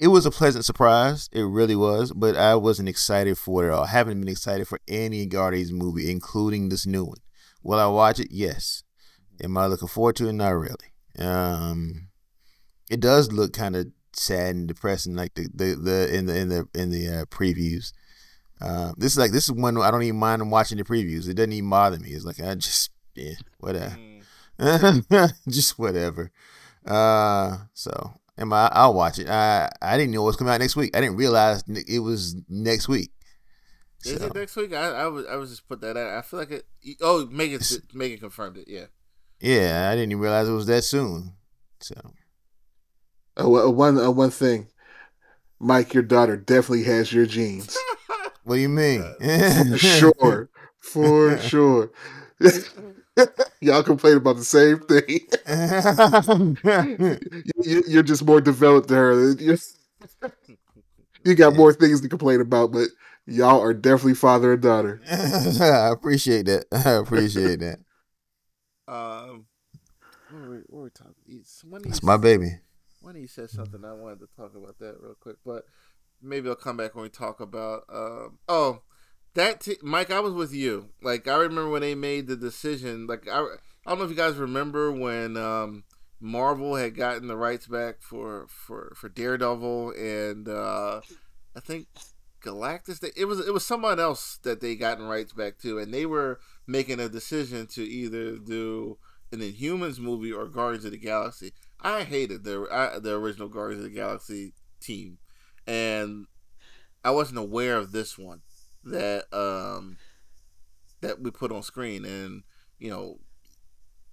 [0.00, 1.28] It was a pleasant surprise.
[1.32, 3.84] It really was, but I wasn't excited for it at all.
[3.84, 7.18] I haven't been excited for any Guardians movie, including this new one.
[7.62, 8.28] Will I watch it?
[8.30, 8.82] Yes.
[9.42, 10.32] Am I looking forward to it?
[10.32, 10.74] Not really.
[11.18, 12.08] Um,
[12.90, 16.48] it does look kind of sad and depressing, like the, the, the in the in
[16.48, 17.92] the in the uh, previews.
[18.60, 21.28] Uh, this is like this is one I don't even mind them watching the previews.
[21.28, 22.10] It doesn't even bother me.
[22.10, 23.96] It's like I just yeah whatever,
[25.48, 26.30] just whatever.
[26.84, 28.68] Uh, so am I?
[28.72, 29.28] I'll watch it.
[29.28, 30.94] I I didn't know it was coming out next week.
[30.94, 33.12] I didn't realize it was next week.
[34.04, 34.72] Is So, it next week?
[34.72, 36.14] I I was I was just put that out.
[36.18, 36.66] I feel like it.
[37.00, 37.60] Oh, Megan
[37.92, 38.64] Megan confirmed it.
[38.68, 38.86] Yeah.
[39.40, 41.34] yeah, I didn't even realize it was that soon.
[41.80, 41.94] So
[43.40, 44.68] Uh, one- one uh, one thing,
[45.58, 47.76] Mike, your daughter definitely has your genes.
[48.44, 49.02] what do you mean?
[49.20, 51.90] For sure, for sure.
[53.60, 55.26] Y'all complain about the same thing.
[57.64, 59.32] You- You're just more developed than her.
[59.32, 59.56] You
[61.24, 62.88] you got more things to complain about, but
[63.26, 65.00] y'all are definitely father and daughter.
[65.10, 66.64] I appreciate that.
[66.72, 67.78] I appreciate that.
[68.88, 69.46] Um.
[70.30, 71.14] What were we, what were we talking?
[71.28, 72.58] It's- That's my baby.
[73.00, 75.64] when he said something, I wanted to talk about that real quick, but
[76.22, 77.84] maybe I'll come back when we talk about.
[77.92, 78.38] Um.
[78.48, 78.82] Oh,
[79.34, 80.88] that t- Mike, I was with you.
[81.02, 83.06] Like I remember when they made the decision.
[83.06, 83.46] Like I, I
[83.90, 85.84] don't know if you guys remember when um,
[86.20, 91.00] Marvel had gotten the rights back for for for Daredevil and uh,
[91.56, 91.86] I think
[92.40, 93.00] Galactus.
[93.00, 96.06] They, it was it was someone else that they gotten rights back to, and they
[96.06, 98.98] were making a decision to either do
[99.32, 101.52] an Inhumans movie or Guardians of the Galaxy.
[101.80, 105.18] I hated the I, the original Guardians of the Galaxy team,
[105.66, 106.26] and
[107.04, 108.42] I wasn't aware of this one
[108.84, 109.98] that um
[111.00, 112.42] that we put on screen, and
[112.78, 113.18] you know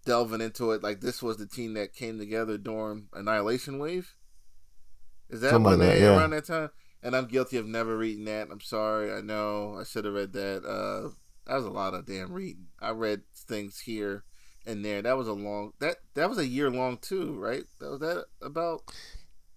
[0.06, 4.16] delving into it like this was the team that came together during Annihilation Wave.
[5.30, 6.18] Is that Something when like that, they yeah.
[6.18, 6.70] around that time?
[7.04, 8.50] And I'm guilty of never reading that.
[8.52, 9.14] I'm sorry.
[9.14, 10.66] I know I should have read that.
[10.66, 11.10] Uh,
[11.46, 12.68] that was a lot of damn reading.
[12.82, 14.24] I read things here
[14.66, 15.02] and there.
[15.02, 17.64] That was a long that that was a year long too, right?
[17.80, 18.82] That was that about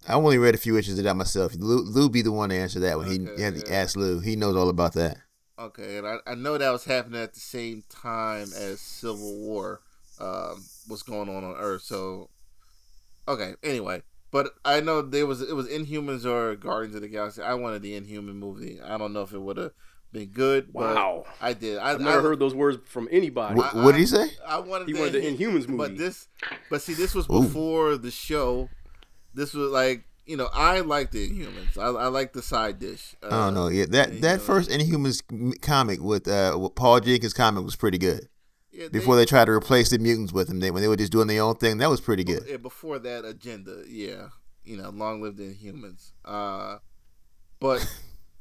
[0.07, 1.53] I only read a few issues of that myself.
[1.55, 2.93] Lou, Lou be the one to answer that.
[3.07, 4.19] He, Okay, he had to ask Lou.
[4.19, 5.17] He knows all about that.
[5.59, 9.81] okay, and I, I know that was happening at the same time as Civil War
[10.19, 11.83] um, was going on on Earth.
[11.83, 12.29] So
[13.27, 14.01] okay, anyway,
[14.31, 17.41] but I know there was it was Inhumans or Guardians of the Galaxy.
[17.41, 18.79] I wanted the Inhuman movie.
[18.81, 19.71] I don't know if it would have
[20.11, 20.73] been good.
[20.73, 21.25] but Wow.
[21.39, 21.77] I did.
[21.77, 23.55] I, I've never I, heard those words from anybody.
[23.55, 24.29] What, what did he say?
[24.47, 25.77] I wanted He the wanted the Inhumans movie.
[25.77, 26.27] But this,
[26.69, 27.43] but see, this was Ooh.
[27.43, 28.69] before the show.
[29.33, 31.77] This was like you know I like the Inhumans.
[31.77, 33.15] I, I like the side dish.
[33.23, 33.67] Uh, I don't know.
[33.67, 34.43] Yeah, that you that know.
[34.43, 35.21] first Inhumans
[35.61, 38.27] comic with uh with Paul Jenkins comic was pretty good.
[38.71, 41.11] Yeah, Before they tried to replace the mutants with them, they when they were just
[41.11, 42.45] doing their own thing, that was pretty good.
[42.47, 44.27] yeah, before that agenda, yeah,
[44.63, 46.11] you know, long lived the Inhumans.
[46.23, 46.77] Uh,
[47.59, 47.85] but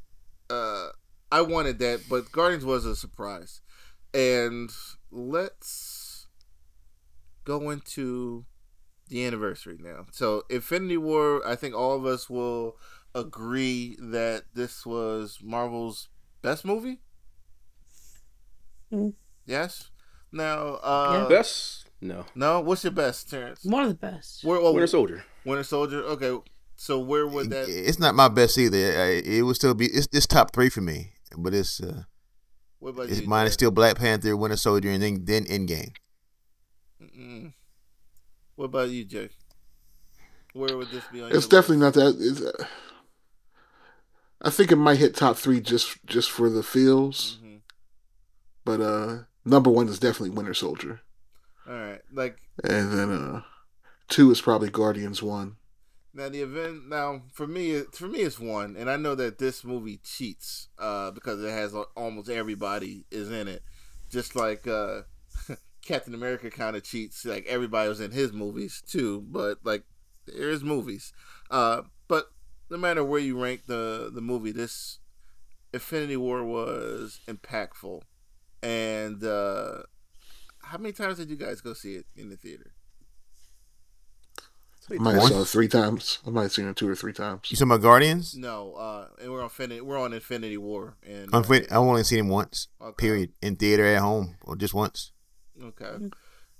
[0.50, 0.90] uh,
[1.32, 3.60] I wanted that, but Guardians was a surprise,
[4.14, 4.70] and
[5.10, 6.28] let's
[7.44, 8.44] go into
[9.08, 10.06] the anniversary now.
[10.12, 12.76] So, Infinity War, I think all of us will
[13.14, 16.08] agree that this was Marvel's
[16.42, 17.00] best movie.
[18.92, 19.14] Mm.
[19.46, 19.90] Yes.
[20.32, 21.88] Now, uh, Best?
[22.00, 22.24] No.
[22.34, 23.64] no, what's your best, Terrence?
[23.64, 24.42] One of the best.
[24.44, 25.24] Where, well, Winter Soldier.
[25.44, 26.02] Winter Soldier.
[26.04, 26.38] Okay,
[26.76, 27.66] so where would that?
[27.68, 28.78] It's not my best either.
[28.78, 32.04] I- It would still be it's, it's top three for me, but it's uh,
[32.78, 33.26] What about it's you?
[33.28, 35.92] mine is still Black Panther, Winter Soldier, and then then Endgame.
[37.02, 37.52] Mm-mm.
[38.56, 39.32] What about you, Jake?
[40.54, 41.32] Where would this be on?
[41.32, 42.16] It's your definitely not that.
[42.18, 42.64] It's, uh,
[44.42, 47.56] I think it might hit top three just just for the feels, hmm
[48.64, 51.00] but uh number one is definitely Winter Soldier,
[51.68, 53.42] All right, like and then uh
[54.08, 55.56] two is probably Guardians one.
[56.12, 59.38] Now the event now for me it- for me it's one, and I know that
[59.38, 63.62] this movie cheats uh, because it has al- almost everybody is in it,
[64.10, 65.02] just like uh,
[65.84, 67.24] Captain America kind of cheats.
[67.24, 69.84] Like everybody was in his movies too, but like
[70.26, 71.12] there's movies.
[71.50, 72.26] Uh, but
[72.70, 74.98] no matter where you rank the the movie, this
[75.72, 78.02] Infinity War was impactful.
[78.62, 79.82] And uh,
[80.62, 82.72] how many times did you guys go see it in the theater?
[84.90, 85.30] I might have One?
[85.30, 86.18] saw it three times.
[86.26, 87.42] I might have seen it two or three times.
[87.50, 88.34] You talking about Guardians?
[88.36, 89.80] No, uh, and we're on Infinity.
[89.82, 92.68] We're on Infinity War, and uh, I'm fin- I've only seen him once.
[92.82, 92.94] Okay.
[92.96, 93.32] Period.
[93.40, 95.12] In theater, at home, or just once.
[95.62, 96.08] Okay.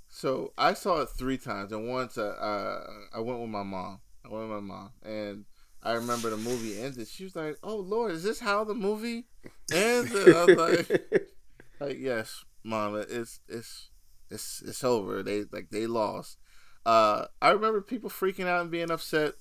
[0.09, 4.01] So I saw it three times, and once uh, uh, I went with my mom.
[4.25, 5.45] I went with my mom, and
[5.83, 7.09] I remember the movie ended.
[7.09, 9.27] She was like, "Oh Lord, is this how the movie
[9.73, 11.13] ends?" And I was like,
[11.81, 13.91] "Like yes, mom, it's it's
[14.29, 15.23] it's it's over.
[15.23, 16.39] They like they lost."
[16.85, 19.35] Uh, I remember people freaking out and being upset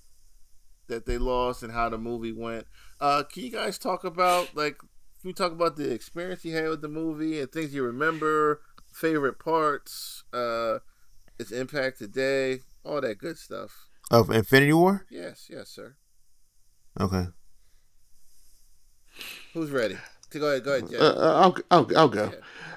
[0.88, 2.66] that they lost and how the movie went.
[2.99, 4.78] Uh, can you guys talk about like?
[4.80, 8.61] Can we talk about the experience you had with the movie and things you remember,
[8.94, 10.80] favorite parts, uh,
[11.38, 13.90] its impact today, all that good stuff.
[14.11, 15.06] Of Infinity War?
[15.10, 15.98] Yes, yes, sir.
[16.99, 17.28] Okay.
[19.53, 19.98] Who's ready?
[20.31, 20.97] To go ahead, go ahead, Jay.
[20.97, 22.31] Uh, uh, I'll I'll I'll go.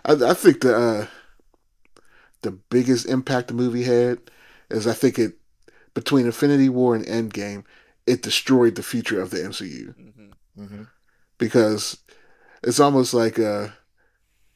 [0.04, 1.06] I, I think the uh,
[2.42, 4.18] the biggest impact the movie had
[4.70, 5.34] is I think it
[5.94, 7.64] between Infinity War and Endgame,
[8.06, 9.94] it destroyed the future of the MCU
[10.58, 10.82] Mm-hmm.
[11.38, 11.96] because
[12.62, 13.68] it's almost like uh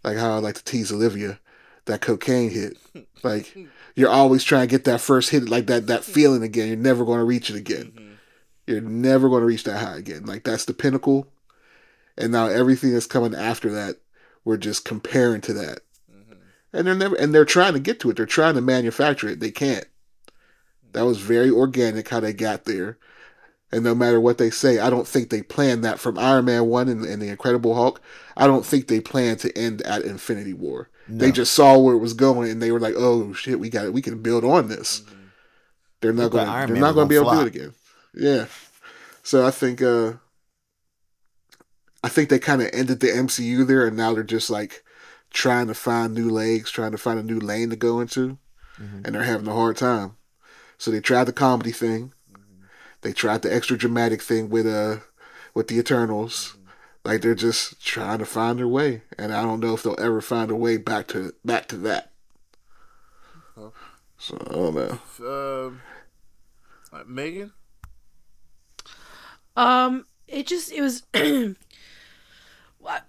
[0.05, 1.39] like how I like to tease Olivia
[1.87, 2.77] that cocaine hit.
[3.23, 3.57] Like
[3.95, 6.69] you're always trying to get that first hit, like that that feeling again.
[6.69, 7.93] You're never going to reach it again.
[7.97, 8.13] Mhm.
[8.67, 10.27] You're never going to reach that high again.
[10.27, 11.29] Like that's the pinnacle.
[12.19, 13.97] And now everything that's coming after that,
[14.45, 15.81] we're just comparing to that.
[16.11, 16.37] Mhm.
[16.73, 18.17] And they're never and they're trying to get to it.
[18.17, 19.41] They're trying to manufacture it.
[19.41, 19.87] They can't.
[20.93, 22.99] That was very organic how they got there.
[23.73, 26.67] And no matter what they say, I don't think they planned that from Iron Man
[26.67, 28.01] 1 and, and the Incredible Hulk.
[28.37, 30.89] I don't think they planned to end at Infinity War.
[31.09, 33.85] They just saw where it was going and they were like, "Oh shit, we got
[33.85, 33.93] it.
[33.93, 35.03] We can build on this."
[36.01, 36.49] They're not going.
[36.49, 37.75] Iron They're Man not going to be able to do it again.
[38.15, 38.47] Yeah.
[39.23, 39.83] So I think.
[39.83, 40.15] uh
[42.05, 44.85] I think they kind of ended the MCU there, and now they're just like
[45.31, 48.39] trying to find new legs, trying to find a new lane to go into,
[48.81, 49.05] Mhm.
[49.05, 50.17] and they're having a hard time.
[50.79, 52.13] So they tried the comedy thing.
[53.03, 54.99] They tried the extra dramatic thing with uh
[55.55, 56.57] with the Eternals.
[57.05, 60.21] Like they're just trying to find their way, and I don't know if they'll ever
[60.21, 62.13] find a way back to back to that.
[63.57, 63.77] Okay.
[64.19, 65.67] So I don't know.
[65.67, 65.81] Um,
[66.93, 67.53] uh, Megan.
[69.57, 71.03] Um, it just it was.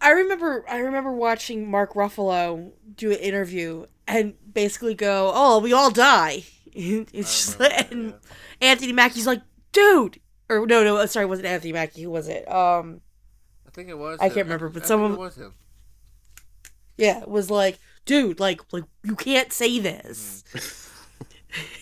[0.02, 5.74] I remember I remember watching Mark Ruffalo do an interview and basically go, "Oh, we
[5.74, 6.44] all die."
[6.80, 7.12] It's
[7.46, 8.14] just remember that, and
[8.62, 9.42] Anthony Mackie's like,
[9.72, 12.04] "Dude," or no, no, sorry, it wasn't Anthony Mackie.
[12.04, 12.48] Who was it?
[12.52, 13.02] Um,
[13.68, 14.20] I think it was.
[14.22, 14.34] I him.
[14.34, 15.56] can't remember, but I someone- it was him.
[16.98, 20.44] yeah, it was like, "Dude, like, like you can't say this,"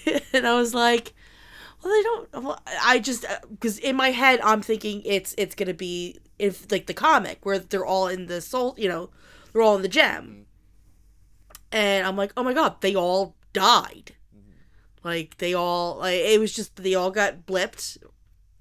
[0.34, 1.14] and I was like.
[1.84, 2.44] Well, they don't.
[2.46, 6.88] Well, I just because in my head I'm thinking it's it's gonna be if like
[6.88, 9.10] the comic where they're all in the soul, you know,
[9.52, 11.78] they're all in the gem, mm-hmm.
[11.78, 14.14] and I'm like, oh my god, they all died.
[14.36, 15.08] Mm-hmm.
[15.08, 17.98] Like they all, like it was just they all got blipped.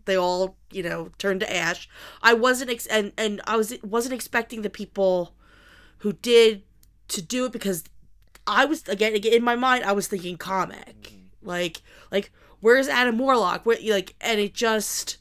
[0.07, 1.89] They all, you know, turned to ash.
[2.23, 5.35] I wasn't ex- and and I was wasn't expecting the people
[5.99, 6.63] who did
[7.09, 7.85] to do it because
[8.47, 11.49] I was again again, in my mind I was thinking comic, mm-hmm.
[11.49, 12.31] like like
[12.65, 13.67] where's Adam Warlock?
[13.67, 15.19] Where, like, and it just,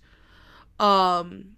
[0.79, 1.57] um,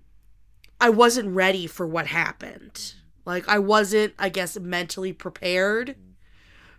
[0.79, 2.93] I wasn't ready for what happened.
[3.25, 5.95] Like, I wasn't, I guess, mentally prepared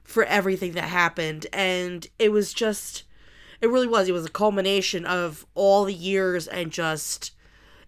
[0.05, 3.03] for everything that happened, and it was just,
[3.61, 4.09] it really was.
[4.09, 7.33] It was a culmination of all the years, and just,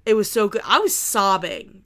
[0.05, 0.63] it was so good.
[0.65, 1.85] I was sobbing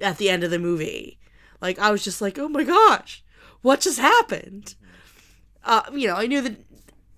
[0.00, 1.18] at the end of the movie.
[1.60, 3.24] Like, I was just like, oh my gosh,
[3.62, 4.76] what just happened?
[5.64, 6.56] Uh, you know, I knew that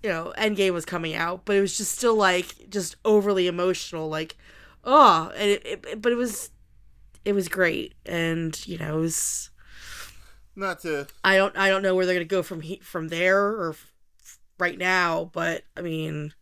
[0.03, 4.09] you know, Endgame was coming out, but it was just still like just overly emotional,
[4.09, 4.37] like,
[4.83, 6.51] oh, and it, it but it was,
[7.25, 9.49] it was great, and you know, it was.
[10.55, 11.07] Not to.
[11.23, 14.39] I don't, I don't know where they're gonna go from he, from there or f-
[14.59, 16.33] right now, but I mean,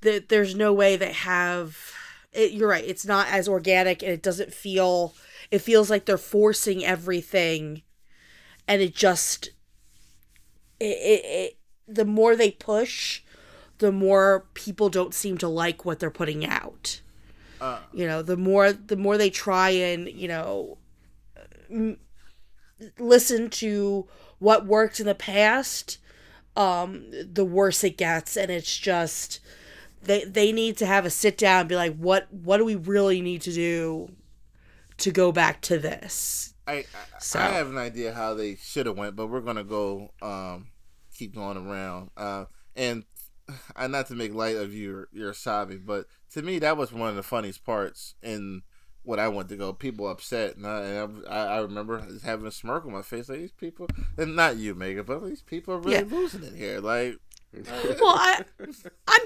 [0.00, 1.76] that there's no way they have.
[2.32, 2.84] It, you're right.
[2.84, 5.14] It's not as organic, and it doesn't feel.
[5.50, 7.82] It feels like they're forcing everything,
[8.66, 9.50] and it just.
[10.78, 13.22] It, it, it the more they push,
[13.80, 17.00] the more people don't seem to like what they're putting out.
[17.60, 20.78] Uh, You know, the more the more they try and you know
[21.70, 21.98] m-
[22.98, 24.06] listen to
[24.38, 25.98] what worked in the past,
[26.56, 29.40] um, the worse it gets, and it's just
[30.02, 32.74] they they need to have a sit down and be like, what what do we
[32.76, 34.10] really need to do
[34.98, 36.54] to go back to this?
[36.66, 36.84] I I,
[37.18, 40.68] So- I have an idea how they should have went, but we're gonna go um
[41.14, 42.10] keep going around.
[42.16, 43.04] Uh, and
[43.76, 47.08] I not to make light of your your sobbing, but to me that was one
[47.10, 48.62] of the funniest parts in
[49.02, 49.72] what I went to go.
[49.72, 53.38] People upset, and I and I, I remember having a smirk on my face like
[53.38, 56.04] these people, and not you, Megan, but these people are really Yeah.
[56.16, 56.80] losing it here.
[56.80, 57.18] Like,
[58.00, 58.42] Well, I
[59.08, 59.20] I'm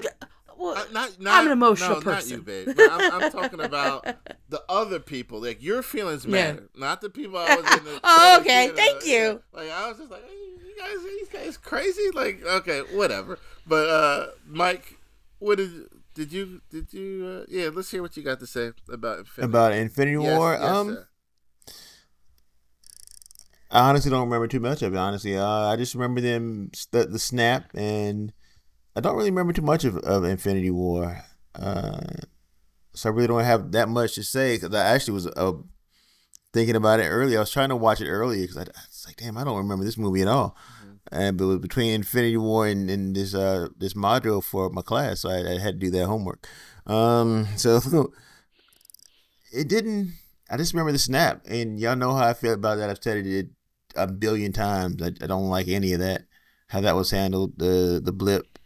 [0.57, 2.29] well, uh, not, not I'm an emotional no, person.
[2.29, 2.69] Not you, babe.
[2.77, 4.07] But I'm, I'm talking about
[4.49, 5.41] the other people.
[5.41, 6.53] Like your feelings Yeah.
[6.53, 7.99] matter, not the people I was in the.
[8.03, 8.67] Oh, okay.
[8.67, 8.75] theater.
[8.77, 9.41] Thank you.
[9.51, 12.09] Like I was just like, hey, you guys, these guys crazy.
[12.13, 13.37] Like okay, whatever.
[13.65, 14.99] But uh Mike,
[15.39, 17.43] what did did you did you?
[17.43, 19.51] Uh, yeah, let's hear what you got to say about Infinity.
[19.51, 20.53] About Infinity Yes, War.
[20.53, 21.07] yes, um, sir.
[23.71, 24.97] I honestly don't remember too much of it.
[24.97, 28.31] Honestly, uh, I just remember them the, the snap, and
[28.95, 31.21] I don't really remember too much of, of Infinity War.
[31.53, 31.99] Uh,
[32.93, 35.53] so I really don't have that much to say because I actually was uh,
[36.53, 37.39] thinking about it earlier.
[37.39, 39.57] I was trying to watch it earlier because I, I was like, damn, I don't
[39.57, 40.55] remember this movie at all.
[41.11, 45.29] And but between Infinity War and, and this uh this module for my class, so
[45.29, 46.47] I, I had to do that homework.
[46.87, 48.11] Um, so
[49.51, 50.13] it didn't.
[50.49, 52.89] I just remember the snap, and y'all know how I feel about that.
[52.89, 53.47] I've said it
[53.95, 55.01] a billion times.
[55.01, 56.23] I, I don't like any of that.
[56.67, 58.59] How that was handled, the the blip.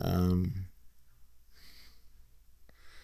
[0.00, 0.66] Um,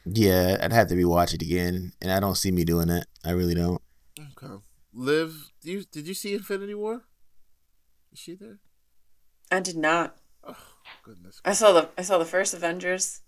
[0.05, 3.07] yeah, I'd have to rewatch it again, and I don't see me doing that.
[3.25, 3.81] I really don't.
[4.19, 4.55] Okay.
[4.93, 7.05] Liv, do you did you see Infinity War?
[8.13, 8.59] Is she there?
[9.51, 10.17] I did not.
[10.45, 10.57] Oh
[11.03, 11.41] goodness.
[11.45, 13.21] I saw the I saw the first Avengers.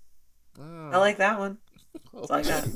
[0.61, 1.59] Oh, I like that one.
[2.15, 2.66] That's all I got.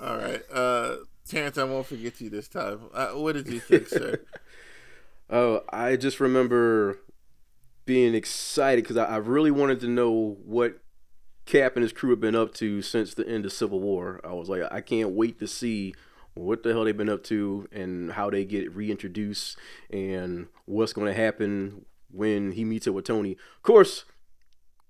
[0.00, 0.96] All right, uh,
[1.26, 2.80] Terrence, I won't forget you this time.
[2.92, 4.20] Uh, what did you think, sir?
[5.30, 6.98] Oh, I just remember
[7.86, 10.80] being excited because I, I really wanted to know what
[11.46, 14.20] Cap and his crew have been up to since the end of Civil War.
[14.22, 15.94] I was like, I can't wait to see
[16.34, 19.56] what the hell they've been up to and how they get reintroduced
[19.90, 23.32] and what's going to happen when he meets up with Tony.
[23.32, 24.04] Of course,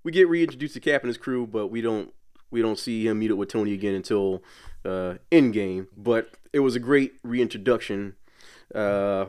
[0.03, 2.13] we get reintroduced to Cap and his crew, but we don't
[2.51, 4.43] we don't see him meet up with Tony again until
[4.83, 5.87] uh, Endgame.
[5.95, 8.15] But it was a great reintroduction.
[8.73, 9.25] Uh,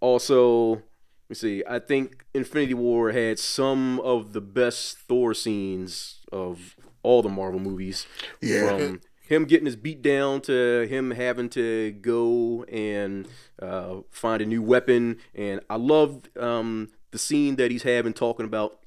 [0.00, 0.82] also, let
[1.30, 1.62] me see.
[1.68, 7.60] I think Infinity War had some of the best Thor scenes of all the Marvel
[7.60, 8.06] movies.
[8.40, 8.68] Yeah.
[8.68, 13.28] From him getting his beat down to him having to go and
[13.60, 18.46] uh, find a new weapon, and I love um, the scene that he's having talking
[18.46, 18.78] about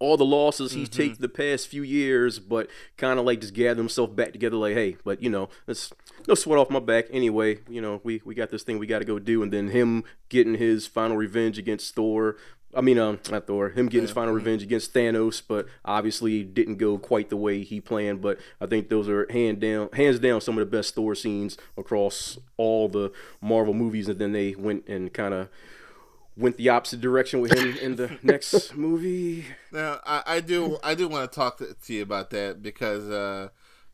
[0.00, 3.78] all the losses he's taken the past few years, but kind of like just gather
[3.78, 5.92] himself back together, like, hey, but you know, let's
[6.26, 7.04] no sweat off my back.
[7.10, 9.68] Anyway, you know, we we got this thing we got to go do, and then
[9.68, 12.36] him getting his final revenge against Thor.
[12.74, 13.70] I mean, um, not Thor.
[13.70, 17.80] Him getting his final revenge against Thanos, but obviously didn't go quite the way he
[17.80, 18.20] planned.
[18.20, 21.56] But I think those are hand down, hands down, some of the best Thor scenes
[21.76, 24.08] across all the Marvel movies.
[24.08, 25.48] And then they went and kind of
[26.36, 29.46] went the opposite direction with him in the next movie.
[29.72, 33.08] Now, I, I do I do want to talk to, to you about that because
[33.08, 33.48] uh,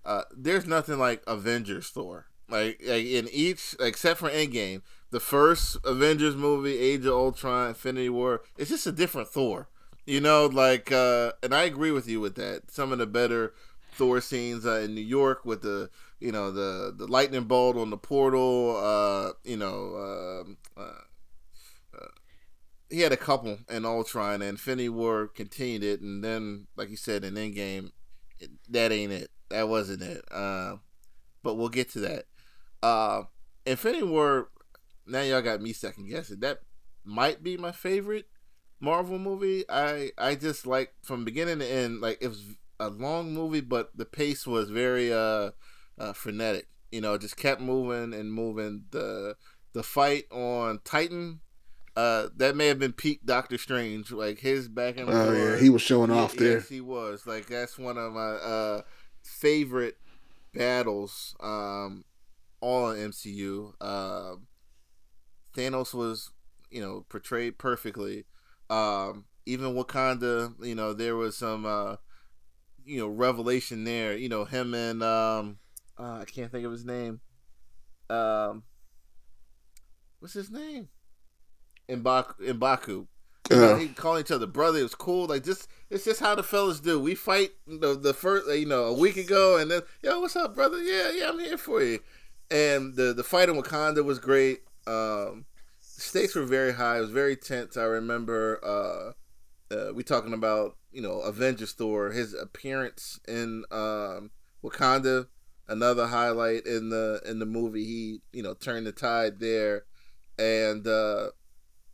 [0.05, 2.27] uh, there's nothing like Avengers Thor.
[2.49, 8.09] Like, like in each, except for Endgame, the first Avengers movie, Age of Ultron, Infinity
[8.09, 9.69] War, it's just a different Thor.
[10.05, 12.71] You know, like, uh, and I agree with you with that.
[12.71, 13.55] Some of the better
[13.93, 15.91] Thor scenes uh, in New York with the,
[16.21, 18.77] you know, the the lightning bolt on the portal.
[18.77, 21.03] Uh, you know, um uh,
[22.91, 26.97] he had a couple in Ultron, and Infinity War continued it, and then, like you
[26.97, 27.91] said, in Endgame,
[28.39, 29.31] it, that ain't it.
[29.51, 30.25] That wasn't it.
[30.31, 30.77] Uh,
[31.43, 32.27] but we'll get to that.
[32.83, 33.25] Uh,
[33.65, 34.51] Infinity War.
[35.07, 36.41] Now y'all got me second guessing.
[36.41, 36.61] That
[37.05, 38.27] might be my favorite
[38.81, 39.65] Marvel movie.
[39.69, 42.01] I I just like from beginning to end.
[42.01, 42.43] Like it was
[42.79, 45.51] a long movie, but the pace was very uh,
[45.99, 46.67] uh frenetic.
[46.93, 48.85] You know, just kept moving and moving.
[48.91, 49.37] The
[49.73, 51.41] the fight on Titan
[51.97, 55.39] uh, that may have been peak Doctor Strange, like his back and Oh forth.
[55.39, 56.59] yeah, he was showing off there.
[56.59, 57.27] Yes, he was.
[57.27, 58.83] Like that's one of my uh,
[59.23, 59.97] favorite
[60.53, 62.05] battles um,
[62.61, 63.73] all in MCU.
[63.81, 64.37] Uh,
[65.57, 66.31] Thanos was,
[66.71, 68.25] you know, portrayed perfectly.
[68.69, 71.97] Um, even Wakanda, you know, there was some, uh,
[72.85, 74.17] you know, revelation there.
[74.17, 75.59] You know, him and um,
[75.99, 77.21] uh, I can't think of his name.
[78.11, 78.65] Um,
[80.19, 80.89] what's his name?
[81.89, 82.59] Mbaku.
[82.59, 83.07] Mbaku.
[83.51, 84.81] Know, Uh, he calling each other brother.
[84.81, 85.27] It was cool.
[85.27, 86.99] Like just it's just how the fellas do.
[86.99, 90.57] We fight the the first you know a week ago, and then yo, what's up,
[90.57, 90.83] brother?
[90.83, 92.01] Yeah, yeah, I'm here for you.
[92.51, 94.61] And the the fight in Wakanda was great.
[94.87, 95.47] Um,
[95.81, 96.99] stakes were very high.
[96.99, 97.77] It was very tense.
[97.77, 104.31] I remember uh, uh, we talking about you know Avengers Thor, his appearance in um,
[104.63, 105.27] Wakanda,
[105.69, 107.85] another highlight in the in the movie.
[107.85, 109.85] He you know turned the tide there,
[110.39, 111.29] and uh,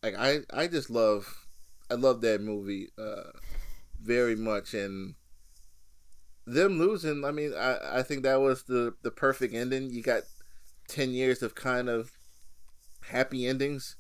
[0.03, 1.47] like I I just love
[1.91, 3.31] I love that movie uh,
[4.01, 5.15] very much, and
[6.47, 7.25] them losing.
[7.25, 9.91] I mean, I I think that was the the perfect ending.
[9.91, 10.23] You got
[10.93, 12.13] ten years of kind of
[13.01, 13.97] happy endings,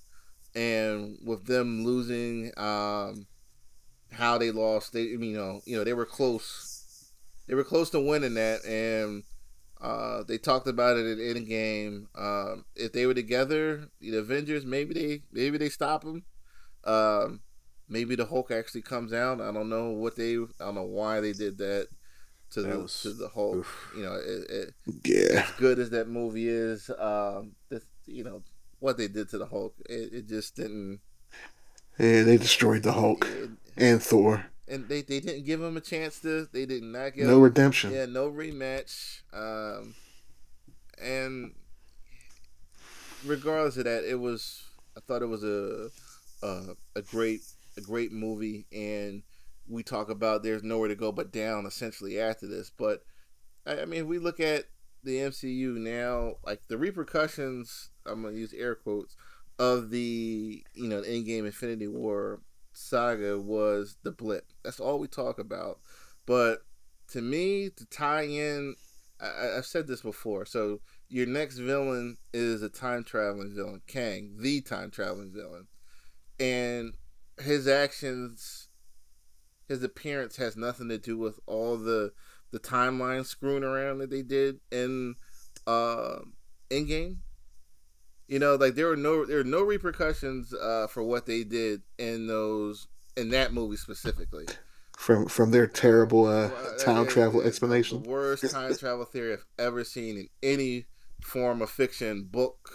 [0.54, 3.26] and with them losing, um,
[4.12, 7.12] how they lost, they you know you know they were close,
[7.46, 9.22] they were close to winning that, and
[9.80, 12.06] uh, they talked about it at Endgame.
[12.14, 16.24] Um, if they were together, the Avengers, maybe they maybe they stop them.
[16.84, 17.40] Um,
[17.88, 19.40] maybe the Hulk actually comes out.
[19.40, 20.34] I don't know what they.
[20.34, 21.88] I don't know why they did that
[22.52, 23.66] to That the was- to the Hulk.
[23.96, 24.74] You know, it, it,
[25.04, 25.44] Yeah.
[25.44, 28.42] as good as that movie is, um, this, you know
[28.80, 29.74] what they did to the Hulk.
[29.88, 31.00] It, it just didn't.
[31.98, 34.46] Yeah, they destroyed the Hulk it- and Thor.
[34.68, 36.48] and they, they didn't give him a chance to.
[36.52, 37.92] They did not give No him- redemption.
[37.92, 39.20] Yeah, no rematch.
[39.32, 39.94] Um,
[41.00, 41.52] and
[43.24, 44.62] regardless of that, it was.
[44.96, 45.88] I thought it was a
[46.42, 47.40] a, a great
[47.76, 49.22] a great movie, and
[49.68, 52.70] we talk about there's nowhere to go but down essentially after this.
[52.70, 53.02] But
[53.66, 54.64] I, mean, if we look at
[55.04, 57.90] the MCU now, like the repercussions.
[58.06, 59.16] I'm gonna use air quotes
[59.58, 62.40] of the you know the Endgame Infinity War
[62.72, 64.46] saga was the blip.
[64.64, 65.80] That's all we talk about.
[66.26, 66.60] But
[67.08, 68.76] to me, to tie in,
[69.20, 70.46] I- I've said this before.
[70.46, 75.66] So your next villain is a time traveling villain, Kang, the time traveling villain,
[76.40, 76.94] and
[77.40, 78.61] his actions,
[79.68, 82.12] his appearance has nothing to do with all the
[82.50, 85.16] the timeline screwing around that they did in
[85.66, 86.18] uh,
[86.70, 87.16] Endgame.
[88.28, 91.82] You know, like there were no there were no repercussions uh, for what they did
[91.98, 92.86] in those
[93.16, 94.46] in that movie specifically.
[94.96, 98.02] From from their terrible uh, Well, time travel explanation.
[98.02, 100.86] The worst time travel theory I've ever seen in any
[101.22, 102.70] form of fiction, book,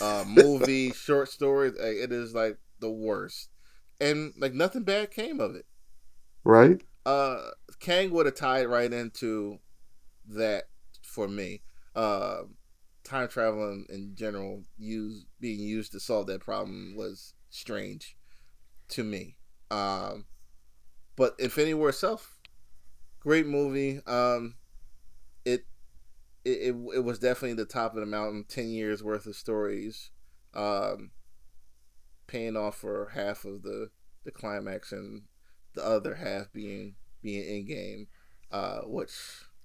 [0.00, 1.70] uh, movie, short story.
[1.70, 3.48] It is like the worst,
[4.00, 5.66] and like nothing bad came of it.
[6.44, 6.82] Right?
[7.06, 7.50] Uh,
[7.80, 9.58] Kang would have tied right into
[10.28, 10.64] that
[11.02, 11.62] for me.
[11.94, 12.42] Uh,
[13.04, 18.16] time travel in, in general, used being used to solve that problem was strange
[18.88, 19.36] to me.
[19.70, 20.26] Um,
[21.16, 22.38] but Infinity War itself,
[23.20, 24.00] great movie.
[24.06, 24.56] Um,
[25.44, 25.64] it,
[26.44, 28.44] it it it was definitely the top of the mountain.
[28.48, 30.10] Ten years worth of stories,
[30.54, 31.10] um,
[32.26, 33.90] paying off for half of the
[34.24, 35.22] the climax and
[35.74, 38.06] the other half being being Endgame,
[38.50, 39.12] uh, which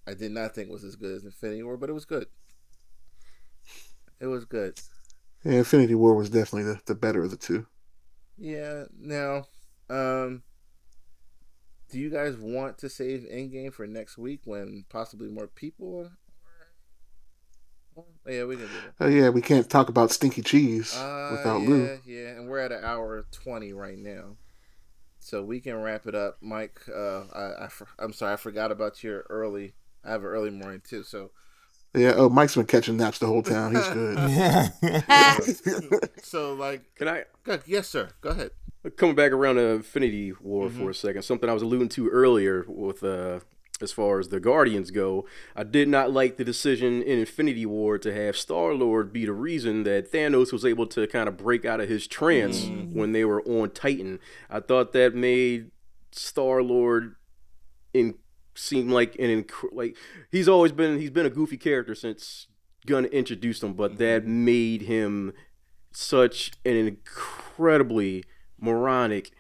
[0.07, 2.27] I did not think was as good as Infinity War, but it was good.
[4.19, 4.79] It was good.
[5.43, 7.65] Yeah, Infinity War was definitely the, the better of the two.
[8.37, 8.85] Yeah.
[8.99, 9.45] Now,
[9.89, 10.43] um,
[11.89, 16.01] do you guys want to save Endgame for next week when possibly more people?
[16.01, 16.11] Are...
[17.97, 19.05] Oh, yeah, we can do that.
[19.05, 21.99] Oh yeah, we can't talk about stinky cheese Uh, without yeah, Lou.
[22.05, 24.37] yeah, and we're at an hour twenty right now,
[25.29, 26.37] so we can wrap it up.
[26.41, 29.73] Mike, uh, I, I for- I'm sorry, I forgot about your early.
[30.03, 31.31] I have an early morning too, so
[31.93, 32.13] Yeah.
[32.15, 33.75] Oh, Mike's been catching naps the whole time.
[33.75, 34.17] He's good.
[36.23, 38.09] so like, Can I go- yes, sir.
[38.21, 38.51] Go ahead.
[38.97, 40.83] coming back around to Infinity War Mm-hmm.
[40.83, 41.21] for a second?
[41.23, 43.39] Something I was alluding to earlier with uh,
[43.81, 45.25] as far as the Guardians go.
[45.55, 49.33] I did not like the decision in Infinity War to have Star Lord be the
[49.33, 52.91] reason that Thanos was able to kind of break out of his trance mm.
[52.93, 54.19] when they were on Titan.
[54.49, 55.71] I thought that made
[56.11, 57.15] Star Lord
[57.93, 58.15] in
[58.55, 59.95] seem like an inc- like
[60.31, 62.47] he's always been he's been a goofy character since
[62.85, 64.45] Gunn introduced him, but that mm-hmm.
[64.45, 65.33] made him
[65.91, 68.23] such an incredibly
[68.59, 69.31] moronic,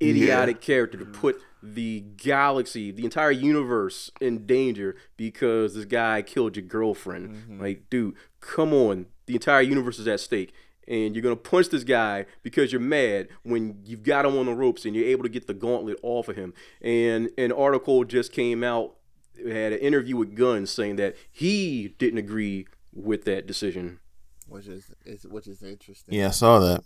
[0.00, 6.56] idiotic character to put the galaxy, the entire universe in danger because this guy killed
[6.56, 7.30] your girlfriend.
[7.30, 7.60] Mm-hmm.
[7.60, 9.06] Like, dude, come on.
[9.26, 10.52] The entire universe is at stake.
[10.88, 14.54] And you're gonna punch this guy because you're mad when you've got him on the
[14.54, 16.52] ropes and you're able to get the gauntlet off of him.
[16.80, 18.96] And an article just came out,
[19.36, 24.00] had an interview with Gunn saying that he didn't agree with that decision.
[24.48, 26.14] Which is, is which is interesting.
[26.14, 26.82] yeah, I saw that.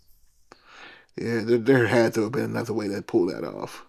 [1.17, 3.86] Yeah, there, there had to have been another way to pull that off.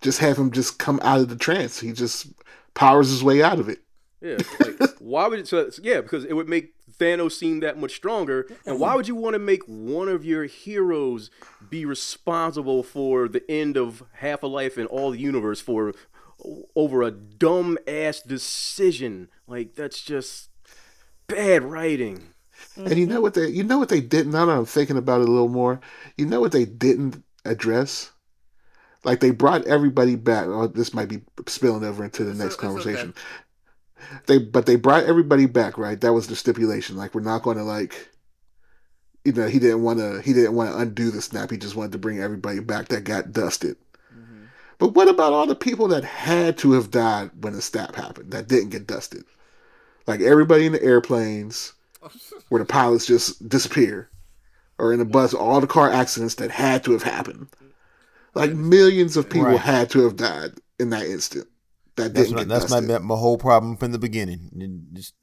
[0.00, 1.80] Just have him just come out of the trance.
[1.80, 2.28] He just
[2.74, 3.80] powers his way out of it.
[4.20, 5.48] Yeah, like why would it?
[5.48, 8.46] So, yeah, because it would make Thanos seem that much stronger.
[8.66, 11.30] And why would you want to make one of your heroes
[11.70, 15.94] be responsible for the end of half a life in all the universe for
[16.76, 19.28] over a dumb ass decision?
[19.46, 20.50] Like that's just
[21.26, 22.34] bad writing.
[22.76, 25.22] And you know what they you know what they didn't now that I'm thinking about
[25.22, 25.80] it a little more,
[26.16, 28.12] you know what they didn't address?
[29.04, 30.46] Like they brought everybody back.
[30.46, 32.94] Oh, this might be spilling over into the It's next o- it's okay.
[32.96, 33.14] conversation.
[34.26, 36.00] They but they brought everybody back, right?
[36.00, 36.96] That was the stipulation.
[36.96, 38.08] Like we're not gonna like
[39.24, 41.92] you know, he didn't wanna he didn't want to undo the snap, he just wanted
[41.92, 43.76] to bring everybody back that got dusted.
[44.14, 44.46] Mhm.
[44.78, 48.30] But what about all the people that had to have died when the snap happened
[48.32, 49.24] that didn't get dusted?
[50.06, 51.74] Like everybody in the airplanes
[52.48, 54.08] where the pilots just disappear,
[54.78, 57.48] or in the bus, all the car accidents that had to have happened.
[58.34, 59.58] Like millions of people Right.
[59.60, 61.48] had to have died in that instant.
[61.96, 64.88] That That's didn't my, get that's my my whole problem from the beginning.
[64.92, 65.14] Just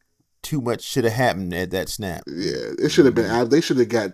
[0.43, 2.23] too much should have happened at that snap.
[2.27, 3.25] Yeah, it should have been.
[3.25, 3.49] out.
[3.49, 4.11] They should have got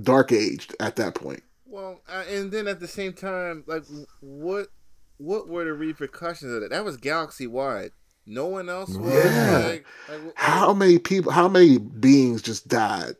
[0.00, 1.42] dark aged at that point.
[1.66, 3.84] Well, uh, and then at the same time, like,
[4.20, 4.68] what
[5.16, 6.70] what were the repercussions of that?
[6.70, 7.90] That was galaxy wide.
[8.26, 9.12] No one else was.
[9.12, 9.58] Yeah.
[9.58, 11.32] Like, like, like, How many people?
[11.32, 13.14] How many beings just died?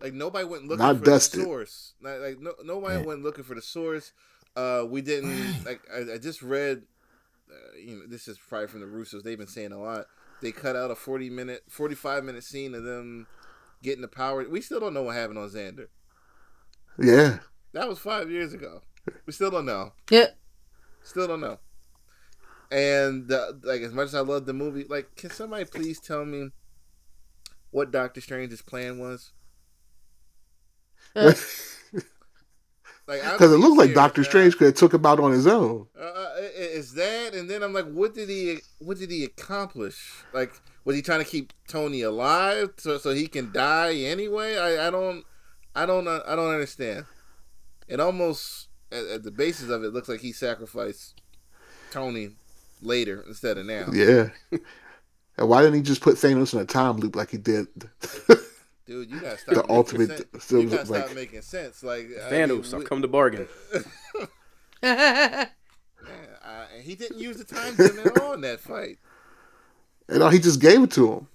[0.00, 1.40] like, nobody went looking Not for dusted.
[1.40, 1.94] the source.
[2.02, 3.06] Like, like no, nobody Yeah.
[3.06, 4.12] went looking for the source.
[4.56, 5.80] Uh, we didn't like.
[5.92, 6.82] I, I just read.
[7.50, 9.22] Uh, you know, this is probably from the Russos.
[9.22, 10.06] They've been saying a lot.
[10.40, 13.26] They cut out a forty minute, forty five minute scene of them
[13.82, 14.48] getting the power.
[14.48, 15.86] We still don't know what happened on Xandar.
[16.98, 17.38] Yeah,
[17.72, 18.82] That was five years ago.
[19.26, 19.92] We still don't know.
[20.10, 20.26] Yeah.
[21.02, 21.58] Still don't know.
[22.70, 26.24] And uh, like as much as I love the movie, like can somebody please tell
[26.24, 26.50] me
[27.70, 29.32] what Doctor Strange's plan was?
[33.06, 35.86] Like because it looked like Doctor Strange could have took him out on his own.
[35.98, 37.34] Uh, uh, is that?
[37.34, 38.58] And then I'm like, what did he?
[38.78, 40.22] What did he accomplish?
[40.32, 40.52] Like,
[40.84, 44.56] was he trying to keep Tony alive so so he can die anyway?
[44.56, 45.24] I, I don't,
[45.74, 47.06] I don't, uh, I don't understand.
[47.88, 51.20] It almost at, at the basis of it looks like he sacrificed
[51.90, 52.30] Tony
[52.80, 53.86] later instead of now.
[53.92, 54.28] Yeah.
[55.38, 57.66] And why didn't he just put Thanos in a time loop like he did?
[58.86, 59.54] Dude, you gotta stop.
[59.54, 60.44] The ultimate- sense.
[60.44, 61.82] so You gotta like- stop making sense.
[61.82, 63.46] Like I Thanos, I've we- come to bargain.
[64.82, 65.46] yeah,
[66.74, 68.98] and he didn't use the time gem at all in that fight.
[70.08, 71.26] and all he just gave it to him.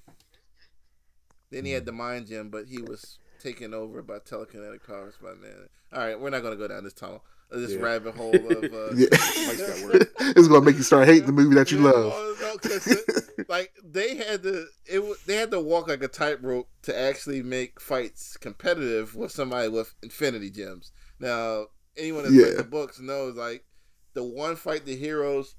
[1.49, 5.33] Then he had the mind gem, but he was taken over by telekinetic powers by
[5.33, 5.69] man.
[5.93, 7.79] All right, we're not gonna go down this tunnel, this Yeah.
[7.79, 8.73] rabbit hole of.
[8.73, 9.07] Uh, Yeah.
[10.35, 12.37] It's gonna make you start hating the movie that you Yeah, love.
[12.41, 17.41] no, like they had to, it they had to walk like a tightrope to actually
[17.41, 20.91] make fights competitive with somebody with infinity gems.
[21.19, 23.65] Now, anyone that's read the books knows like
[24.13, 25.55] the one fight the heroes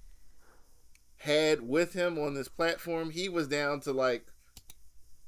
[1.19, 4.27] had with him on this platform, he was down to like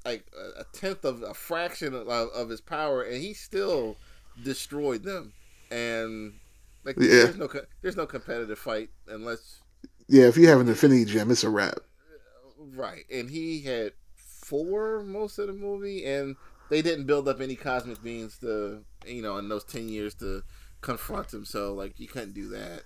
[0.05, 3.97] like a, a tenth of a fraction of, of his power, and he still
[4.43, 5.33] destroyed them.
[5.69, 6.33] And
[6.83, 7.25] like, Yeah.
[7.25, 7.49] there's no
[7.81, 9.61] there's no competitive fight unless
[10.07, 11.79] Yeah, if you have an Infinity Gem, it's a wrap.
[12.57, 16.35] Right, and he had four most of the movie, and
[16.69, 20.43] they didn't build up any cosmic beings to, you know, in those ten years to
[20.81, 21.45] confront him.
[21.45, 22.83] So like, you couldn't do that.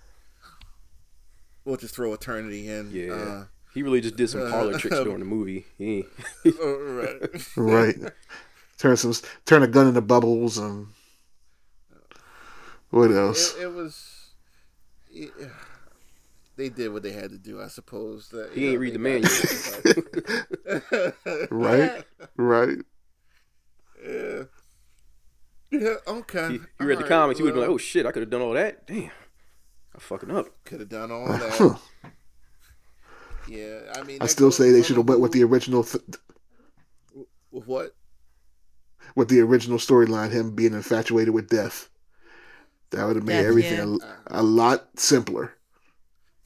[1.64, 2.90] We'll just throw eternity in.
[2.92, 3.44] Yeah.
[3.74, 5.66] He really just did some parlor tricks during the movie.
[5.76, 6.04] He
[6.46, 7.20] Uh, uh, right.
[7.56, 7.96] Right.
[8.78, 9.12] turn some
[9.44, 10.86] turn a gun into bubbles and
[12.90, 13.54] what else?
[13.56, 14.30] It, it was.
[15.10, 15.32] it-
[16.56, 18.30] they did what they had to do, I suppose.
[18.30, 19.92] That, he you ain't know, read the they
[21.04, 21.48] manual.
[21.50, 22.04] right?
[22.38, 22.78] Right.
[24.02, 24.42] yeah.
[25.70, 25.94] Yeah.
[26.06, 26.48] Okay.
[26.48, 28.30] He, you read the Alright, comics, you would be like, "Oh shit, I could have
[28.30, 29.10] done all that." Damn,
[29.92, 30.46] I'm fucking up.
[30.64, 31.78] Could have done all that.
[33.48, 36.04] Yeah, I mean, I still say they should have went with the original th-
[37.50, 37.94] with what?
[39.14, 41.90] with the original storyline, him being infatuated with death.
[42.90, 45.56] That would have made Death, everything a, a lot simpler,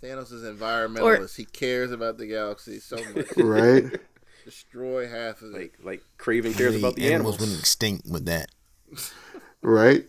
[0.03, 1.37] Thanos is environmentalist.
[1.37, 3.27] he cares about the galaxy so much.
[3.37, 3.85] right?
[4.45, 5.59] Destroy half of it.
[5.59, 7.39] Like like Kraven cares about the animals.
[7.39, 8.51] went extinct with that.
[9.61, 10.07] right?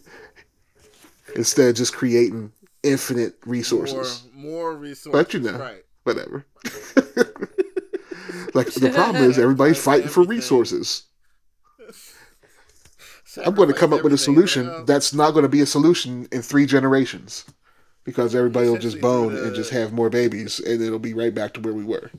[1.35, 2.51] Instead of just creating
[2.83, 4.23] infinite more, resources.
[4.33, 5.11] more resources.
[5.11, 5.57] But you know.
[5.57, 5.83] right?
[6.03, 6.45] Whatever.
[8.53, 11.03] like the problem is everybody's fighting for resources.
[13.37, 14.85] I'm going to come up with a solution everything.
[14.85, 17.45] that's not going to be a solution in three generations.
[18.03, 21.33] Because everybody will just bone do and just have more babies, and it'll be right
[21.35, 22.09] back to where we were.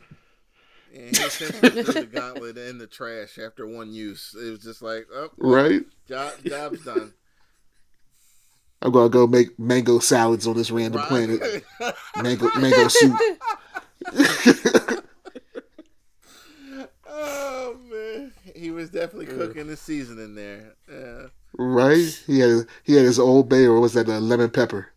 [0.94, 4.32] And he essentially threw the gauntlet in the trash after one use.
[4.40, 5.82] It was just like, oh, Right?
[6.06, 7.12] job, job's done.
[8.80, 11.08] I'm gonna go make mango salads on this random Right.
[11.08, 11.64] planet.
[12.22, 13.18] Mango mango soup.
[17.06, 20.74] oh man, he was definitely cooking the seasoning there.
[20.90, 21.26] Yeah.
[21.56, 22.22] right?
[22.26, 24.88] He had he had his old bay or was that a lemon pepper?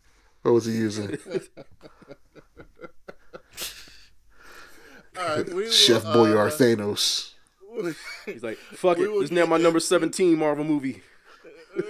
[0.42, 1.18] What was he using?
[5.18, 7.32] All right, we will, Chef Boyardee uh, Thanos.
[8.26, 9.10] He's like, fuck it.
[9.10, 11.02] will This is now my number 17 Marvel movie.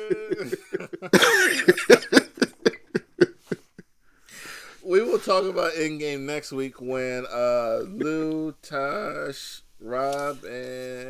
[4.83, 11.06] we will talk about Endgame next week when uh Lou, Tosh, Rob, and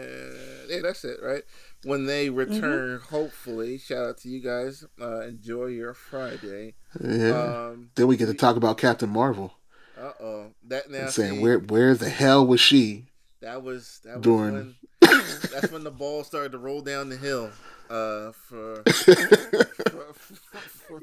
[0.77, 1.43] yeah, that's it, right?
[1.85, 3.79] When they return, hopefully.
[3.79, 4.85] Shout out to you guys.
[5.01, 6.75] Uh, enjoy your Friday.
[7.03, 7.69] Yeah.
[7.71, 9.53] Um, then we get to talk about Captain Marvel
[9.99, 13.07] uh oh, that now saying see, where where the hell was she?
[13.41, 17.17] that was that was during- when that's when the ball started to roll down the
[17.17, 17.51] hill.
[17.89, 21.03] Uh, for, for- for-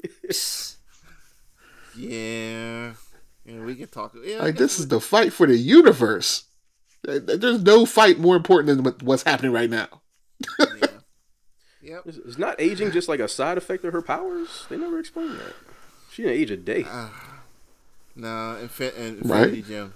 [1.96, 2.92] yeah,
[3.44, 4.14] yeah, we can talk.
[4.22, 6.44] Yeah, Like this we- is the fight for the universe.
[7.04, 9.88] There- There's no fight more important than what's happening right now.
[10.58, 10.66] yeah.
[11.82, 12.06] Yep.
[12.06, 14.64] Is, is not aging just like a side effect of her powers?
[14.70, 15.54] They never explained that.
[16.10, 16.84] She didn't age a day.
[16.88, 17.42] Ah.
[18.16, 18.26] No,
[18.62, 19.22] Infin- Infinity
[19.60, 19.66] Right?
[19.66, 19.92] Gem.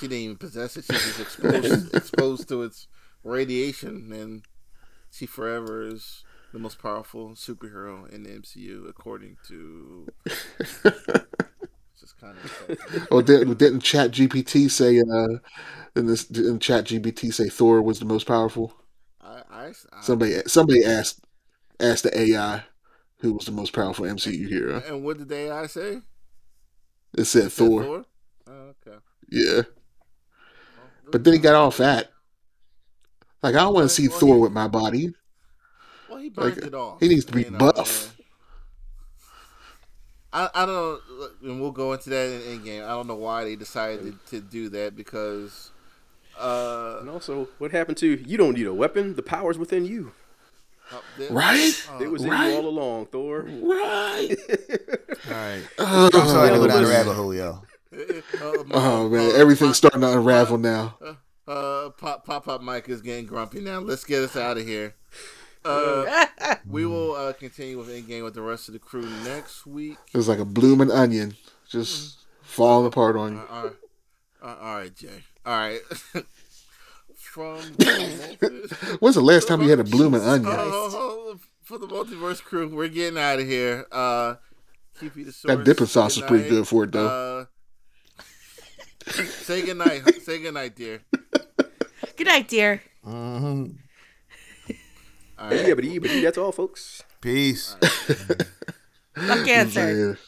[0.00, 0.84] She didn't even possess it.
[0.84, 2.88] She was exposed exposed to its
[3.22, 4.42] radiation, and
[5.12, 10.08] she forever is the most powerful superhero in the MCU, according to.
[12.02, 13.08] just kind of.
[13.10, 15.38] Or didn't, didn't Chat GPT say uh
[15.96, 18.74] in this didn't Chat GPT say Thor was the most powerful?
[19.20, 21.20] I, I, I, Somebody somebody asked
[21.80, 22.64] asked the AI
[23.20, 24.82] who was the most powerful MCU hero.
[24.86, 26.00] and what did the AI say?
[27.16, 28.04] It said Said Thor.
[28.48, 28.98] Oh, okay.
[29.30, 29.62] Yeah.
[31.10, 32.10] But then he got all fat.
[33.42, 35.14] Like I don't want to see Well, Thor he- with my body.
[36.08, 37.00] Well, he burnt Like, it off.
[37.00, 38.14] he needs to be you know, buff.
[38.18, 38.21] yeah.
[40.32, 42.84] I, I don't know, and we'll go into that in Endgame.
[42.84, 45.70] I don't know why they decided to do that because,
[46.38, 49.14] uh, And also, what happened to you don't need a weapon?
[49.14, 50.12] The power's within you.
[50.90, 51.00] uh,
[51.30, 51.74] Right?
[51.90, 53.42] uh, It was in you all along, Thor.
[53.42, 54.36] Right.
[55.28, 55.62] All right.
[55.78, 57.64] Oh, I'm sorry to go down the rabbit hole, y'all.
[57.92, 60.96] uh, Oh man, uh, everything's Pop- starting to unravel now.
[61.46, 63.80] Uh, pop pop pop Mike is getting grumpy now.
[63.80, 64.94] Let's get us out of here.
[65.64, 66.26] Uh,
[66.68, 69.96] we will uh, continue with Endgame with the rest of the crew next week.
[70.12, 71.36] It was like a blooming onion,
[71.68, 73.38] just falling apart on you.
[73.38, 73.74] Uh, all right,
[74.42, 75.24] uh, all right, Jay.
[75.46, 75.80] All right.
[77.16, 77.56] From
[79.00, 80.52] When's the last time you had a blooming onion?
[80.54, 83.86] Oh, for the multiverse crew, we're getting out of here.
[83.90, 84.34] Uh,
[85.00, 85.56] keep you the source.
[85.56, 86.50] That dipping sauce is pretty night.
[86.50, 87.46] good for it though.
[89.08, 90.02] Uh, say goodnight.
[90.22, 91.00] say goodnight, dear.
[92.16, 92.82] Good night, dear.
[93.02, 93.66] hmm
[95.42, 95.66] All right.
[95.66, 97.02] Yeah, but that's all, folks.
[97.20, 97.74] Peace.
[97.80, 99.80] Fuck cancer.
[99.80, 100.18] Man.